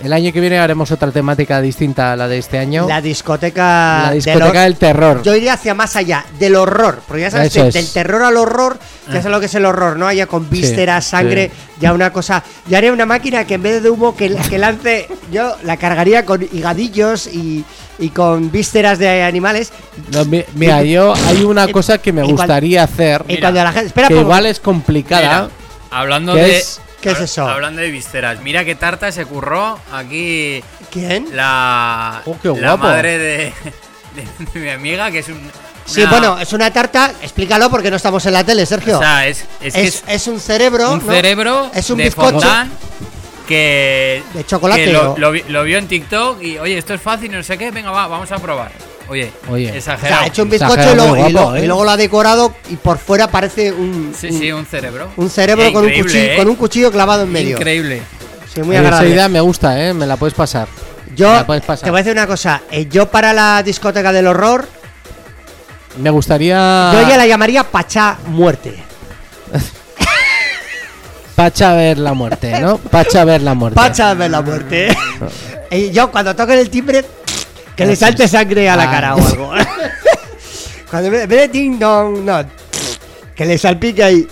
el 0.00 0.12
año 0.12 0.32
que 0.32 0.40
viene 0.40 0.58
haremos 0.58 0.90
otra 0.90 1.10
temática 1.10 1.60
distinta 1.60 2.12
a 2.12 2.16
la 2.16 2.28
de 2.28 2.38
este 2.38 2.58
año. 2.58 2.86
La 2.88 3.00
discoteca. 3.00 4.02
La 4.04 4.10
del 4.10 4.22
discoteca 4.22 4.62
del 4.62 4.76
terror. 4.76 5.22
Yo 5.22 5.34
iría 5.34 5.54
hacia 5.54 5.74
más 5.74 5.96
allá, 5.96 6.24
del 6.38 6.54
horror. 6.56 7.00
Porque 7.06 7.22
ya 7.22 7.30
sabes, 7.30 7.52
de- 7.52 7.68
es. 7.68 7.74
del 7.74 7.90
terror 7.92 8.22
al 8.22 8.36
horror, 8.36 8.78
ya 9.06 9.14
sabes 9.14 9.26
lo 9.32 9.40
que 9.40 9.46
es 9.46 9.54
el 9.54 9.64
horror, 9.64 9.96
¿no? 9.96 10.06
Allá 10.06 10.26
con 10.26 10.48
vísceras, 10.48 11.04
sí. 11.04 11.10
sangre, 11.10 11.50
ya 11.80 11.92
una 11.92 12.12
cosa. 12.12 12.42
Yo 12.66 12.76
haría 12.78 12.92
una 12.92 13.06
máquina 13.06 13.44
que 13.44 13.54
en 13.54 13.62
vez 13.62 13.82
de 13.82 13.90
humo 13.90 14.16
que, 14.16 14.34
que 14.48 14.58
lance, 14.58 15.08
yo 15.32 15.56
la 15.64 15.76
cargaría 15.76 16.24
con 16.24 16.42
higadillos 16.42 17.26
y, 17.26 17.64
y 17.98 18.10
con 18.10 18.50
vísceras 18.52 18.98
de 18.98 19.22
animales. 19.24 19.72
No, 20.12 20.24
mi- 20.24 20.44
mira, 20.54 20.82
yo 20.84 21.14
hay 21.26 21.42
una 21.42 21.66
cosa 21.68 21.98
que 21.98 22.12
me 22.12 22.22
gustaría 22.22 22.84
hacer 22.84 23.24
Y 23.28 23.38
cuando 23.40 23.64
la 23.64 23.72
gente. 23.72 23.88
Espera, 23.88 24.08
que 24.08 24.14
igual 24.20 24.46
es 24.46 24.60
complicada. 24.60 25.42
Mira, 25.42 25.48
hablando 25.90 26.34
que 26.34 26.40
de. 26.42 26.56
es 26.58 26.80
¿Qué 27.00 27.10
es 27.10 27.20
eso? 27.20 27.46
Hablando 27.48 27.80
de 27.80 27.90
vísceras, 27.90 28.40
mira 28.40 28.64
qué 28.64 28.74
tarta 28.74 29.12
se 29.12 29.24
curró 29.24 29.78
aquí 29.92 30.62
¿Quién? 30.90 31.28
la, 31.36 32.22
Oh, 32.26 32.36
qué 32.42 32.48
la 32.48 32.54
guapo. 32.74 32.78
madre 32.84 33.18
de, 33.18 33.52
de- 34.14 34.52
de 34.54 34.60
mi 34.60 34.70
amiga, 34.70 35.10
que 35.10 35.20
es 35.20 35.28
un. 35.28 35.40
Sí, 35.86 36.02
una- 36.02 36.10
bueno, 36.10 36.38
es 36.38 36.52
una 36.52 36.70
tarta. 36.72 37.12
Explícalo 37.22 37.70
porque 37.70 37.90
no 37.90 37.96
estamos 37.96 38.26
en 38.26 38.32
la 38.32 38.44
tele, 38.44 38.66
Sergio. 38.66 38.96
O 38.98 39.00
sea, 39.00 39.26
es, 39.26 39.44
es, 39.60 39.74
es, 39.74 39.84
es 39.84 40.02
es 40.08 40.26
un 40.26 40.40
cerebro. 40.40 40.92
un 40.92 41.06
¿no? 41.06 41.12
cerebro 41.12 41.70
Es 41.74 41.88
un 41.90 41.98
de 41.98 42.04
bizcocho. 42.04 42.32
fondant 42.40 42.72
que, 43.46 44.22
De 44.34 44.44
chocolate, 44.44 44.84
que 44.84 44.92
lo, 44.92 45.16
lo 45.16 45.32
lo 45.32 45.62
vio 45.64 45.78
en 45.78 45.88
TikTok 45.88 46.42
y 46.42 46.58
oye, 46.58 46.76
esto 46.76 46.94
es 46.94 47.00
fácil, 47.00 47.32
no 47.32 47.42
sé 47.42 47.56
qué, 47.56 47.70
venga, 47.70 47.90
va, 47.90 48.06
vamos 48.06 48.30
a 48.32 48.38
probar. 48.38 48.70
Oye, 49.08 49.32
Oye. 49.50 49.70
O 49.72 49.74
exagerado. 49.74 50.16
sea, 50.16 50.24
ha 50.24 50.26
hecho 50.26 50.42
un 50.42 50.50
bizcocho 50.50 50.74
Exagerado, 50.74 50.92
y 50.92 50.96
luego, 50.96 51.10
muy 51.10 51.18
y 51.18 51.32
guapo, 51.32 51.32
luego- 51.50 51.56
¿eh? 51.56 51.64
y 51.64 51.66
luego 51.66 51.84
lo 51.84 51.90
ha 51.90 51.96
decorado 51.96 52.54
y 52.68 52.76
por 52.76 52.98
fuera 52.98 53.28
parece 53.28 53.72
un, 53.72 54.12
Sí, 54.18 54.28
un, 54.28 54.38
sí, 54.38 54.52
un 54.52 54.66
cerebro. 54.66 55.08
un 55.16 55.30
cerebro 55.30 55.72
con, 55.72 55.84
un 55.84 55.88
increíble, 55.88 56.02
cuchillo, 56.12 56.32
¿eh? 56.32 56.36
con 56.36 56.48
un 56.48 56.56
cuchillo 56.56 56.92
clavado 56.92 57.22
en 57.22 57.32
medio. 57.32 57.56
Increíble. 57.56 58.02
Sí, 58.54 58.62
muy 58.62 58.76
Esa 58.76 58.84
agradable. 58.84 59.10
idea 59.10 59.28
me 59.28 59.40
gusta, 59.40 59.82
¿eh? 59.82 59.94
Me 59.94 60.06
la 60.06 60.16
puedes 60.16 60.34
pasar. 60.34 60.68
Yo 61.16 61.28
Me 61.30 61.34
la 61.36 61.46
puedes 61.46 61.64
pasar. 61.64 61.84
te 61.84 61.90
voy 61.90 62.00
a 62.00 62.02
decir 62.02 62.12
una 62.12 62.26
cosa. 62.26 62.62
eh, 62.70 62.86
yo 62.90 63.10
para 63.10 63.32
la 63.32 63.62
discoteca 63.62 64.12
del 64.12 64.26
horror, 64.26 64.68
Me 65.98 66.10
gustaría. 66.10 66.90
yo 66.92 67.08
ya 67.08 67.16
la 67.16 67.26
llamaría 67.26 67.64
Pachá 67.64 68.18
Muerte. 68.26 68.84
Pacha 71.34 71.72
ver 71.74 71.98
la 71.98 72.14
muerte, 72.14 72.60
¿no? 72.60 72.78
Pacha 72.78 73.24
ver 73.24 73.42
la 73.42 73.54
muerte. 73.54 73.76
Pacha 73.76 74.12
ver 74.14 74.30
la 74.30 74.42
muerte. 74.42 74.88
y 75.70 75.90
yo 75.92 76.10
cuando 76.10 76.34
toquen 76.34 76.58
el 76.58 76.68
timbre, 76.68 77.04
que 77.78 77.86
le 77.86 77.96
salte 77.96 78.28
sangre 78.28 78.68
a 78.68 78.76
la 78.76 78.82
Ah. 78.82 78.90
cara 78.90 79.14
o 79.16 79.26
algo. 79.26 79.52
cuando 80.90 81.10
ve, 81.10 81.26
ve 81.26 81.48
ding 81.48 81.78
dong, 81.78 82.18
no. 82.24 82.44
Que 83.34 83.46
le 83.46 83.56
salpique 83.56 84.02
ahí. 84.02 84.26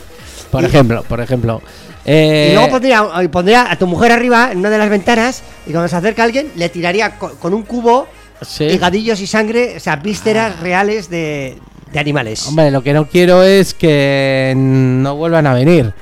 Por 0.51 0.63
Y- 0.63 0.67
ejemplo, 0.67 1.03
por 1.05 1.21
ejemplo. 1.21 1.63
Eh, 2.05 2.49
Y 2.51 2.55
luego 2.55 2.71
pondría, 2.71 3.05
y 3.23 3.29
pondría 3.29 3.71
a 3.71 3.77
tu 3.77 3.87
mujer 3.87 4.13
arriba 4.13 4.51
en 4.53 4.59
una 4.59 4.71
de 4.71 4.79
las 4.79 4.89
ventanas 4.89 5.43
y 5.67 5.71
cuando 5.73 5.89
se 5.89 5.97
acerca 5.97 6.23
alguien 6.23 6.53
le 6.55 6.69
tiraría 6.69 7.19
co- 7.19 7.33
con, 7.35 7.53
un 7.53 7.63
cubo 7.63 8.07
sí. 8.43 8.65
higadillos 8.65 9.21
y 9.21 9.27
sangre, 9.27 9.75
o 9.77 9.81
sea, 9.81 9.97
vísceras 9.97 10.61
reales 10.61 11.11
de, 11.11 11.57
de 11.93 11.99
animales. 11.99 12.47
Hombre, 12.47 12.71
lo 12.71 12.83
que 12.83 12.93
no 12.93 13.09
quiero 13.09 13.43
es 13.43 13.75
que 13.75 14.55
no 14.57 15.17
vuelvan 15.17 15.47
a 15.49 15.55
venir. 15.55 15.93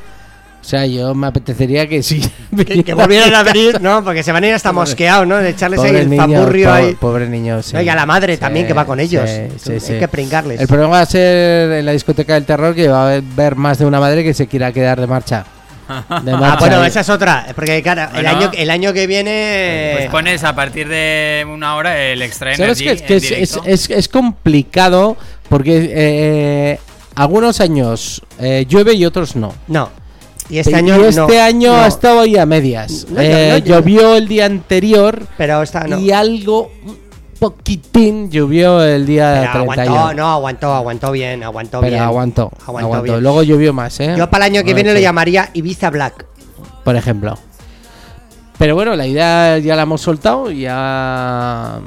O 0.64 0.66
sea, 0.66 0.86
yo 0.86 1.14
me 1.14 1.26
apetecería 1.26 1.86
que 1.86 2.02
sí. 2.02 2.22
que, 2.56 2.82
que 2.82 2.94
volvieran 2.94 3.34
a 3.34 3.42
venir, 3.42 3.82
¿no? 3.82 4.02
Porque 4.02 4.22
se 4.22 4.32
van 4.32 4.44
a 4.44 4.46
ir 4.48 4.54
hasta 4.54 4.72
mosqueados, 4.72 5.26
¿no? 5.26 5.36
De 5.36 5.50
echarles 5.50 5.78
ahí 5.80 5.88
Pobre 5.88 6.00
el 6.02 6.08
niño, 6.10 6.38
zapurrio 6.38 6.68
po- 6.68 6.72
ahí. 6.74 6.94
Pobre 6.94 7.28
niño, 7.28 7.62
sí. 7.62 7.74
No, 7.74 7.82
y 7.82 7.88
a 7.90 7.94
la 7.94 8.06
madre 8.06 8.38
también 8.38 8.66
que 8.66 8.72
va 8.72 8.86
con 8.86 8.98
ellos. 8.98 9.28
sí, 9.28 9.42
sí, 9.58 9.72
Hay 9.72 9.80
sí. 9.80 9.98
que 9.98 10.08
pringarles. 10.08 10.60
El 10.60 10.66
problema 10.66 10.92
va 10.92 11.00
a 11.02 11.06
ser 11.06 11.70
en 11.72 11.84
la 11.84 11.92
discoteca 11.92 12.32
del 12.32 12.46
terror 12.46 12.74
que 12.74 12.88
va 12.88 13.10
a 13.10 13.16
haber 13.16 13.56
más 13.56 13.78
de 13.78 13.84
una 13.84 14.00
madre 14.00 14.24
que 14.24 14.32
se 14.32 14.46
quiera 14.46 14.72
quedar 14.72 14.98
de 15.00 15.06
marcha. 15.06 15.44
De 16.24 16.32
Ah, 16.32 16.36
marcha 16.38 16.56
bueno, 16.60 16.80
ahí. 16.80 16.88
esa 16.88 17.00
es 17.00 17.10
otra. 17.10 17.46
Porque, 17.54 17.82
claro, 17.82 18.04
el, 18.16 18.22
Bueno. 18.24 18.30
año, 18.30 18.50
el 18.56 18.70
año 18.70 18.92
que 18.94 19.06
viene. 19.06 19.92
Pues 19.98 20.08
pones 20.08 20.42
a 20.44 20.54
partir 20.54 20.88
de 20.88 21.44
una 21.46 21.76
hora 21.76 22.00
el 22.00 22.22
extra 22.22 22.56
¿Sabes? 22.56 22.80
Es, 22.80 22.82
que 22.82 22.90
en 22.90 22.96
es, 22.96 23.10
es, 23.10 23.28
directo. 23.30 23.62
es- 23.66 23.90
es 23.90 24.08
complicado 24.08 25.18
porque 25.50 25.90
eh, 25.94 26.78
algunos 27.16 27.60
años 27.60 28.22
eh, 28.40 28.64
llueve 28.66 28.94
y 28.94 29.04
otros 29.04 29.36
no. 29.36 29.54
No. 29.68 29.90
Y 30.50 30.58
este 30.58 30.72
Y 30.72 30.74
año. 30.74 30.98
no, 30.98 31.06
este 31.06 31.40
año 31.40 31.72
no. 31.72 31.82
ha 31.82 31.86
estado 31.86 32.20
ahí 32.20 32.36
a 32.36 32.44
medias. 32.46 33.06
No, 33.08 33.20
Eh, 33.20 33.62
llovió 33.64 34.16
el 34.16 34.28
día 34.28 34.44
anterior 34.46 35.26
Pero 35.38 35.62
esta 35.62 35.84
no. 35.86 35.98
y 35.98 36.10
algo, 36.12 36.70
poquitín 37.38 38.30
llovió 38.30 38.82
el 38.82 39.06
día 39.06 39.50
Pero 39.52 39.64
31. 39.64 39.92
aguantó, 39.94 40.14
no, 40.14 40.28
aguantó, 40.32 40.72
aguantó 40.74 41.12
bien, 41.12 41.42
aguantó 41.42 41.80
pero 41.80 41.90
bien. 41.92 42.02
aguantó, 42.02 42.50
Aguantó 42.66 42.86
aguantó. 42.86 43.02
bien. 43.04 43.22
Luego 43.22 43.42
llovió 43.42 43.72
más, 43.72 43.98
¿eh? 44.00 44.14
Yo 44.16 44.28
para 44.30 44.46
el 44.46 44.52
año 44.54 44.64
que 44.64 44.74
viene 44.74 44.92
lo 44.94 45.00
llamaría 45.00 45.50
Ibiza 45.54 45.90
Black. 45.90 46.26
Por 46.84 46.96
ejemplo. 46.96 47.38
Pero 48.58 48.74
bueno, 48.76 48.94
la 48.94 49.06
idea 49.06 49.58
ya 49.58 49.74
la 49.76 49.82
hemos 49.82 50.00
soltado 50.00 50.50
y 50.50 50.60
ya, 50.60 51.80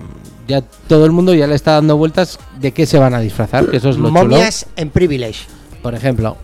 ya 0.48 0.62
todo 0.88 1.06
el 1.06 1.12
mundo 1.12 1.34
ya 1.34 1.48
le 1.48 1.56
está 1.56 1.74
dando 1.74 1.96
vueltas 1.96 2.40
de 2.60 2.72
qué 2.74 2.86
se 2.86 3.00
van 3.00 3.14
a 3.14 3.20
disfrazar, 3.20 3.68
que 3.70 3.78
eso 3.78 3.90
es 3.90 3.98
lo 3.98 4.10
Momias 4.12 4.66
en 4.76 4.90
Privilege. 4.90 5.46
chulo. 5.46 5.82
Por 5.82 5.96
ejemplo. 5.96 6.38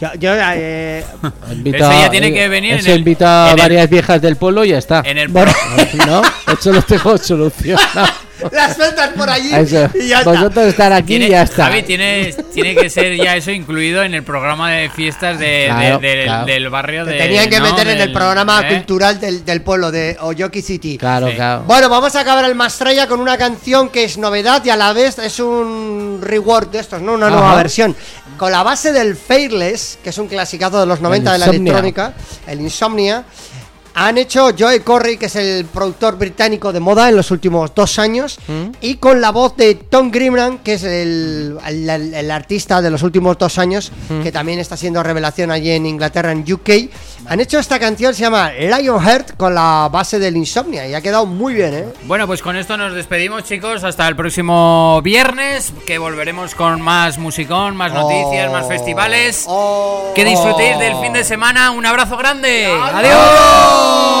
Yo, 0.00 0.08
yo, 0.18 0.32
eh, 0.34 1.04
Invita, 1.52 1.76
Eso 1.76 1.90
ya 1.92 2.10
tiene 2.10 2.32
que 2.32 2.48
venir 2.48 2.72
en 2.72 2.78
Eso 2.78 2.90
el- 2.92 2.98
invita 3.00 3.44
a 3.44 3.48
en 3.48 3.58
el- 3.58 3.62
varias 3.62 3.90
viejas 3.90 4.22
del 4.22 4.36
pueblo 4.36 4.64
y 4.64 4.70
ya 4.70 4.78
está. 4.78 5.02
En 5.04 5.18
el 5.18 5.28
Bueno. 5.28 5.52
¿No? 6.06 6.22
Eso 6.52 6.72
lo 6.72 6.80
tengo 6.82 7.18
solucionado. 7.18 8.08
las 8.52 8.76
sueltas 8.76 9.10
por 9.16 9.28
allí 9.30 9.52
Eso. 9.54 9.88
y 9.94 10.08
ya 10.08 10.18
está. 10.20 10.30
Vosotros 10.30 10.66
estar 10.66 10.92
aquí 10.92 11.06
Tiene- 11.06 11.26
y 11.26 11.30
ya 11.30 11.42
está. 11.42 11.64
Javi, 11.66 11.82
tiene, 11.82 12.34
tiene 12.54 12.74
que 12.74 12.90
ser 12.90 13.14
ya 13.16 13.36
eso 13.36 13.50
incluido 13.50 14.02
en 14.02 14.14
el 14.14 14.22
programa 14.22 14.70
de 14.70 14.88
fiestas 14.90 15.38
de, 15.38 15.66
Claro, 15.68 15.98
de- 15.98 16.08
del- 16.08 16.24
claro. 16.26 16.46
del 16.46 16.68
barrio 16.70 17.04
Te 17.04 17.10
de. 17.12 17.18
tenían 17.18 17.48
que 17.50 17.58
¿no? 17.60 17.64
meter 17.70 17.86
en 17.88 17.92
el 17.92 17.98
Del- 17.98 18.12
programa 18.12 18.60
¿eh? 18.68 18.74
cultural 18.76 19.20
del, 19.20 19.44
del 19.44 19.62
pueblo 19.62 19.90
de 19.90 20.16
Oyoki 20.20 20.62
City. 20.62 20.98
Claro, 20.98 21.28
Sí. 21.28 21.34
claro. 21.34 21.64
Bueno, 21.66 21.88
vamos 21.88 22.14
a 22.16 22.20
acabar 22.20 22.44
el 22.44 22.54
Mastraya 22.54 23.06
con 23.06 23.20
una 23.20 23.36
canción 23.38 23.88
que 23.88 24.04
es 24.04 24.18
novedad 24.18 24.64
y 24.64 24.70
a 24.70 24.76
la 24.76 24.92
vez 24.92 25.18
es 25.18 25.38
un 25.40 26.20
reward 26.22 26.68
de 26.68 26.80
estos, 26.80 27.00
¿no? 27.02 27.14
Una 27.14 27.28
nueva 27.30 27.48
Ajá. 27.48 27.56
versión. 27.56 27.96
Con 28.36 28.52
la 28.52 28.62
base 28.62 28.92
del 28.92 29.16
Fairless, 29.16 29.98
que 30.02 30.10
es 30.10 30.18
un 30.18 30.26
clasicazo 30.28 30.80
de 30.80 30.86
los 30.86 31.00
90 31.00 31.32
de 31.32 31.38
la 31.38 31.46
Insomnia. 31.46 31.72
electrónica, 31.72 32.14
el 32.46 32.60
Insomnia. 32.60 33.24
Han 33.94 34.18
hecho 34.18 34.50
Joey 34.56 34.80
Corey, 34.80 35.16
que 35.16 35.26
es 35.26 35.36
el 35.36 35.64
productor 35.66 36.16
británico 36.16 36.72
de 36.72 36.80
moda 36.80 37.08
en 37.08 37.16
los 37.16 37.30
últimos 37.30 37.74
dos 37.74 37.98
años, 37.98 38.38
Mm. 38.46 38.70
y 38.80 38.94
con 38.96 39.20
la 39.20 39.30
voz 39.30 39.56
de 39.56 39.74
Tom 39.74 40.10
Grimran, 40.10 40.58
que 40.58 40.74
es 40.74 40.84
el, 40.84 41.58
el- 41.66 41.90
el- 41.90 42.14
el 42.14 42.30
artista 42.30 42.80
de 42.80 42.90
los 42.90 43.02
últimos 43.02 43.36
dos 43.36 43.58
años, 43.58 43.90
Mm. 44.08 44.22
que 44.22 44.30
también 44.32 44.58
está 44.60 44.76
siendo 44.76 45.02
revelación 45.02 45.50
allí 45.50 45.70
en 45.70 45.86
Inglaterra, 45.86 46.30
en 46.32 46.44
UK. 46.50 46.88
Han 47.26 47.40
hecho 47.40 47.58
esta 47.58 47.78
canción, 47.78 48.14
se 48.14 48.22
llama 48.22 48.50
Lionheart, 48.52 49.36
con 49.36 49.54
la 49.54 49.88
base 49.90 50.18
del 50.18 50.36
Insomnia, 50.36 50.88
y 50.88 50.94
ha 50.94 51.00
quedado 51.00 51.26
muy 51.26 51.54
bien, 51.54 51.74
¿eh? 51.74 51.84
Bueno, 52.04 52.26
pues 52.26 52.42
con 52.42 52.56
esto 52.56 52.76
nos 52.76 52.94
despedimos, 52.94 53.44
chicos. 53.44 53.84
Hasta 53.84 54.08
el 54.08 54.16
próximo 54.16 55.00
viernes, 55.02 55.72
que 55.86 55.98
volveremos 55.98 56.54
con 56.54 56.80
más 56.80 57.18
musicón, 57.18 57.76
más 57.76 57.92
noticias, 57.92 58.50
más 58.50 58.66
festivales. 58.66 59.44
Oh. 59.46 60.12
Que 60.14 60.24
disfrutéis 60.24 60.78
del 60.78 60.96
fin 60.96 61.12
de 61.12 61.22
semana. 61.24 61.70
Un 61.70 61.86
abrazo 61.86 62.16
grande. 62.16 62.66
Adiós. 62.66 64.20